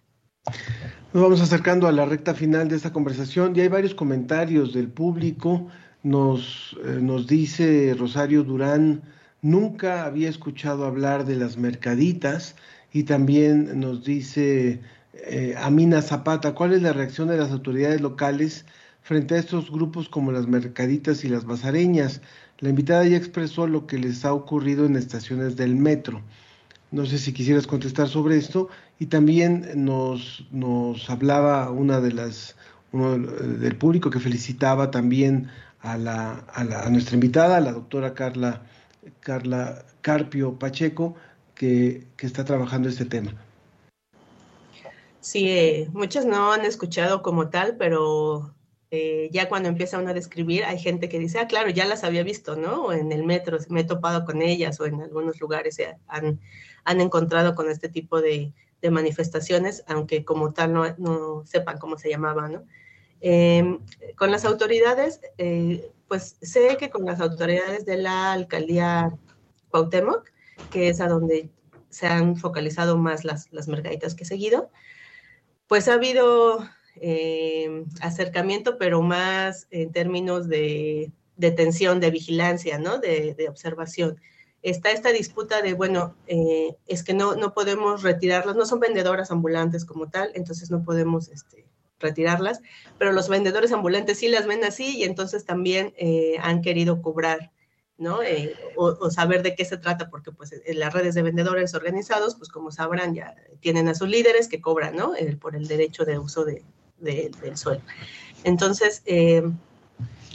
Nos 1.13 1.23
vamos 1.23 1.41
acercando 1.41 1.87
a 1.87 1.93
la 1.93 2.07
recta 2.07 2.35
final 2.35 2.69
de 2.69 2.77
esta 2.77 2.93
conversación 2.93 3.55
y 3.55 3.61
hay 3.61 3.69
varios 3.69 3.95
comentarios 3.95 4.73
del 4.73 4.89
público. 4.89 5.69
Nos, 6.03 6.77
eh, 6.85 6.99
nos 7.01 7.27
dice 7.27 7.95
Rosario 7.99 8.43
Durán, 8.43 9.03
nunca 9.43 10.05
había 10.05 10.29
escuchado 10.29 10.87
hablar 10.87 11.25
de 11.25 11.37
las 11.37 11.57
mercaditas 11.57 12.57
y 12.93 13.05
también 13.05 13.79
nos 13.79 14.05
dice 14.05 14.81
eh, 15.13 15.55
Amina 15.59 16.01
Zapata, 16.03 16.55
¿cuál 16.55 16.73
es 16.73 16.83
la 16.83 16.93
reacción 16.93 17.29
de 17.29 17.37
las 17.37 17.51
autoridades 17.51 18.01
locales 18.01 18.65
frente 19.03 19.35
a 19.35 19.39
estos 19.39 19.71
grupos 19.71 20.09
como 20.09 20.33
las 20.33 20.47
mercaditas 20.47 21.25
y 21.25 21.29
las 21.29 21.45
bazareñas? 21.45 22.23
La 22.59 22.71
invitada 22.71 23.05
ya 23.07 23.17
expresó 23.17 23.67
lo 23.67 23.87
que 23.87 23.99
les 23.99 24.25
ha 24.25 24.33
ocurrido 24.33 24.87
en 24.87 24.97
estaciones 24.97 25.57
del 25.57 25.77
metro. 25.77 26.23
No 26.91 27.07
sé 27.07 27.19
si 27.19 27.33
quisieras 27.33 27.67
contestar 27.67 28.09
sobre 28.09 28.37
esto. 28.37 28.69
Y 28.99 29.07
también 29.07 29.67
nos, 29.77 30.47
nos 30.51 31.09
hablaba 31.09 31.71
una 31.71 32.01
de 32.01 32.13
las, 32.13 32.57
uno 32.93 33.17
del 33.19 33.77
público 33.77 34.11
que 34.11 34.21
felicitaba 34.21 34.91
también 34.91 35.49
a, 35.81 35.97
la, 35.97 36.45
a, 36.53 36.91
nuestra 36.91 37.15
invitada, 37.15 37.57
a 37.57 37.61
la 37.61 37.73
doctora 37.73 38.15
Carla, 38.15 38.63
Carla 39.21 39.85
Carpio 40.01 40.59
Pacheco, 40.59 41.15
que, 41.55 42.07
está 42.19 42.45
trabajando 42.45 42.89
este 42.89 43.05
tema. 43.05 43.35
Sí, 45.21 45.49
eh, 45.49 45.89
muchos 45.93 46.25
no 46.25 46.53
han 46.53 46.65
escuchado 46.65 47.23
como 47.23 47.51
tal, 47.51 47.77
pero 47.77 48.55
eh, 48.91 49.29
ya 49.33 49.49
cuando 49.49 49.69
empieza 49.69 49.99
uno 49.99 50.11
a 50.11 50.15
describir, 50.15 50.65
hay 50.65 50.79
gente 50.79 51.09
que 51.09 51.19
dice, 51.19 51.39
ah, 51.39 51.47
claro, 51.47 51.71
ya 51.71 51.85
las 51.85 52.03
había 52.03 52.23
visto, 52.23 52.57
¿no? 52.57 52.87
O 52.87 52.93
en 52.93 53.13
el 53.13 53.25
metro, 53.25 53.59
me 53.69 53.81
he 53.81 53.85
topado 53.85 54.25
con 54.25 54.43
ellas, 54.43 54.81
o 54.81 54.87
en 54.87 55.01
algunos 55.01 55.41
lugares 55.41 55.77
se 55.77 55.97
han, 56.09 56.41
han 56.85 57.01
encontrado 57.01 57.55
con 57.55 57.71
este 57.71 57.89
tipo 57.89 58.21
de, 58.21 58.53
manifestaciones, 58.91 59.85
aunque 59.89 60.25
como 60.25 60.55
tal 60.55 60.73
no, 60.73 61.45
sepan 61.45 61.77
cómo 61.77 61.99
se 61.99 62.09
llamaba, 62.09 62.49
¿no? 62.49 62.65
Em, 63.21 63.79
con 64.17 64.31
las 64.31 64.47
autoridades, 64.47 65.21
eh, 65.37 65.91
pues 66.09 66.39
sé 66.41 66.79
que 66.79 66.89
con 66.89 67.05
las 67.05 67.21
autoridades 67.21 67.85
de 67.85 67.99
la 67.99 68.33
alcaldía 68.33 69.13
Cuauhtémoc, 69.69 70.31
que 70.71 70.89
es 70.89 71.03
a 71.03 71.09
donde 71.09 71.51
se 71.91 72.07
han 72.07 72.37
focalizado 72.37 72.97
más 72.97 73.25
las, 73.25 73.53
las 73.53 73.67
que 73.67 74.23
he 74.23 74.27
seguido, 74.27 74.71
pues 75.67 75.87
ha 75.89 75.95
habido 75.95 76.67
eh, 76.97 77.85
acercamiento, 78.01 78.79
pero 78.79 79.03
más 79.03 79.69
en 79.71 79.93
términos 79.93 80.49
de 80.49 81.13
detención, 81.37 82.01
de 82.01 82.11
vigilancia, 82.11 82.79
¿no? 82.79 82.99
De, 82.99 83.47
observación. 83.49 84.21
Está 84.63 84.91
esta 84.91 85.11
disputa 85.11 85.63
de, 85.63 85.73
bueno, 85.73 86.15
eh, 86.27 86.77
es 86.87 87.03
que 87.03 87.15
no, 87.15 87.35
no 87.35 87.55
podemos 87.55 88.03
retirarlas, 88.03 88.57
no 88.57 88.67
son 88.67 88.81
vendedoras 88.81 89.31
ambulantes 89.31 89.85
como 89.85 90.11
tal, 90.11 90.31
entonces 90.35 90.71
no 90.71 90.85
podemos 90.85 91.29
este, 91.29 91.67
retirarlas, 91.99 92.61
pero 92.99 93.13
los 93.13 93.29
vendedores 93.29 93.73
ambulantes 93.73 94.19
sí 94.19 94.29
las 94.29 94.47
ven 94.47 94.65
así 94.65 94.99
y 94.99 95.05
entonces 95.05 95.45
también 95.47 95.95
eh, 95.97 96.37
han 96.43 96.61
querido 96.61 97.01
cobrar 97.01 97.53
¿no? 97.97 98.23
Eh, 98.23 98.55
o, 98.77 99.11
saber 99.11 99.43
de 99.43 99.55
qué 99.55 99.67
se 99.67 99.77
trata, 99.77 100.09
porque 100.09 100.33
pues 100.33 100.55
las 100.75 100.95
redes 100.95 101.15
de 101.15 101.23
vendedores 101.23 101.75
organizados, 101.75 102.35
pues 102.35 102.49
como 102.49 102.71
sabrán, 102.71 103.15
ya 103.15 103.35
tienen 103.61 103.89
a 103.89 103.95
sus 103.95 104.09
líderes 104.09 104.49
que 104.49 104.63
cobran, 104.63 104.97
¿no? 104.97 105.13
por 105.39 105.55
el 105.55 105.69
derecho 105.69 106.07
de 106.07 106.19
uso 106.19 106.47
de, 106.47 106.65
del 106.99 107.59
suelo. 107.59 107.83
Entonces, 108.43 109.03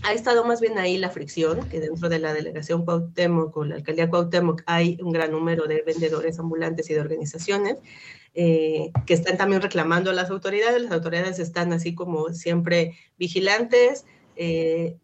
ha 0.05 0.13
estado 0.13 0.45
más 0.45 0.61
bien 0.61 0.77
ahí 0.77 0.97
la 0.97 1.09
fricción, 1.09 1.67
que 1.67 1.79
dentro 1.79 2.09
de 2.09 2.19
la 2.19 2.33
delegación 2.33 2.85
Cuauhtémoc 2.85 3.57
o 3.57 3.65
la 3.65 3.75
alcaldía 3.75 4.09
Cuauhtémoc 4.09 4.61
hay 4.67 4.99
un 5.01 5.11
gran 5.11 5.31
número 5.31 5.65
de 5.65 5.81
vendedores 5.81 6.37
ambulantes 6.37 6.89
y 6.89 6.93
de 6.93 7.01
organizaciones 7.01 7.77
eh, 8.35 8.91
que 9.07 9.15
están 9.15 9.37
también 9.37 9.61
reclamando 9.61 10.11
a 10.11 10.13
las 10.13 10.29
autoridades. 10.29 10.81
Las 10.81 10.91
autoridades 10.91 11.39
están 11.39 11.73
así 11.73 11.95
como 11.95 12.33
siempre 12.33 12.95
vigilantes, 13.17 14.05
eh, 14.35 14.97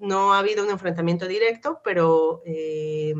no 0.00 0.34
ha 0.34 0.40
habido 0.40 0.64
un 0.64 0.70
enfrentamiento 0.70 1.26
directo, 1.26 1.80
pero 1.82 2.42
eh, 2.44 3.14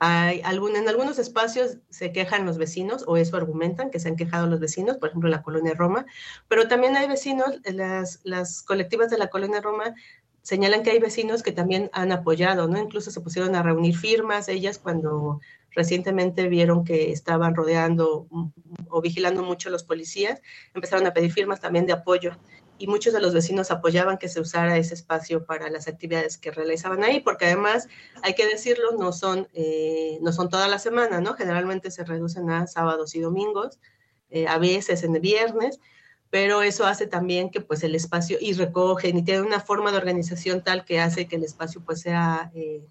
hay 0.00 0.40
algún, 0.42 0.74
en 0.74 0.88
algunos 0.88 1.20
espacios 1.20 1.78
se 1.88 2.12
quejan 2.12 2.44
los 2.44 2.58
vecinos, 2.58 3.04
o 3.06 3.16
eso 3.16 3.36
argumentan, 3.36 3.88
que 3.88 4.00
se 4.00 4.08
han 4.08 4.16
quejado 4.16 4.48
los 4.48 4.58
vecinos, 4.58 4.96
por 4.96 5.10
ejemplo, 5.10 5.30
la 5.30 5.42
colonia 5.42 5.74
Roma, 5.74 6.04
pero 6.48 6.66
también 6.66 6.96
hay 6.96 7.06
vecinos, 7.06 7.60
las, 7.64 8.18
las 8.24 8.64
colectivas 8.64 9.10
de 9.10 9.18
la 9.18 9.28
colonia 9.28 9.60
Roma 9.60 9.94
señalan 10.42 10.82
que 10.82 10.90
hay 10.90 10.98
vecinos 10.98 11.42
que 11.42 11.52
también 11.52 11.90
han 11.92 12.12
apoyado, 12.12 12.68
¿no? 12.68 12.78
Incluso 12.78 13.10
se 13.10 13.20
pusieron 13.20 13.54
a 13.54 13.62
reunir 13.62 13.96
firmas, 13.96 14.48
ellas 14.48 14.78
cuando 14.78 15.40
recientemente 15.70 16.48
vieron 16.48 16.84
que 16.84 17.12
estaban 17.12 17.54
rodeando 17.54 18.26
o 18.88 19.00
vigilando 19.00 19.42
mucho 19.42 19.70
los 19.70 19.84
policías, 19.84 20.42
empezaron 20.74 21.06
a 21.06 21.14
pedir 21.14 21.32
firmas 21.32 21.60
también 21.60 21.86
de 21.86 21.94
apoyo 21.94 22.32
y 22.78 22.88
muchos 22.88 23.12
de 23.12 23.20
los 23.20 23.32
vecinos 23.32 23.70
apoyaban 23.70 24.18
que 24.18 24.28
se 24.28 24.40
usara 24.40 24.76
ese 24.76 24.94
espacio 24.94 25.46
para 25.46 25.70
las 25.70 25.86
actividades 25.86 26.36
que 26.36 26.50
realizaban 26.50 27.04
ahí, 27.04 27.20
porque 27.20 27.46
además, 27.46 27.86
hay 28.22 28.34
que 28.34 28.46
decirlo, 28.46 28.92
no 28.98 29.12
son, 29.12 29.48
eh, 29.52 30.18
no 30.20 30.32
son 30.32 30.48
toda 30.48 30.66
la 30.66 30.80
semana, 30.80 31.20
¿no? 31.20 31.34
Generalmente 31.34 31.92
se 31.92 32.04
reducen 32.04 32.50
a 32.50 32.66
sábados 32.66 33.14
y 33.14 33.20
domingos, 33.20 33.78
eh, 34.30 34.48
a 34.48 34.58
veces 34.58 35.04
en 35.04 35.12
viernes, 35.20 35.78
pero 36.32 36.62
eso 36.62 36.86
hace 36.86 37.06
también 37.06 37.50
que 37.50 37.60
pues 37.60 37.84
el 37.84 37.94
espacio, 37.94 38.38
y 38.40 38.54
recogen, 38.54 39.18
y 39.18 39.22
tiene 39.22 39.42
una 39.42 39.60
forma 39.60 39.90
de 39.90 39.98
organización 39.98 40.64
tal 40.64 40.86
que 40.86 40.98
hace 40.98 41.28
que 41.28 41.36
el 41.36 41.44
espacio 41.44 41.82
pues 41.84 42.00
sea, 42.00 42.50
eh, 42.54 42.82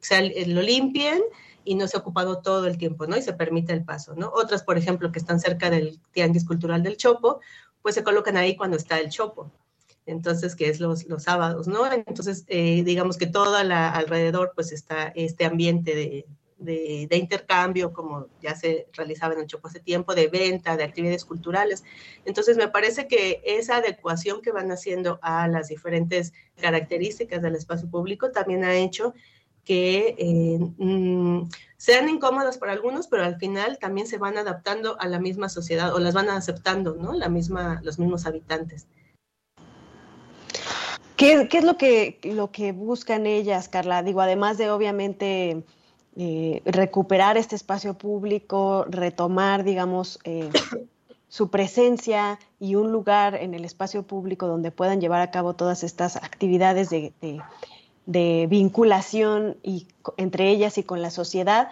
sea 0.00 0.20
lo 0.20 0.62
limpien, 0.62 1.22
y 1.64 1.76
no 1.76 1.86
se 1.86 1.96
ha 1.96 2.00
ocupado 2.00 2.42
todo 2.42 2.66
el 2.66 2.78
tiempo, 2.78 3.06
¿no? 3.06 3.16
Y 3.16 3.22
se 3.22 3.34
permite 3.34 3.72
el 3.72 3.84
paso, 3.84 4.16
¿no? 4.16 4.32
Otras, 4.34 4.64
por 4.64 4.78
ejemplo, 4.78 5.12
que 5.12 5.20
están 5.20 5.38
cerca 5.38 5.70
del 5.70 6.00
Tianguis 6.10 6.44
Cultural 6.44 6.82
del 6.82 6.96
Chopo, 6.96 7.38
pues 7.82 7.94
se 7.94 8.02
colocan 8.02 8.36
ahí 8.36 8.56
cuando 8.56 8.76
está 8.76 8.98
el 8.98 9.10
chopo. 9.10 9.52
Entonces, 10.04 10.56
que 10.56 10.68
es 10.68 10.80
los, 10.80 11.06
los 11.06 11.22
sábados, 11.22 11.68
¿no? 11.68 11.86
Entonces, 11.92 12.44
eh, 12.48 12.82
digamos 12.82 13.16
que 13.16 13.28
todo 13.28 13.54
alrededor, 13.54 14.50
pues 14.56 14.72
está 14.72 15.12
este 15.14 15.44
ambiente 15.44 15.94
de, 15.94 16.26
de, 16.64 17.08
intercambio, 17.10 17.92
como 17.92 18.28
ya 18.40 18.54
se 18.54 18.86
realizaba 18.92 19.34
en 19.34 19.40
el 19.40 19.46
Chopo 19.46 19.68
hace 19.68 19.80
tiempo, 19.80 20.14
de 20.14 20.28
venta, 20.28 20.76
de 20.76 20.84
actividades 20.84 21.24
culturales. 21.24 21.84
Entonces, 22.24 22.56
me 22.56 22.68
parece 22.68 23.06
que 23.08 23.42
esa 23.44 23.76
adecuación 23.76 24.42
que 24.42 24.52
van 24.52 24.70
haciendo 24.70 25.18
a 25.22 25.48
las 25.48 25.68
diferentes 25.68 26.32
características 26.60 27.42
del 27.42 27.56
espacio 27.56 27.90
público 27.90 28.30
también 28.30 28.64
ha 28.64 28.74
hecho 28.74 29.14
que 29.64 30.16
eh, 30.18 30.58
mm, 30.58 31.48
sean 31.76 32.08
incómodas 32.08 32.58
para 32.58 32.72
algunos, 32.72 33.06
pero 33.06 33.24
al 33.24 33.36
final 33.36 33.78
también 33.78 34.06
se 34.06 34.18
van 34.18 34.38
adaptando 34.38 35.00
a 35.00 35.06
la 35.06 35.20
misma 35.20 35.48
sociedad 35.48 35.94
o 35.94 35.98
las 35.98 36.14
van 36.14 36.30
aceptando, 36.30 36.96
¿no? 36.96 37.12
La 37.12 37.28
misma, 37.28 37.80
los 37.82 37.98
mismos 37.98 38.26
habitantes. 38.26 38.86
¿Qué, 41.16 41.48
es 41.52 41.64
lo 41.64 41.76
que, 41.76 42.18
lo 42.24 42.50
que 42.50 42.72
buscan 42.72 43.26
ellas, 43.26 43.68
Carla? 43.68 44.02
Digo, 44.02 44.20
además 44.20 44.58
de 44.58 44.70
obviamente 44.70 45.62
eh, 46.16 46.62
recuperar 46.64 47.36
este 47.36 47.56
espacio 47.56 47.94
público, 47.94 48.84
retomar, 48.88 49.64
digamos, 49.64 50.18
eh, 50.24 50.50
su 51.28 51.48
presencia 51.48 52.38
y 52.60 52.74
un 52.74 52.92
lugar 52.92 53.34
en 53.36 53.54
el 53.54 53.64
espacio 53.64 54.02
público 54.02 54.46
donde 54.46 54.70
puedan 54.70 55.00
llevar 55.00 55.22
a 55.22 55.30
cabo 55.30 55.54
todas 55.54 55.82
estas 55.82 56.16
actividades 56.16 56.90
de 56.90 57.12
de 58.06 58.46
vinculación 58.48 59.56
y, 59.62 59.86
entre 60.16 60.50
ellas 60.50 60.78
y 60.78 60.82
con 60.82 61.02
la 61.02 61.10
sociedad, 61.10 61.70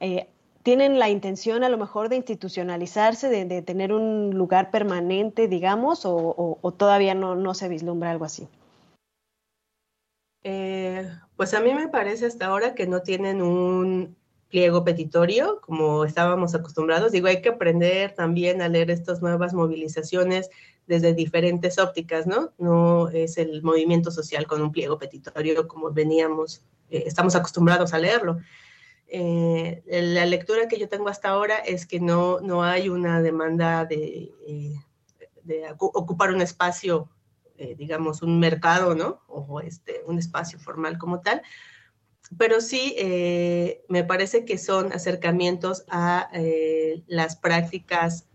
eh, 0.00 0.28
tienen 0.62 0.98
la 0.98 1.08
intención 1.08 1.64
a 1.64 1.68
lo 1.68 1.78
mejor 1.78 2.08
de 2.08 2.16
institucionalizarse, 2.16 3.28
de, 3.28 3.62
tener 3.62 3.92
un 3.92 4.30
lugar 4.34 4.70
permanente, 4.70 5.48
digamos, 5.48 6.02
o, 6.04 6.74
todavía 6.76 7.14
no, 7.14 7.54
se 7.54 7.68
vislumbra 7.68 8.10
algo 8.10 8.26
así? 8.26 8.46
Pues 11.40 11.54
a 11.54 11.60
mí 11.60 11.72
me 11.72 11.88
parece 11.88 12.26
hasta 12.26 12.44
ahora 12.44 12.74
que 12.74 12.86
no 12.86 13.00
tienen 13.00 13.40
un 13.40 14.14
pliego 14.50 14.84
petitorio 14.84 15.62
como 15.62 16.04
estábamos 16.04 16.54
acostumbrados. 16.54 17.12
Digo, 17.12 17.28
hay 17.28 17.40
que 17.40 17.48
aprender 17.48 18.12
también 18.14 18.60
a 18.60 18.68
leer 18.68 18.90
estas 18.90 19.22
nuevas 19.22 19.54
movilizaciones 19.54 20.50
desde 20.86 21.14
diferentes 21.14 21.78
ópticas, 21.78 22.26
¿no? 22.26 22.52
No 22.58 23.08
es 23.08 23.38
el 23.38 23.62
movimiento 23.62 24.10
social 24.10 24.46
con 24.46 24.60
un 24.60 24.70
pliego 24.70 24.98
petitorio 24.98 25.66
como 25.66 25.90
veníamos, 25.90 26.60
eh, 26.90 27.04
estamos 27.06 27.34
acostumbrados 27.34 27.94
a 27.94 27.98
leerlo. 27.98 28.36
Eh, 29.06 29.82
la 29.86 30.26
lectura 30.26 30.68
que 30.68 30.78
yo 30.78 30.90
tengo 30.90 31.08
hasta 31.08 31.30
ahora 31.30 31.56
es 31.56 31.86
que 31.86 32.00
no, 32.00 32.40
no 32.40 32.62
hay 32.62 32.90
una 32.90 33.22
demanda 33.22 33.86
de, 33.86 34.30
eh, 34.46 34.74
de 35.44 35.74
ocupar 35.78 36.34
un 36.34 36.42
espacio, 36.42 37.08
digamos, 37.76 38.22
un 38.22 38.38
mercado, 38.38 38.94
¿no? 38.94 39.22
O 39.28 39.60
este, 39.60 40.02
un 40.06 40.18
espacio 40.18 40.58
formal 40.58 40.98
como 40.98 41.20
tal, 41.20 41.42
pero 42.38 42.60
sí 42.60 42.94
me 43.88 44.04
parece 44.04 44.44
que 44.44 44.56
son 44.56 44.92
acercamientos 44.92 45.84
a 45.88 46.30
las 47.06 47.36
prácticas 47.36 48.26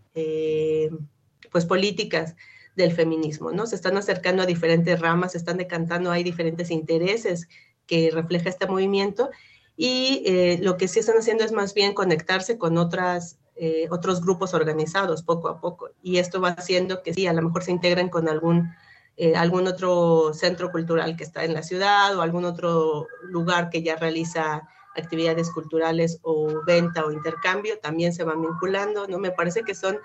pues 1.50 1.64
políticas 1.64 2.36
del 2.76 2.92
feminismo, 2.92 3.50
¿no? 3.50 3.66
Se 3.66 3.74
están 3.74 3.96
acercando 3.96 4.42
a 4.42 4.46
diferentes 4.46 5.00
ramas, 5.00 5.32
se 5.32 5.38
están 5.38 5.56
decantando, 5.56 6.10
hay 6.10 6.22
diferentes 6.22 6.70
intereses 6.70 7.48
que 7.86 8.10
refleja 8.12 8.50
este 8.50 8.66
movimiento 8.66 9.30
y 9.76 10.22
eh, 10.26 10.58
lo 10.62 10.76
que 10.76 10.88
sí 10.88 11.00
están 11.00 11.18
haciendo 11.18 11.44
es 11.44 11.52
más 11.52 11.74
bien 11.74 11.94
conectarse 11.94 12.58
con 12.58 12.76
otras, 12.76 13.38
eh, 13.56 13.88
otros 13.90 14.20
grupos 14.20 14.54
organizados 14.54 15.22
poco 15.22 15.48
a 15.48 15.60
poco 15.60 15.90
y 16.02 16.18
esto 16.18 16.40
va 16.40 16.50
haciendo 16.50 17.02
que 17.02 17.14
sí, 17.14 17.26
a 17.26 17.32
lo 17.32 17.42
mejor 17.42 17.64
se 17.64 17.72
integren 17.72 18.08
con 18.08 18.28
algún, 18.28 18.74
eh, 19.16 19.34
algún 19.34 19.66
otro 19.66 20.32
centro 20.34 20.70
cultural 20.70 21.16
que 21.16 21.24
está 21.24 21.44
en 21.44 21.54
la 21.54 21.62
ciudad 21.62 22.16
o 22.16 22.22
algún 22.22 22.44
otro 22.44 23.06
lugar 23.22 23.70
que 23.70 23.82
ya 23.82 23.96
realiza 23.96 24.68
actividades 24.94 25.50
culturales 25.50 26.18
o 26.22 26.62
venta 26.64 27.04
o 27.04 27.12
intercambio, 27.12 27.78
también 27.78 28.14
se 28.14 28.24
van 28.24 28.40
vinculando, 28.40 29.06
¿no? 29.06 29.18
Me 29.18 29.30
parece 29.30 29.62
que 29.62 29.74
son 29.74 29.98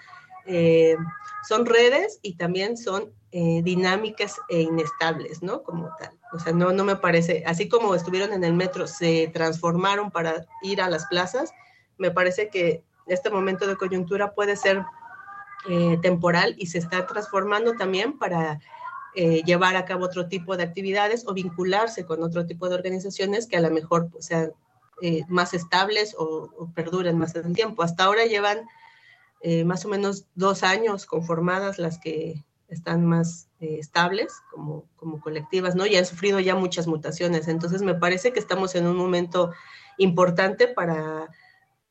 eh, 0.46 0.98
son 1.48 1.66
redes 1.66 2.20
y 2.22 2.36
también 2.36 2.78
son 2.78 3.14
eh, 3.32 3.62
dinámicas 3.64 4.40
e 4.50 4.62
inestables, 4.62 5.42
¿no? 5.44 5.64
Como 5.64 5.90
tal. 5.98 6.18
O 6.34 6.40
sea, 6.40 6.54
no, 6.54 6.72
no 6.72 6.84
me 6.84 6.96
parece, 6.96 7.44
así 7.46 7.70
como 7.70 7.96
estuvieron 7.96 8.34
en 8.34 8.44
el 8.44 8.54
metro, 8.54 8.88
se 8.88 9.30
transformaron 9.34 10.12
para 10.12 10.46
ir 10.64 10.82
a 10.82 10.90
las 10.90 11.06
plazas, 11.08 11.52
me 11.98 12.12
parece 12.12 12.50
que 12.50 12.84
este 13.08 13.30
momento 13.30 13.68
de 13.68 13.76
coyuntura 13.76 14.34
puede 14.34 14.56
ser 14.56 14.84
eh, 15.70 15.98
temporal 16.02 16.56
y 16.58 16.68
se 16.68 16.80
está 16.80 17.06
transformando 17.06 17.74
también 17.74 18.18
para 18.18 18.60
llevar 19.14 19.76
a 19.76 19.86
cabo 19.86 20.06
otro 20.06 20.28
tipo 20.28 20.56
de 20.56 20.64
actividades 20.64 21.26
o 21.28 21.34
vincularse 21.34 22.06
con 22.06 22.24
otro 22.24 22.46
tipo 22.46 22.70
de 22.70 22.76
organizaciones 22.76 23.48
que 23.48 23.58
a 23.58 23.62
lo 23.62 23.70
mejor 23.70 24.10
pues, 24.10 24.26
sean 24.26 24.54
más 25.28 25.54
estables 25.54 26.16
o, 26.18 26.50
o 26.58 26.72
perduren 26.74 27.18
más 27.18 27.36
en 27.36 27.48
el 27.48 27.54
tiempo. 27.54 27.84
Hasta 27.84 28.06
ahora 28.06 28.26
llevan 28.26 28.68
eh, 29.44 29.64
más 29.66 29.86
o 29.86 29.90
menos 29.90 30.28
dos 30.36 30.62
años 30.62 31.08
conformadas 31.08 31.80
las 31.80 31.98
que 31.98 32.46
están 32.68 33.06
más 33.06 33.50
eh, 33.60 33.78
estables 33.80 34.34
como, 34.52 34.86
como 34.96 35.20
colectivas, 35.20 35.76
¿no? 35.76 35.88
Y 35.88 35.96
han 35.96 36.06
sufrido 36.06 36.40
ya 36.40 36.56
muchas 36.56 36.86
mutaciones. 36.86 37.48
Entonces, 37.48 37.82
me 37.82 37.96
parece 37.96 38.34
que 38.34 38.40
estamos 38.40 38.76
en 38.76 38.86
un 38.86 38.96
momento 38.96 39.52
importante 39.98 40.68
para, 40.68 41.28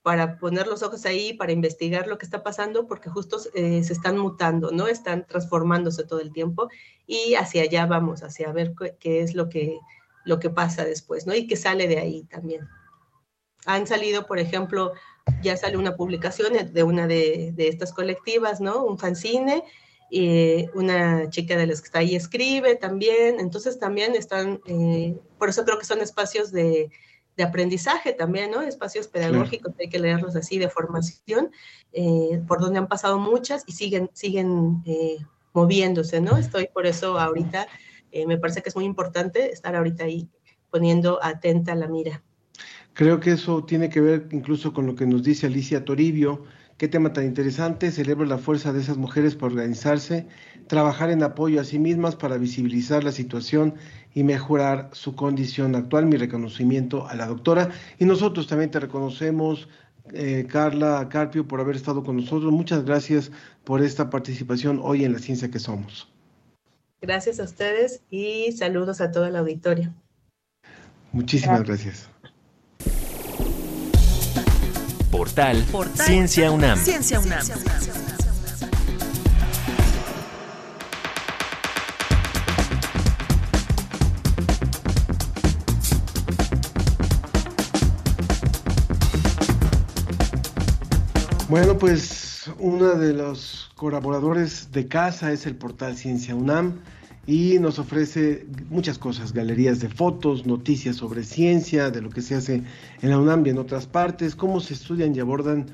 para 0.02 0.38
poner 0.38 0.66
los 0.66 0.82
ojos 0.82 1.04
ahí, 1.04 1.34
para 1.34 1.52
investigar 1.52 2.06
lo 2.06 2.16
que 2.16 2.24
está 2.24 2.42
pasando, 2.42 2.86
porque 2.86 3.10
justo 3.10 3.38
eh, 3.54 3.84
se 3.84 3.92
están 3.92 4.18
mutando, 4.18 4.70
¿no? 4.70 4.86
Están 4.86 5.26
transformándose 5.26 6.04
todo 6.04 6.20
el 6.20 6.32
tiempo 6.32 6.70
y 7.06 7.34
hacia 7.34 7.62
allá 7.62 7.86
vamos, 7.86 8.22
hacia 8.22 8.50
ver 8.52 8.72
qué, 8.98 9.20
es 9.20 9.34
lo 9.34 9.48
que, 9.48 9.78
lo 10.24 10.38
que 10.40 10.48
pasa 10.48 10.84
después, 10.84 11.26
¿no? 11.26 11.34
Y 11.34 11.46
qué 11.46 11.56
sale 11.56 11.86
de 11.86 11.98
ahí 11.98 12.24
también. 12.24 12.66
Han 13.66 13.86
salido, 13.86 14.26
por 14.26 14.38
ejemplo, 14.38 14.92
ya 15.42 15.56
sale 15.56 15.76
una 15.76 15.96
publicación 15.96 16.72
de 16.72 16.82
una 16.82 17.06
de, 17.06 17.54
estas 17.58 17.92
colectivas, 17.92 18.60
¿no? 18.60 18.84
Un 18.84 18.98
fanzine, 18.98 19.64
y 20.12 20.66
una 20.74 21.30
chica 21.30 21.56
de 21.56 21.68
las 21.68 21.80
que 21.82 21.86
está 21.86 21.98
ahí 22.00 22.16
escribe 22.16 22.74
también, 22.74 23.38
entonces 23.38 23.78
también 23.78 24.16
están, 24.16 24.60
eh, 24.66 25.16
por 25.38 25.50
eso 25.50 25.64
creo 25.64 25.78
que 25.78 25.84
son 25.84 26.00
espacios 26.00 26.50
de, 26.50 26.90
aprendizaje 27.38 28.12
también, 28.12 28.50
¿no? 28.50 28.62
Espacios 28.62 29.08
pedagógicos, 29.08 29.72
hay 29.78 29.88
que 29.88 29.98
leerlos 29.98 30.36
así 30.36 30.58
de 30.58 30.68
formación, 30.68 31.50
eh, 31.92 32.42
por 32.46 32.60
donde 32.60 32.78
han 32.78 32.88
pasado 32.88 33.18
muchas 33.18 33.64
y 33.66 33.72
siguen, 33.72 34.10
siguen 34.12 34.82
eh, 34.86 35.16
moviéndose, 35.52 36.20
¿no? 36.20 36.36
Estoy 36.36 36.68
por 36.72 36.86
eso 36.86 37.18
ahorita, 37.18 37.66
me 38.26 38.38
parece 38.38 38.60
que 38.60 38.68
es 38.68 38.76
muy 38.76 38.84
importante 38.84 39.52
estar 39.52 39.74
ahorita 39.76 40.04
ahí 40.04 40.28
poniendo 40.70 41.18
atenta 41.22 41.74
la 41.74 41.88
mira. 41.88 42.22
Creo 42.92 43.20
que 43.20 43.32
eso 43.32 43.64
tiene 43.64 43.88
que 43.88 44.00
ver 44.00 44.28
incluso 44.32 44.72
con 44.72 44.86
lo 44.86 44.94
que 44.94 45.06
nos 45.06 45.22
dice 45.22 45.46
Alicia 45.46 45.84
Toribio. 45.84 46.44
Qué 46.76 46.88
tema 46.88 47.12
tan 47.12 47.24
interesante. 47.24 47.90
Celebro 47.90 48.24
la 48.24 48.38
fuerza 48.38 48.72
de 48.72 48.80
esas 48.80 48.96
mujeres 48.96 49.34
para 49.36 49.52
organizarse, 49.52 50.26
trabajar 50.66 51.10
en 51.10 51.22
apoyo 51.22 51.60
a 51.60 51.64
sí 51.64 51.78
mismas 51.78 52.16
para 52.16 52.38
visibilizar 52.38 53.04
la 53.04 53.12
situación 53.12 53.74
y 54.14 54.24
mejorar 54.24 54.90
su 54.92 55.14
condición 55.14 55.74
actual. 55.74 56.06
Mi 56.06 56.16
reconocimiento 56.16 57.06
a 57.06 57.14
la 57.14 57.26
doctora. 57.26 57.70
Y 57.98 58.04
nosotros 58.04 58.46
también 58.46 58.70
te 58.70 58.80
reconocemos, 58.80 59.68
eh, 60.12 60.46
Carla 60.48 61.08
Carpio, 61.08 61.46
por 61.46 61.60
haber 61.60 61.76
estado 61.76 62.02
con 62.02 62.16
nosotros. 62.16 62.52
Muchas 62.52 62.84
gracias 62.84 63.30
por 63.64 63.82
esta 63.82 64.10
participación 64.10 64.80
hoy 64.82 65.04
en 65.04 65.12
La 65.12 65.18
Ciencia 65.18 65.50
que 65.50 65.58
Somos. 65.58 66.08
Gracias 67.00 67.40
a 67.40 67.44
ustedes 67.44 68.02
y 68.10 68.52
saludos 68.52 69.00
a 69.00 69.10
todo 69.10 69.26
el 69.26 69.36
auditorio. 69.36 69.94
Muchísimas 71.12 71.62
gracias. 71.62 72.08
Portal, 75.10 75.64
Ciencia 75.94 76.50
UNAM. 76.50 76.78
Ciencia 76.78 77.20
UNAM. 77.20 77.46
Bueno, 91.50 91.76
pues 91.76 92.48
uno 92.60 92.94
de 92.94 93.12
los 93.12 93.72
colaboradores 93.74 94.70
de 94.70 94.86
casa 94.86 95.32
es 95.32 95.46
el 95.46 95.56
portal 95.56 95.96
Ciencia 95.96 96.36
UNAM 96.36 96.78
y 97.26 97.58
nos 97.58 97.80
ofrece 97.80 98.46
muchas 98.68 98.98
cosas, 98.98 99.32
galerías 99.32 99.80
de 99.80 99.88
fotos, 99.88 100.46
noticias 100.46 100.94
sobre 100.94 101.24
ciencia, 101.24 101.90
de 101.90 102.02
lo 102.02 102.10
que 102.10 102.22
se 102.22 102.36
hace 102.36 102.62
en 103.02 103.10
la 103.10 103.18
UNAM 103.18 103.44
y 103.44 103.50
en 103.50 103.58
otras 103.58 103.88
partes, 103.88 104.36
cómo 104.36 104.60
se 104.60 104.74
estudian 104.74 105.12
y 105.12 105.18
abordan 105.18 105.66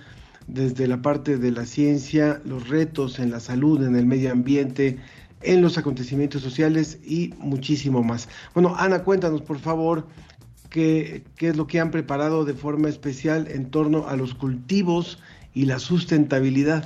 desde 0.46 0.88
la 0.88 1.02
parte 1.02 1.36
de 1.36 1.50
la 1.50 1.66
ciencia 1.66 2.40
los 2.46 2.70
retos 2.70 3.18
en 3.18 3.30
la 3.30 3.38
salud, 3.38 3.84
en 3.84 3.96
el 3.96 4.06
medio 4.06 4.32
ambiente, 4.32 4.96
en 5.42 5.60
los 5.60 5.76
acontecimientos 5.76 6.40
sociales 6.40 7.00
y 7.04 7.34
muchísimo 7.38 8.02
más. 8.02 8.30
Bueno, 8.54 8.74
Ana, 8.78 9.04
cuéntanos 9.04 9.42
por 9.42 9.58
favor 9.58 10.06
qué, 10.70 11.22
qué 11.36 11.48
es 11.48 11.56
lo 11.58 11.66
que 11.66 11.80
han 11.80 11.90
preparado 11.90 12.46
de 12.46 12.54
forma 12.54 12.88
especial 12.88 13.46
en 13.50 13.70
torno 13.70 14.08
a 14.08 14.16
los 14.16 14.32
cultivos 14.32 15.18
y 15.56 15.64
la 15.64 15.78
sustentabilidad. 15.78 16.84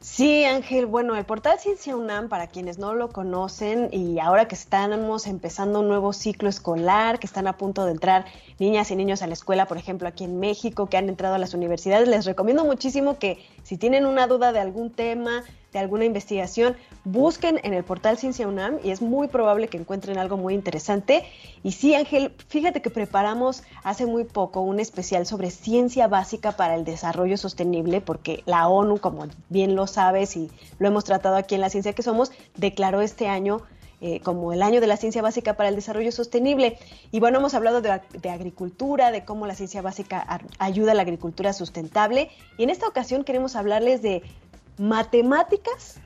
Sí, 0.00 0.44
Ángel, 0.44 0.86
bueno, 0.86 1.14
el 1.14 1.24
portal 1.24 1.58
Ciencia 1.60 1.94
UNAM, 1.94 2.28
para 2.28 2.48
quienes 2.48 2.78
no 2.78 2.94
lo 2.94 3.10
conocen 3.10 3.88
y 3.92 4.18
ahora 4.18 4.48
que 4.48 4.56
estamos 4.56 5.26
empezando 5.28 5.80
un 5.80 5.88
nuevo 5.88 6.12
ciclo 6.12 6.48
escolar, 6.48 7.20
que 7.20 7.26
están 7.26 7.46
a 7.46 7.56
punto 7.56 7.84
de 7.86 7.92
entrar 7.92 8.26
niñas 8.58 8.90
y 8.90 8.96
niños 8.96 9.22
a 9.22 9.28
la 9.28 9.34
escuela, 9.34 9.66
por 9.66 9.78
ejemplo, 9.78 10.08
aquí 10.08 10.24
en 10.24 10.40
México, 10.40 10.88
que 10.88 10.96
han 10.96 11.08
entrado 11.08 11.36
a 11.36 11.38
las 11.38 11.54
universidades, 11.54 12.08
les 12.08 12.26
recomiendo 12.26 12.64
muchísimo 12.64 13.18
que 13.20 13.38
si 13.62 13.78
tienen 13.78 14.04
una 14.04 14.26
duda 14.26 14.52
de 14.52 14.58
algún 14.58 14.90
tema, 14.90 15.44
de 15.74 15.80
alguna 15.80 16.04
investigación, 16.04 16.76
busquen 17.04 17.60
en 17.64 17.74
el 17.74 17.82
portal 17.82 18.16
Ciencia 18.16 18.46
UNAM 18.46 18.78
y 18.84 18.92
es 18.92 19.02
muy 19.02 19.26
probable 19.26 19.66
que 19.66 19.76
encuentren 19.76 20.18
algo 20.18 20.36
muy 20.36 20.54
interesante. 20.54 21.24
Y 21.64 21.72
sí, 21.72 21.96
Ángel, 21.96 22.32
fíjate 22.48 22.80
que 22.80 22.90
preparamos 22.90 23.64
hace 23.82 24.06
muy 24.06 24.22
poco 24.22 24.60
un 24.60 24.78
especial 24.78 25.26
sobre 25.26 25.50
ciencia 25.50 26.06
básica 26.06 26.52
para 26.52 26.76
el 26.76 26.84
desarrollo 26.84 27.36
sostenible, 27.36 28.00
porque 28.00 28.44
la 28.46 28.68
ONU, 28.68 28.98
como 28.98 29.26
bien 29.48 29.74
lo 29.74 29.88
sabes 29.88 30.36
y 30.36 30.48
lo 30.78 30.86
hemos 30.86 31.02
tratado 31.02 31.34
aquí 31.34 31.56
en 31.56 31.60
la 31.60 31.70
ciencia 31.70 31.92
que 31.92 32.04
somos, 32.04 32.30
declaró 32.56 33.00
este 33.00 33.26
año 33.26 33.60
eh, 34.00 34.20
como 34.20 34.52
el 34.52 34.62
año 34.62 34.80
de 34.80 34.86
la 34.86 34.96
ciencia 34.96 35.22
básica 35.22 35.54
para 35.54 35.70
el 35.70 35.76
desarrollo 35.76 36.12
sostenible. 36.12 36.78
Y 37.10 37.20
bueno, 37.20 37.38
hemos 37.38 37.54
hablado 37.54 37.80
de, 37.80 38.00
de, 38.12 38.30
agricultura, 38.30 39.10
de 39.10 39.24
cómo 39.24 39.46
la 39.46 39.54
ciencia 39.54 39.82
básica 39.82 40.40
ayuda 40.58 40.92
a 40.92 40.94
la 40.94 41.02
agricultura 41.02 41.52
sustentable. 41.52 42.28
Y 42.58 42.64
en 42.64 42.70
esta 42.70 42.86
ocasión 42.86 43.24
queremos 43.24 43.56
hablarles 43.56 44.02
de 44.02 44.22
matemáticas 44.78 46.00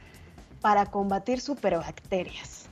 para 0.60 0.86
combatir 0.86 1.40
superbacterias. 1.40 2.66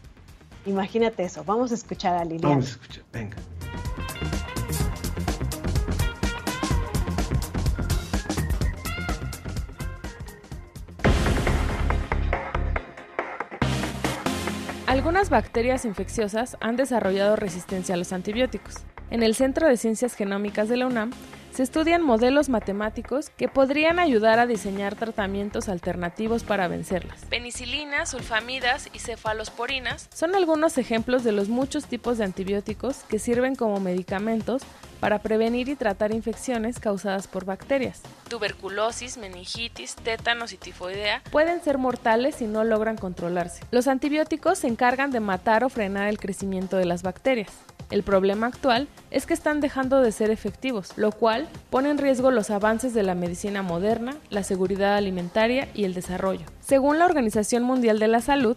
Imagínate 0.66 1.24
eso. 1.24 1.44
Vamos 1.44 1.70
a 1.70 1.74
escuchar 1.74 2.16
a 2.16 2.24
Liliana. 2.24 2.48
Vamos 2.48 2.66
a 2.66 2.70
escuchar, 2.70 3.04
venga. 3.12 3.36
Algunas 14.86 15.30
bacterias 15.30 15.84
infecciosas 15.84 16.56
han 16.60 16.76
desarrollado 16.76 17.36
resistencia 17.36 17.94
a 17.94 17.98
los 17.98 18.12
antibióticos. 18.12 18.76
En 19.10 19.22
el 19.22 19.34
Centro 19.34 19.68
de 19.68 19.76
Ciencias 19.76 20.14
Genómicas 20.14 20.68
de 20.68 20.76
la 20.78 20.86
UNAM 20.86 21.10
se 21.56 21.62
estudian 21.62 22.02
modelos 22.02 22.50
matemáticos 22.50 23.30
que 23.30 23.48
podrían 23.48 23.98
ayudar 23.98 24.38
a 24.38 24.46
diseñar 24.46 24.94
tratamientos 24.94 25.70
alternativos 25.70 26.44
para 26.44 26.68
vencerlas. 26.68 27.24
Penicilinas, 27.30 28.10
sulfamidas 28.10 28.90
y 28.92 28.98
cefalosporinas 28.98 30.10
son 30.12 30.34
algunos 30.34 30.76
ejemplos 30.76 31.24
de 31.24 31.32
los 31.32 31.48
muchos 31.48 31.86
tipos 31.86 32.18
de 32.18 32.24
antibióticos 32.24 33.04
que 33.04 33.18
sirven 33.18 33.54
como 33.54 33.80
medicamentos 33.80 34.64
para 35.00 35.20
prevenir 35.20 35.70
y 35.70 35.76
tratar 35.76 36.12
infecciones 36.12 36.78
causadas 36.78 37.26
por 37.26 37.46
bacterias. 37.46 38.02
Tuberculosis, 38.28 39.16
meningitis, 39.16 39.94
tétanos 39.94 40.52
y 40.52 40.58
tifoidea 40.58 41.22
pueden 41.30 41.62
ser 41.62 41.78
mortales 41.78 42.34
si 42.34 42.44
no 42.44 42.64
logran 42.64 42.98
controlarse. 42.98 43.64
Los 43.70 43.88
antibióticos 43.88 44.58
se 44.58 44.68
encargan 44.68 45.10
de 45.10 45.20
matar 45.20 45.64
o 45.64 45.70
frenar 45.70 46.08
el 46.08 46.18
crecimiento 46.18 46.76
de 46.76 46.84
las 46.84 47.02
bacterias. 47.02 47.50
El 47.90 48.02
problema 48.02 48.48
actual 48.48 48.88
es 49.12 49.26
que 49.26 49.34
están 49.34 49.60
dejando 49.60 50.00
de 50.00 50.10
ser 50.10 50.30
efectivos, 50.30 50.92
lo 50.96 51.12
cual 51.12 51.45
pone 51.70 51.90
en 51.90 51.98
riesgo 51.98 52.30
los 52.30 52.50
avances 52.50 52.94
de 52.94 53.02
la 53.02 53.14
medicina 53.14 53.62
moderna, 53.62 54.16
la 54.30 54.42
seguridad 54.42 54.96
alimentaria 54.96 55.68
y 55.74 55.84
el 55.84 55.94
desarrollo. 55.94 56.46
Según 56.60 56.98
la 56.98 57.06
Organización 57.06 57.62
Mundial 57.62 57.98
de 57.98 58.08
la 58.08 58.20
Salud, 58.20 58.56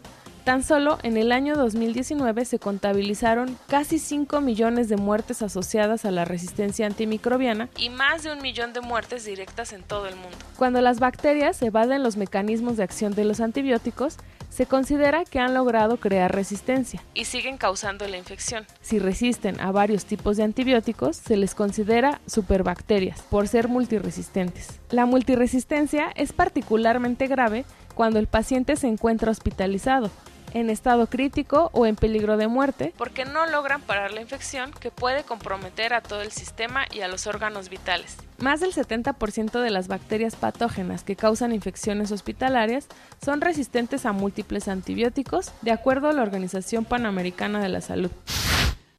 Tan 0.50 0.64
solo 0.64 0.98
en 1.04 1.16
el 1.16 1.32
año 1.32 1.56
2019 1.56 2.44
se 2.44 2.58
contabilizaron 2.58 3.56
casi 3.68 4.00
5 4.00 4.42
millones 4.42 4.90
de 4.90 4.98
muertes 4.98 5.44
asociadas 5.44 6.06
a 6.06 6.12
la 6.12 6.26
resistencia 6.26 6.88
antimicrobiana 6.88 7.70
y 7.78 7.92
más 7.92 8.24
de 8.24 8.34
un 8.34 8.42
millón 8.42 8.74
de 8.74 8.82
muertes 8.82 9.26
directas 9.26 9.74
en 9.74 9.84
todo 9.84 10.08
el 10.08 10.16
mundo. 10.16 10.36
Cuando 10.58 10.82
las 10.82 11.00
bacterias 11.00 11.62
evaden 11.62 12.02
los 12.02 12.18
mecanismos 12.18 12.78
de 12.78 12.84
acción 12.84 13.14
de 13.14 13.26
los 13.26 13.42
antibióticos, 13.42 14.18
se 14.50 14.66
considera 14.66 15.24
que 15.24 15.38
han 15.40 15.54
logrado 15.54 15.98
crear 15.98 16.34
resistencia 16.34 17.04
y 17.14 17.26
siguen 17.26 17.60
causando 17.60 18.08
la 18.08 18.18
infección. 18.18 18.66
Si 18.82 18.98
resisten 18.98 19.60
a 19.60 19.72
varios 19.72 20.06
tipos 20.06 20.38
de 20.38 20.46
antibióticos, 20.46 21.16
se 21.16 21.38
les 21.38 21.54
considera 21.54 22.22
superbacterias 22.26 23.22
por 23.22 23.48
ser 23.48 23.68
multiresistentes. 23.68 24.80
La 24.90 25.06
multiresistencia 25.06 26.10
es 26.16 26.34
particularmente 26.34 27.28
grave 27.28 27.66
cuando 27.94 28.18
el 28.18 28.26
paciente 28.26 28.78
se 28.78 28.88
encuentra 28.88 29.30
hospitalizado 29.30 30.10
en 30.54 30.70
estado 30.70 31.08
crítico 31.08 31.70
o 31.74 31.86
en 31.86 31.96
peligro 31.96 32.38
de 32.38 32.48
muerte, 32.48 32.94
porque 32.98 33.26
no 33.26 33.46
logran 33.46 33.82
parar 33.82 34.12
la 34.12 34.22
infección 34.22 34.72
que 34.80 34.92
puede 34.92 35.24
comprometer 35.24 35.94
a 35.94 36.02
todo 36.02 36.22
el 36.22 36.32
sistema 36.32 36.86
y 36.94 37.02
a 37.02 37.08
los 37.08 37.28
órganos 37.28 37.70
vitales. 37.70 38.18
Más 38.40 38.62
del 38.62 38.74
70% 38.74 39.62
de 39.62 39.70
las 39.70 39.88
bacterias 39.88 40.36
patógenas 40.36 41.04
que 41.04 41.16
causan 41.16 41.54
infecciones 41.54 42.12
hospitalarias 42.12 42.88
son 43.24 43.42
resistentes 43.42 44.06
a 44.06 44.14
múltiples 44.14 44.68
antibióticos, 44.68 45.52
de 45.62 45.72
acuerdo 45.72 46.10
a 46.10 46.14
la 46.14 46.22
Organización 46.22 46.86
Panamericana 46.86 47.62
de 47.62 47.70
la 47.70 47.82
Salud. 47.82 48.12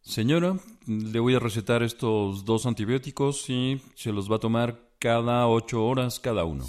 Señora, 0.02 0.56
le 0.86 1.20
voy 1.20 1.36
a 1.36 1.38
recetar 1.38 1.82
estos 1.82 2.44
dos 2.44 2.66
antibióticos 2.66 3.48
y 3.48 3.80
se 3.94 4.12
los 4.12 4.30
va 4.30 4.36
a 4.36 4.40
tomar 4.40 4.90
cada 4.98 5.46
8 5.48 5.84
horas 5.84 6.20
cada 6.20 6.44
uno. 6.44 6.64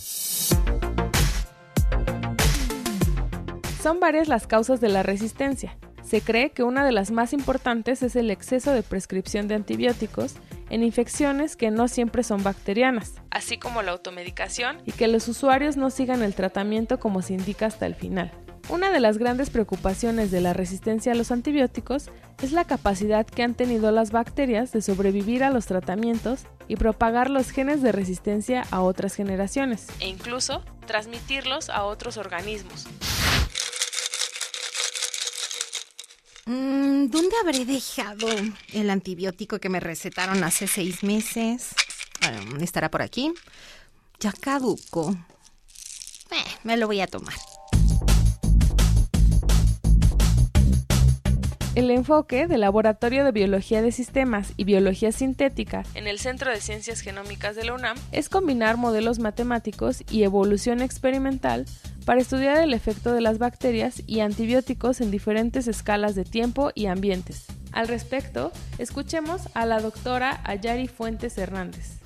Son 3.81 3.99
varias 3.99 4.27
las 4.27 4.45
causas 4.45 4.79
de 4.79 4.89
la 4.89 5.01
resistencia. 5.01 5.75
Se 6.03 6.21
cree 6.21 6.51
que 6.51 6.61
una 6.61 6.85
de 6.85 6.91
las 6.91 7.09
más 7.09 7.33
importantes 7.33 8.03
es 8.03 8.15
el 8.15 8.29
exceso 8.29 8.73
de 8.73 8.83
prescripción 8.83 9.47
de 9.47 9.55
antibióticos 9.55 10.35
en 10.69 10.83
infecciones 10.83 11.55
que 11.55 11.71
no 11.71 11.87
siempre 11.87 12.21
son 12.21 12.43
bacterianas, 12.43 13.15
así 13.31 13.57
como 13.57 13.81
la 13.81 13.93
automedicación 13.93 14.77
y 14.85 14.91
que 14.91 15.07
los 15.07 15.27
usuarios 15.27 15.77
no 15.77 15.89
sigan 15.89 16.21
el 16.21 16.35
tratamiento 16.35 16.99
como 16.99 17.23
se 17.23 17.33
indica 17.33 17.65
hasta 17.65 17.87
el 17.87 17.95
final. 17.95 18.31
Una 18.69 18.91
de 18.91 18.99
las 18.99 19.17
grandes 19.17 19.49
preocupaciones 19.49 20.29
de 20.29 20.41
la 20.41 20.53
resistencia 20.53 21.13
a 21.13 21.15
los 21.15 21.31
antibióticos 21.31 22.11
es 22.43 22.51
la 22.51 22.65
capacidad 22.65 23.25
que 23.25 23.41
han 23.41 23.55
tenido 23.55 23.91
las 23.91 24.11
bacterias 24.11 24.71
de 24.71 24.83
sobrevivir 24.83 25.43
a 25.43 25.49
los 25.49 25.65
tratamientos 25.65 26.43
y 26.67 26.75
propagar 26.75 27.31
los 27.31 27.49
genes 27.49 27.81
de 27.81 27.91
resistencia 27.91 28.63
a 28.69 28.81
otras 28.81 29.15
generaciones, 29.15 29.87
e 29.99 30.07
incluso 30.07 30.63
transmitirlos 30.85 31.71
a 31.71 31.83
otros 31.83 32.17
organismos. 32.17 32.87
Mm, 36.45 37.07
¿Dónde 37.07 37.35
habré 37.41 37.65
dejado 37.65 38.27
el 38.73 38.89
antibiótico 38.89 39.59
que 39.59 39.69
me 39.69 39.79
recetaron 39.79 40.43
hace 40.43 40.67
seis 40.67 41.03
meses? 41.03 41.69
¿Estará 42.59 42.89
por 42.89 43.01
aquí? 43.01 43.33
Ya 44.19 44.31
caduco. 44.31 45.15
Eh, 46.31 46.57
me 46.63 46.77
lo 46.77 46.87
voy 46.87 47.01
a 47.01 47.07
tomar. 47.07 47.35
El 51.73 51.89
enfoque 51.89 52.47
del 52.47 52.59
Laboratorio 52.59 53.23
de 53.23 53.31
Biología 53.31 53.81
de 53.81 53.93
Sistemas 53.93 54.51
y 54.57 54.65
Biología 54.65 55.13
Sintética 55.13 55.83
en 55.93 56.05
el 56.05 56.19
Centro 56.19 56.51
de 56.51 56.59
Ciencias 56.59 56.99
Genómicas 56.99 57.55
de 57.55 57.63
la 57.63 57.73
UNAM 57.73 57.97
es 58.11 58.27
combinar 58.27 58.75
modelos 58.75 59.19
matemáticos 59.19 60.03
y 60.11 60.23
evolución 60.23 60.81
experimental 60.81 61.65
para 62.05 62.19
estudiar 62.19 62.57
el 62.57 62.73
efecto 62.73 63.13
de 63.13 63.21
las 63.21 63.37
bacterias 63.37 64.03
y 64.05 64.19
antibióticos 64.19 64.99
en 64.99 65.11
diferentes 65.11 65.69
escalas 65.69 66.13
de 66.13 66.25
tiempo 66.25 66.71
y 66.75 66.87
ambientes. 66.87 67.45
Al 67.71 67.87
respecto, 67.87 68.51
escuchemos 68.77 69.43
a 69.53 69.65
la 69.65 69.79
doctora 69.79 70.41
Ayari 70.43 70.89
Fuentes 70.89 71.37
Hernández. 71.37 72.01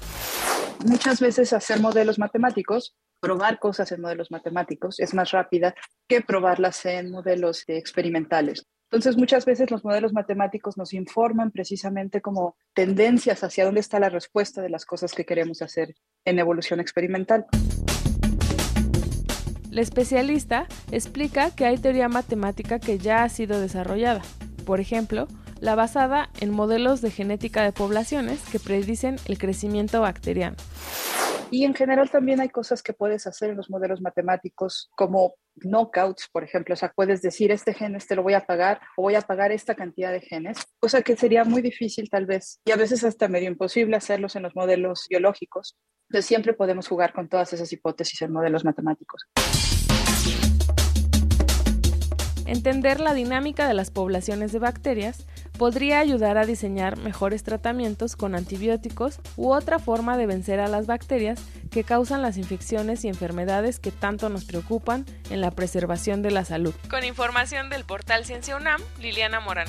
Muchas 0.86 1.20
veces 1.20 1.54
hacer 1.54 1.80
modelos 1.80 2.20
matemáticos, 2.20 2.96
probar 3.20 3.58
cosas 3.58 3.92
en 3.92 4.02
modelos 4.02 4.30
matemáticos 4.30 5.00
es 5.00 5.16
más 5.16 5.32
rápida 5.32 5.74
que 6.08 6.22
probarlas 6.22 6.86
en 6.86 7.10
modelos 7.10 7.64
experimentales. 7.66 8.68
Entonces, 8.96 9.18
muchas 9.18 9.44
veces 9.44 9.72
los 9.72 9.84
modelos 9.84 10.14
matemáticos 10.14 10.78
nos 10.78 10.94
informan 10.94 11.52
precisamente 11.52 12.22
como 12.22 12.56
tendencias 12.74 13.44
hacia 13.44 13.66
dónde 13.66 13.82
está 13.82 14.00
la 14.00 14.08
respuesta 14.08 14.62
de 14.62 14.70
las 14.70 14.86
cosas 14.86 15.12
que 15.12 15.26
queremos 15.26 15.62
hacer 15.62 15.96
en 16.24 16.40
evolución 16.40 16.80
experimental. 16.80 17.46
La 19.70 19.82
especialista 19.82 20.66
explica 20.94 21.54
que 21.54 21.66
hay 21.66 21.78
teoría 21.78 22.08
matemática 22.08 22.80
que 22.80 22.98
ya 22.98 23.24
ha 23.24 23.28
sido 23.28 23.60
desarrollada. 23.60 24.22
Por 24.66 24.80
ejemplo, 24.80 25.28
la 25.60 25.76
basada 25.76 26.30
en 26.40 26.52
modelos 26.52 27.02
de 27.02 27.12
genética 27.12 27.64
de 27.64 27.74
poblaciones 27.74 28.40
que 28.50 28.62
predicen 28.62 29.18
el 29.26 29.38
crecimiento 29.38 30.00
bacteriano. 30.00 30.56
Y 31.52 31.64
en 31.64 31.76
general 31.76 32.10
también 32.10 32.40
hay 32.42 32.50
cosas 32.50 32.82
que 32.82 32.94
puedes 32.94 33.28
hacer 33.28 33.52
en 33.52 33.58
los 33.58 33.70
modelos 33.70 34.02
matemáticos 34.02 34.90
como 34.96 35.36
knockouts, 35.56 36.28
por 36.32 36.44
ejemplo, 36.44 36.74
o 36.74 36.76
sea, 36.76 36.92
puedes 36.94 37.22
decir 37.22 37.52
este 37.52 37.74
gen 37.74 37.96
este 37.96 38.16
lo 38.16 38.24
voy 38.24 38.34
a 38.34 38.46
pagar 38.46 38.82
o 38.98 39.04
voy 39.04 39.16
a 39.16 39.22
pagar 39.22 39.52
esta 39.52 39.76
cantidad 39.76 40.12
de 40.12 40.22
genes, 40.22 40.58
cosa 40.80 41.02
que 41.02 41.16
sería 41.16 41.44
muy 41.44 41.62
difícil 41.62 42.10
tal 42.10 42.26
vez 42.26 42.60
y 42.66 42.72
a 42.72 42.76
veces 42.76 43.04
hasta 43.04 43.28
medio 43.28 43.50
imposible 43.50 43.96
hacerlos 43.96 44.36
en 44.36 44.44
los 44.44 44.56
modelos 44.56 45.06
biológicos. 45.10 45.78
Entonces 46.10 46.26
siempre 46.26 46.54
podemos 46.54 46.88
jugar 46.88 47.14
con 47.14 47.30
todas 47.30 47.54
esas 47.54 47.72
hipótesis 47.72 48.22
en 48.22 48.32
modelos 48.32 48.66
matemáticos. 48.66 49.24
Entender 52.46 53.00
la 53.00 53.14
dinámica 53.14 53.68
de 53.68 53.74
las 53.74 53.90
poblaciones 53.90 54.52
de 54.52 54.60
bacterias 54.60 55.26
podría 55.58 56.00
ayudar 56.00 56.38
a 56.38 56.46
diseñar 56.46 56.98
mejores 56.98 57.44
tratamientos 57.44 58.16
con 58.16 58.36
antibióticos 58.36 59.20
u 59.36 59.52
otra 59.52 59.80
forma 59.80 60.18
de 60.18 60.26
vencer 60.26 60.60
a 60.60 60.68
las 60.68 60.86
bacterias 60.88 61.40
que 61.72 61.84
causan 61.84 62.22
las 62.22 62.38
infecciones 62.38 63.04
y 63.06 63.08
enfermedades 63.08 63.80
que 63.80 63.92
tanto 63.92 64.30
nos 64.30 64.46
preocupan 64.46 65.06
en 65.30 65.42
la 65.42 65.52
preservación 65.52 66.22
de 66.22 66.32
la 66.32 66.46
salud. 66.46 66.74
Con 66.90 67.04
información 67.04 67.70
del 67.70 67.86
portal 67.86 68.26
Ciencia 68.26 68.56
UNAM, 68.56 68.82
Liliana 69.00 69.40
Morán. 69.40 69.68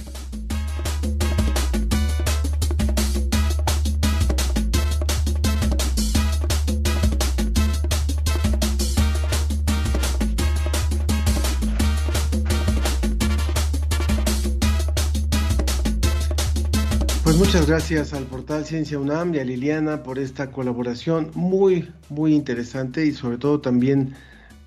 Pues 17.36 17.48
muchas 17.48 17.66
gracias 17.66 18.14
al 18.14 18.24
portal 18.24 18.64
Ciencia 18.64 18.98
UNAM 18.98 19.34
y 19.34 19.38
a 19.38 19.44
Liliana 19.44 20.02
por 20.02 20.18
esta 20.18 20.50
colaboración 20.50 21.32
muy, 21.34 21.86
muy 22.08 22.34
interesante 22.34 23.04
y 23.04 23.12
sobre 23.12 23.36
todo 23.36 23.60
también 23.60 24.14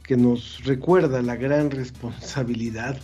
que 0.04 0.16
nos 0.16 0.64
recuerda 0.66 1.24
la 1.24 1.36
gran 1.36 1.72
responsabilidad 1.72 2.96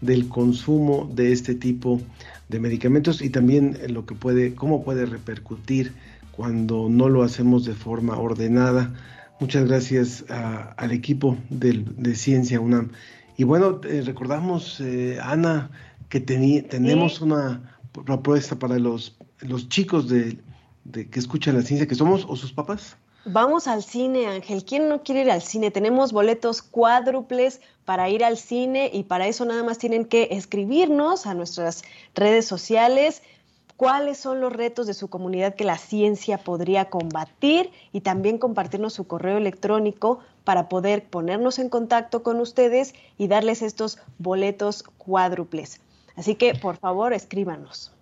del 0.00 0.26
consumo 0.30 1.10
de 1.12 1.32
este 1.32 1.54
tipo 1.54 2.00
de 2.48 2.60
medicamentos 2.60 3.20
y 3.20 3.28
también 3.28 3.76
lo 3.88 4.06
que 4.06 4.14
puede, 4.14 4.54
cómo 4.54 4.82
puede 4.82 5.04
repercutir 5.04 5.92
cuando 6.30 6.88
no 6.88 7.10
lo 7.10 7.22
hacemos 7.22 7.66
de 7.66 7.74
forma 7.74 8.18
ordenada. 8.18 8.94
Muchas 9.38 9.66
gracias 9.66 10.24
al 10.30 10.92
equipo 10.92 11.36
de 11.50 12.14
Ciencia 12.14 12.58
UNAM. 12.58 12.92
Y 13.36 13.44
bueno, 13.44 13.82
eh, 13.84 14.00
recordamos, 14.02 14.80
eh, 14.80 15.18
Ana, 15.22 15.70
que 16.08 16.20
tenemos 16.20 17.20
una 17.20 17.69
propuesta 17.92 18.58
para 18.58 18.78
los, 18.78 19.16
los 19.40 19.68
chicos 19.68 20.08
de, 20.08 20.38
que 20.92 21.18
escuchan 21.18 21.56
la 21.56 21.62
ciencia 21.62 21.86
que 21.86 21.94
somos 21.94 22.24
o 22.28 22.36
sus 22.36 22.52
papás? 22.52 22.96
Vamos 23.26 23.68
al 23.68 23.82
cine, 23.82 24.26
Ángel. 24.26 24.64
¿Quién 24.64 24.88
no 24.88 25.02
quiere 25.02 25.22
ir 25.22 25.30
al 25.30 25.42
cine? 25.42 25.70
Tenemos 25.70 26.12
boletos 26.12 26.62
cuádruples 26.62 27.60
para 27.84 28.08
ir 28.08 28.24
al 28.24 28.38
cine 28.38 28.90
y 28.92 29.02
para 29.02 29.26
eso 29.26 29.44
nada 29.44 29.62
más 29.62 29.76
tienen 29.76 30.06
que 30.06 30.28
escribirnos 30.30 31.26
a 31.26 31.34
nuestras 31.34 31.82
redes 32.14 32.46
sociales 32.46 33.22
cuáles 33.76 34.18
son 34.18 34.40
los 34.40 34.52
retos 34.52 34.86
de 34.86 34.94
su 34.94 35.08
comunidad 35.08 35.54
que 35.54 35.64
la 35.64 35.78
ciencia 35.78 36.38
podría 36.38 36.90
combatir 36.90 37.70
y 37.92 38.02
también 38.02 38.36
compartirnos 38.36 38.92
su 38.92 39.06
correo 39.06 39.38
electrónico 39.38 40.20
para 40.44 40.68
poder 40.68 41.04
ponernos 41.04 41.58
en 41.58 41.68
contacto 41.68 42.22
con 42.22 42.40
ustedes 42.40 42.94
y 43.16 43.28
darles 43.28 43.62
estos 43.62 43.98
boletos 44.18 44.82
cuádruples. 44.98 45.80
Así 46.20 46.34
que, 46.34 46.54
por 46.54 46.76
favor, 46.76 47.14
escríbanos. 47.14 47.94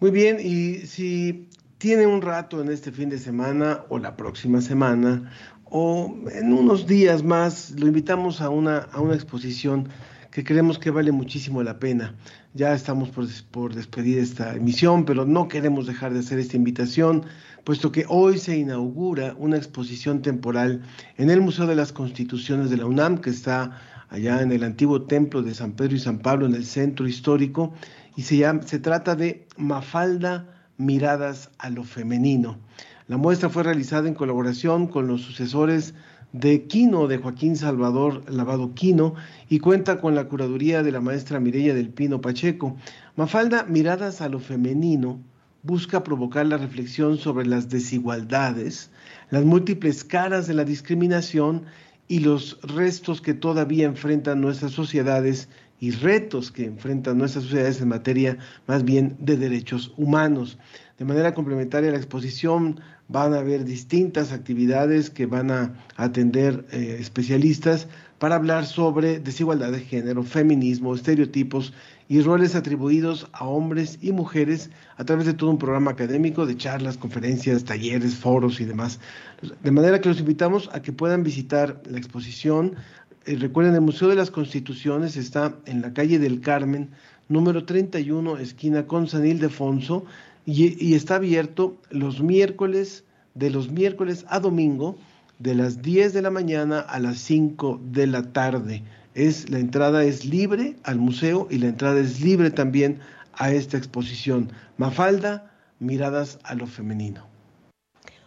Muy 0.00 0.10
bien, 0.10 0.38
y 0.40 0.78
si 0.88 1.46
tiene 1.78 2.04
un 2.04 2.20
rato 2.20 2.60
en 2.60 2.68
este 2.68 2.90
fin 2.90 3.08
de 3.10 3.16
semana 3.16 3.84
o 3.88 4.00
la 4.00 4.16
próxima 4.16 4.60
semana 4.60 5.30
o 5.66 6.12
en 6.32 6.52
unos 6.52 6.88
días 6.88 7.22
más, 7.22 7.70
lo 7.78 7.86
invitamos 7.86 8.40
a 8.40 8.48
una, 8.48 8.78
a 8.78 9.00
una 9.00 9.14
exposición 9.14 9.88
que 10.32 10.42
creemos 10.42 10.80
que 10.80 10.90
vale 10.90 11.12
muchísimo 11.12 11.62
la 11.62 11.78
pena. 11.78 12.16
Ya 12.54 12.74
estamos 12.74 13.10
por, 13.10 13.26
por, 13.52 13.72
despedir 13.72 14.18
esta 14.18 14.56
emisión, 14.56 15.04
pero 15.04 15.24
no 15.24 15.46
queremos 15.46 15.86
dejar 15.86 16.12
de 16.12 16.18
hacer 16.18 16.40
esta 16.40 16.56
invitación, 16.56 17.24
puesto 17.62 17.92
que 17.92 18.04
hoy 18.08 18.38
se 18.38 18.58
inaugura 18.58 19.36
una 19.38 19.56
exposición 19.56 20.22
temporal 20.22 20.82
en 21.18 21.30
el 21.30 21.40
Museo 21.40 21.68
de 21.68 21.76
las 21.76 21.92
Constituciones 21.92 22.68
de 22.68 22.78
la 22.78 22.86
UNAM, 22.86 23.18
que 23.18 23.30
está 23.30 23.78
allá 24.10 24.42
en 24.42 24.52
el 24.52 24.64
antiguo 24.64 25.02
templo 25.02 25.42
de 25.42 25.54
San 25.54 25.72
Pedro 25.72 25.96
y 25.96 26.00
San 26.00 26.18
Pablo 26.18 26.46
en 26.46 26.54
el 26.54 26.66
centro 26.66 27.08
histórico 27.08 27.72
y 28.16 28.22
se, 28.22 28.36
llama, 28.36 28.62
se 28.62 28.78
trata 28.78 29.14
de 29.14 29.46
Mafalda 29.56 30.46
Miradas 30.76 31.50
a 31.58 31.70
lo 31.70 31.84
Femenino. 31.84 32.58
La 33.06 33.16
muestra 33.16 33.48
fue 33.48 33.62
realizada 33.62 34.08
en 34.08 34.14
colaboración 34.14 34.86
con 34.86 35.06
los 35.06 35.22
sucesores 35.22 35.94
de 36.32 36.66
Quino, 36.66 37.06
de 37.08 37.18
Joaquín 37.18 37.56
Salvador 37.56 38.22
Lavado 38.30 38.74
Quino, 38.74 39.14
y 39.48 39.58
cuenta 39.58 40.00
con 40.00 40.14
la 40.14 40.28
curaduría 40.28 40.82
de 40.82 40.92
la 40.92 41.00
maestra 41.00 41.40
Mireya 41.40 41.74
del 41.74 41.90
Pino 41.90 42.20
Pacheco. 42.20 42.76
Mafalda 43.16 43.64
Miradas 43.64 44.20
a 44.20 44.28
lo 44.28 44.38
Femenino 44.38 45.20
busca 45.62 46.02
provocar 46.02 46.46
la 46.46 46.56
reflexión 46.56 47.18
sobre 47.18 47.46
las 47.46 47.68
desigualdades, 47.68 48.90
las 49.30 49.44
múltiples 49.44 50.04
caras 50.04 50.46
de 50.46 50.54
la 50.54 50.64
discriminación 50.64 51.64
y 52.10 52.18
los 52.18 52.58
restos 52.62 53.20
que 53.20 53.34
todavía 53.34 53.86
enfrentan 53.86 54.40
nuestras 54.40 54.72
sociedades 54.72 55.48
y 55.78 55.92
retos 55.92 56.50
que 56.50 56.64
enfrentan 56.64 57.18
nuestras 57.18 57.44
sociedades 57.44 57.80
en 57.80 57.86
materia 57.86 58.36
más 58.66 58.84
bien 58.84 59.16
de 59.20 59.36
derechos 59.36 59.94
humanos. 59.96 60.58
De 60.98 61.04
manera 61.04 61.34
complementaria 61.34 61.88
a 61.88 61.92
la 61.92 61.98
exposición 61.98 62.80
van 63.06 63.32
a 63.32 63.38
haber 63.38 63.64
distintas 63.64 64.32
actividades 64.32 65.08
que 65.08 65.26
van 65.26 65.52
a 65.52 65.72
atender 65.94 66.66
eh, 66.72 66.96
especialistas 66.98 67.86
para 68.18 68.34
hablar 68.34 68.66
sobre 68.66 69.20
desigualdad 69.20 69.70
de 69.70 69.78
género, 69.78 70.24
feminismo, 70.24 70.96
estereotipos 70.96 71.72
y 72.10 72.22
roles 72.22 72.56
atribuidos 72.56 73.28
a 73.32 73.44
hombres 73.44 73.96
y 74.02 74.10
mujeres 74.10 74.68
a 74.96 75.04
través 75.04 75.26
de 75.26 75.32
todo 75.32 75.48
un 75.48 75.58
programa 75.58 75.92
académico 75.92 76.44
de 76.44 76.56
charlas, 76.56 76.96
conferencias, 76.96 77.62
talleres, 77.62 78.16
foros 78.16 78.60
y 78.60 78.64
demás. 78.64 78.98
De 79.62 79.70
manera 79.70 80.00
que 80.00 80.08
los 80.08 80.18
invitamos 80.18 80.68
a 80.72 80.82
que 80.82 80.92
puedan 80.92 81.22
visitar 81.22 81.80
la 81.88 81.98
exposición. 81.98 82.74
Eh, 83.26 83.36
recuerden, 83.38 83.76
el 83.76 83.82
Museo 83.82 84.08
de 84.08 84.16
las 84.16 84.32
Constituciones 84.32 85.16
está 85.16 85.54
en 85.66 85.82
la 85.82 85.92
calle 85.92 86.18
del 86.18 86.40
Carmen, 86.40 86.90
número 87.28 87.64
31, 87.64 88.38
esquina 88.38 88.88
con 88.88 89.06
San 89.06 89.24
Ildefonso, 89.24 90.04
y, 90.44 90.84
y 90.84 90.94
está 90.94 91.14
abierto 91.14 91.76
los 91.90 92.20
miércoles, 92.20 93.04
de 93.36 93.50
los 93.50 93.70
miércoles 93.70 94.24
a 94.28 94.40
domingo, 94.40 94.98
de 95.38 95.54
las 95.54 95.80
10 95.80 96.12
de 96.12 96.22
la 96.22 96.30
mañana 96.30 96.80
a 96.80 96.98
las 96.98 97.18
5 97.18 97.80
de 97.84 98.08
la 98.08 98.32
tarde. 98.32 98.82
Es 99.14 99.50
la 99.50 99.58
entrada 99.58 100.04
es 100.04 100.24
libre 100.24 100.76
al 100.84 100.98
museo 100.98 101.46
y 101.50 101.58
la 101.58 101.68
entrada 101.68 102.00
es 102.00 102.20
libre 102.20 102.50
también 102.50 103.00
a 103.32 103.50
esta 103.50 103.76
exposición. 103.76 104.52
Mafalda, 104.76 105.50
miradas 105.78 106.38
a 106.44 106.54
lo 106.54 106.66
femenino. 106.66 107.26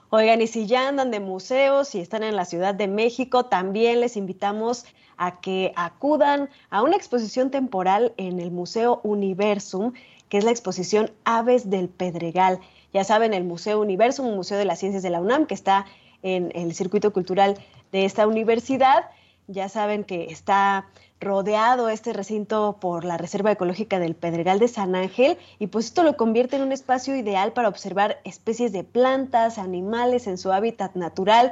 Oigan, 0.09 0.41
y 0.41 0.47
si 0.47 0.67
ya 0.67 0.87
andan 0.87 1.09
de 1.09 1.19
museos 1.19 1.95
y 1.95 1.99
están 1.99 2.21
en 2.21 2.35
la 2.35 2.45
Ciudad 2.45 2.75
de 2.75 2.87
México, 2.87 3.45
también 3.45 3.99
les 3.99 4.15
invitamos 4.15 4.85
a 5.17 5.39
que 5.39 5.73
acudan 5.75 6.49
a 6.69 6.83
una 6.83 6.95
exposición 6.95 7.49
temporal 7.49 8.13
en 8.17 8.39
el 8.39 8.51
Museo 8.51 9.01
Universum, 9.03 9.93
que 10.29 10.37
es 10.37 10.43
la 10.43 10.51
exposición 10.51 11.11
Aves 11.23 11.69
del 11.69 11.89
Pedregal. 11.89 12.59
Ya 12.93 13.03
saben, 13.03 13.33
el 13.33 13.43
Museo 13.43 13.81
Universum, 13.81 14.27
un 14.27 14.35
museo 14.35 14.57
de 14.57 14.65
las 14.65 14.79
ciencias 14.79 15.01
de 15.01 15.09
la 15.09 15.19
UNAM, 15.19 15.47
que 15.47 15.55
está 15.55 15.85
en 16.21 16.51
el 16.53 16.75
circuito 16.75 17.11
cultural 17.11 17.57
de 17.91 18.05
esta 18.05 18.27
universidad. 18.27 19.09
Ya 19.47 19.67
saben 19.67 20.03
que 20.03 20.25
está 20.25 20.87
rodeado 21.19 21.89
este 21.89 22.13
recinto 22.13 22.77
por 22.79 23.03
la 23.03 23.17
Reserva 23.17 23.51
Ecológica 23.51 23.99
del 23.99 24.15
Pedregal 24.15 24.59
de 24.59 24.67
San 24.67 24.95
Ángel 24.95 25.37
y 25.59 25.67
pues 25.67 25.85
esto 25.85 26.03
lo 26.03 26.15
convierte 26.15 26.55
en 26.55 26.61
un 26.61 26.71
espacio 26.71 27.15
ideal 27.15 27.53
para 27.53 27.69
observar 27.69 28.19
especies 28.23 28.71
de 28.71 28.83
plantas, 28.83 29.57
animales 29.57 30.27
en 30.27 30.37
su 30.37 30.51
hábitat 30.51 30.95
natural. 30.95 31.51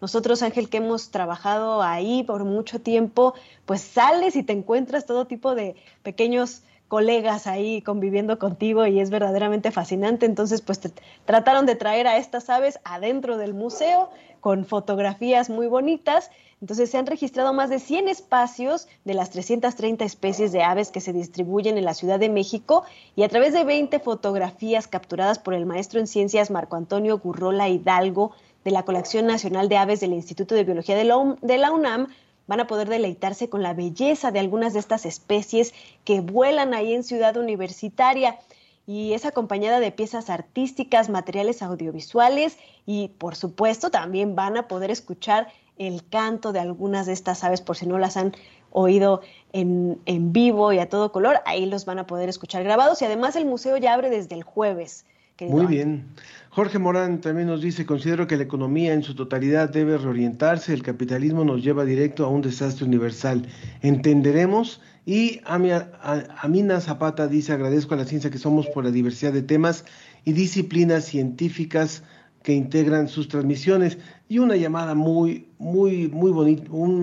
Nosotros, 0.00 0.42
Ángel, 0.42 0.68
que 0.68 0.78
hemos 0.78 1.10
trabajado 1.10 1.82
ahí 1.82 2.24
por 2.24 2.44
mucho 2.44 2.80
tiempo, 2.80 3.34
pues 3.66 3.80
sales 3.80 4.34
y 4.36 4.42
te 4.42 4.52
encuentras 4.52 5.06
todo 5.06 5.26
tipo 5.26 5.54
de 5.54 5.76
pequeños 6.02 6.62
colegas 6.92 7.46
ahí 7.46 7.80
conviviendo 7.80 8.38
contigo 8.38 8.86
y 8.86 9.00
es 9.00 9.08
verdaderamente 9.08 9.70
fascinante. 9.70 10.26
Entonces, 10.26 10.60
pues 10.60 10.78
trataron 11.24 11.64
de 11.64 11.74
traer 11.74 12.06
a 12.06 12.18
estas 12.18 12.50
aves 12.50 12.80
adentro 12.84 13.38
del 13.38 13.54
museo 13.54 14.10
con 14.40 14.66
fotografías 14.66 15.48
muy 15.48 15.68
bonitas 15.68 16.30
entonces 16.62 16.90
se 16.90 16.96
han 16.96 17.06
registrado 17.06 17.52
más 17.52 17.70
de 17.70 17.80
100 17.80 18.06
espacios 18.06 18.86
de 19.04 19.14
las 19.14 19.30
330 19.30 20.04
especies 20.04 20.52
de 20.52 20.62
aves 20.62 20.92
que 20.92 21.00
se 21.00 21.12
distribuyen 21.12 21.76
en 21.76 21.84
la 21.84 21.92
Ciudad 21.92 22.20
de 22.20 22.28
México 22.28 22.84
y 23.16 23.24
a 23.24 23.28
través 23.28 23.52
de 23.52 23.64
20 23.64 23.98
fotografías 23.98 24.86
capturadas 24.86 25.40
por 25.40 25.54
el 25.54 25.66
maestro 25.66 25.98
en 25.98 26.06
ciencias 26.06 26.52
Marco 26.52 26.76
Antonio 26.76 27.18
Gurrola 27.18 27.68
Hidalgo 27.68 28.30
de 28.64 28.70
la 28.70 28.84
Colección 28.84 29.26
Nacional 29.26 29.68
de 29.68 29.76
Aves 29.76 29.98
del 29.98 30.12
Instituto 30.12 30.54
de 30.54 30.62
Biología 30.62 30.94
de 30.94 31.58
la 31.58 31.72
UNAM, 31.72 32.06
van 32.46 32.60
a 32.60 32.66
poder 32.66 32.88
deleitarse 32.88 33.48
con 33.48 33.62
la 33.62 33.74
belleza 33.74 34.30
de 34.30 34.40
algunas 34.40 34.72
de 34.72 34.80
estas 34.80 35.06
especies 35.06 35.74
que 36.04 36.20
vuelan 36.20 36.74
ahí 36.74 36.94
en 36.94 37.04
Ciudad 37.04 37.36
Universitaria 37.36 38.38
y 38.86 39.12
es 39.12 39.24
acompañada 39.24 39.80
de 39.80 39.92
piezas 39.92 40.28
artísticas, 40.28 41.08
materiales 41.08 41.62
audiovisuales 41.62 42.58
y 42.84 43.08
por 43.18 43.36
supuesto 43.36 43.90
también 43.90 44.34
van 44.34 44.56
a 44.56 44.68
poder 44.68 44.90
escuchar 44.90 45.48
el 45.78 46.06
canto 46.08 46.52
de 46.52 46.60
algunas 46.60 47.06
de 47.06 47.12
estas 47.12 47.44
aves, 47.44 47.60
por 47.60 47.76
si 47.76 47.86
no 47.86 47.98
las 47.98 48.16
han 48.16 48.32
oído 48.70 49.20
en, 49.52 49.98
en, 50.06 50.32
vivo 50.32 50.72
y 50.72 50.78
a 50.78 50.88
todo 50.88 51.12
color, 51.12 51.40
ahí 51.44 51.66
los 51.66 51.84
van 51.84 51.98
a 51.98 52.06
poder 52.06 52.28
escuchar 52.28 52.64
grabados 52.64 53.02
y 53.02 53.04
además 53.04 53.36
el 53.36 53.44
museo 53.44 53.76
ya 53.76 53.94
abre 53.94 54.10
desde 54.10 54.34
el 54.34 54.42
jueves. 54.42 55.04
Muy 55.40 55.66
bien. 55.66 56.06
Jorge 56.54 56.78
Morán 56.78 57.22
también 57.22 57.48
nos 57.48 57.62
dice, 57.62 57.86
considero 57.86 58.26
que 58.26 58.36
la 58.36 58.42
economía 58.42 58.92
en 58.92 59.02
su 59.02 59.14
totalidad 59.14 59.70
debe 59.70 59.96
reorientarse, 59.96 60.74
el 60.74 60.82
capitalismo 60.82 61.44
nos 61.44 61.64
lleva 61.64 61.86
directo 61.86 62.26
a 62.26 62.28
un 62.28 62.42
desastre 62.42 62.84
universal. 62.84 63.46
Entenderemos 63.80 64.82
y 65.06 65.40
Amina 65.46 66.80
Zapata 66.82 67.26
dice, 67.26 67.54
agradezco 67.54 67.94
a 67.94 67.96
la 67.96 68.04
ciencia 68.04 68.30
que 68.30 68.36
somos 68.36 68.66
por 68.66 68.84
la 68.84 68.90
diversidad 68.90 69.32
de 69.32 69.40
temas 69.40 69.86
y 70.26 70.34
disciplinas 70.34 71.06
científicas 71.06 72.02
que 72.42 72.52
integran 72.52 73.08
sus 73.08 73.28
transmisiones 73.28 73.96
y 74.28 74.38
una 74.38 74.56
llamada 74.56 74.94
muy, 74.94 75.48
muy, 75.58 76.08
muy 76.08 76.32
bonito, 76.32 76.70
un, 76.74 77.02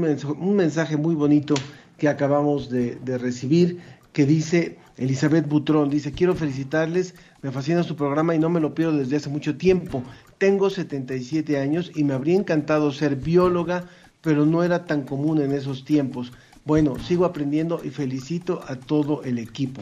mensaje, 0.55 0.95
muy 0.95 1.15
bonito 1.15 1.55
que 1.97 2.07
acabamos 2.07 2.69
de, 2.69 2.99
recibir 3.17 3.79
que 4.13 4.27
dice 4.27 4.77
Elizabeth 4.97 5.47
Butrón, 5.47 5.89
dice, 5.89 6.11
quiero 6.11 6.35
felicitarles, 6.35 7.15
me 7.41 7.51
fascina 7.51 7.83
su 7.83 7.95
programa 7.95 8.35
y 8.35 8.39
no 8.39 8.49
me 8.49 8.59
lo 8.59 8.73
pierdo 8.75 8.97
desde 8.97 9.17
hace 9.17 9.29
mucho 9.29 9.57
tiempo. 9.57 10.03
Tengo 10.37 10.69
77 10.69 11.59
años 11.59 11.91
y 11.95 12.03
me 12.03 12.13
habría 12.13 12.35
encantado 12.35 12.91
ser 12.91 13.15
bióloga, 13.15 13.85
pero 14.21 14.45
no 14.45 14.63
era 14.63 14.85
tan 14.85 15.03
común 15.03 15.41
en 15.41 15.51
esos 15.51 15.85
tiempos. 15.85 16.33
Bueno, 16.65 16.99
sigo 16.99 17.25
aprendiendo 17.25 17.81
y 17.83 17.89
felicito 17.89 18.61
a 18.67 18.75
todo 18.75 19.23
el 19.23 19.39
equipo. 19.39 19.81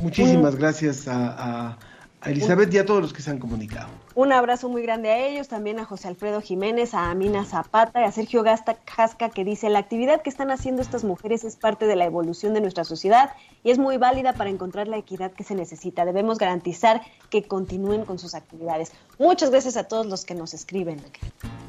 Muchísimas 0.00 0.56
gracias 0.56 1.06
a 1.06 1.34
a 1.36 1.78
Elizabeth 2.26 2.72
y 2.72 2.78
a 2.78 2.86
todos 2.86 3.02
los 3.02 3.12
que 3.12 3.22
se 3.22 3.30
han 3.30 3.38
comunicado. 3.38 3.88
Un 4.14 4.32
abrazo 4.32 4.68
muy 4.68 4.82
grande 4.82 5.10
a 5.10 5.26
ellos, 5.26 5.48
también 5.48 5.78
a 5.78 5.84
José 5.84 6.08
Alfredo 6.08 6.40
Jiménez, 6.40 6.94
a 6.94 7.10
Amina 7.10 7.44
Zapata 7.44 8.00
y 8.00 8.04
a 8.04 8.12
Sergio 8.12 8.42
Gasta 8.42 8.74
Casca 8.74 9.30
que 9.30 9.44
dice, 9.44 9.68
la 9.70 9.80
actividad 9.80 10.22
que 10.22 10.30
están 10.30 10.50
haciendo 10.50 10.82
estas 10.82 11.04
mujeres 11.04 11.44
es 11.44 11.56
parte 11.56 11.86
de 11.86 11.96
la 11.96 12.04
evolución 12.04 12.54
de 12.54 12.60
nuestra 12.60 12.84
sociedad 12.84 13.30
y 13.62 13.70
es 13.70 13.78
muy 13.78 13.96
válida 13.96 14.32
para 14.32 14.50
encontrar 14.50 14.88
la 14.88 14.96
equidad 14.96 15.32
que 15.32 15.44
se 15.44 15.54
necesita. 15.54 16.04
Debemos 16.04 16.38
garantizar 16.38 17.02
que 17.30 17.42
continúen 17.42 18.04
con 18.04 18.18
sus 18.18 18.34
actividades. 18.34 18.92
Muchas 19.18 19.50
gracias 19.50 19.76
a 19.76 19.84
todos 19.84 20.06
los 20.06 20.24
que 20.24 20.34
nos 20.34 20.54
escriben. 20.54 21.00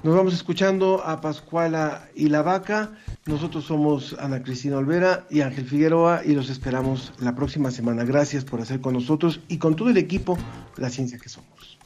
Nos 0.05 0.15
vamos 0.15 0.35
escuchando 0.35 1.01
a 1.03 1.19
Pascuala 1.19 2.07
y 2.13 2.29
la 2.29 2.43
Vaca. 2.43 2.91
Nosotros 3.25 3.65
somos 3.65 4.15
Ana 4.19 4.43
Cristina 4.43 4.77
Olvera 4.77 5.25
y 5.31 5.41
Ángel 5.41 5.65
Figueroa 5.65 6.21
y 6.23 6.33
los 6.33 6.51
esperamos 6.51 7.11
la 7.17 7.33
próxima 7.33 7.71
semana. 7.71 8.03
Gracias 8.03 8.45
por 8.45 8.61
hacer 8.61 8.81
con 8.81 8.93
nosotros 8.93 9.39
y 9.47 9.57
con 9.57 9.75
todo 9.75 9.89
el 9.89 9.97
equipo 9.97 10.37
la 10.77 10.91
ciencia 10.91 11.17
que 11.17 11.27
somos. 11.27 11.79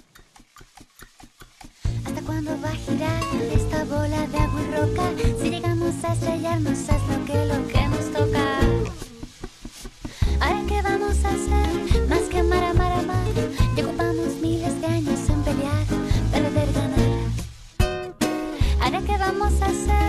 ¿Hasta 2.04 2.22
cuándo 2.24 2.52
va 2.62 2.68
a 2.68 2.76
girar 2.76 3.24
esta 3.54 3.86
bola 3.86 4.28
de 4.28 4.38
agua 4.38 4.62
y 4.64 4.76
roca? 4.76 5.04
Si 5.42 5.50
llegamos 5.52 6.04
a 6.04 6.12
estrellarnos 6.12 6.78
es 6.78 6.90
lo 6.90 7.26
que, 7.26 7.46
lo 7.46 7.68
que 7.70 7.88
nos 7.88 8.12
toca. 8.12 8.60
Ahora 10.42 10.62
qué 10.68 10.82
vamos 10.82 11.24
a 11.24 11.30
hacer, 11.30 11.69
qué 19.72 20.09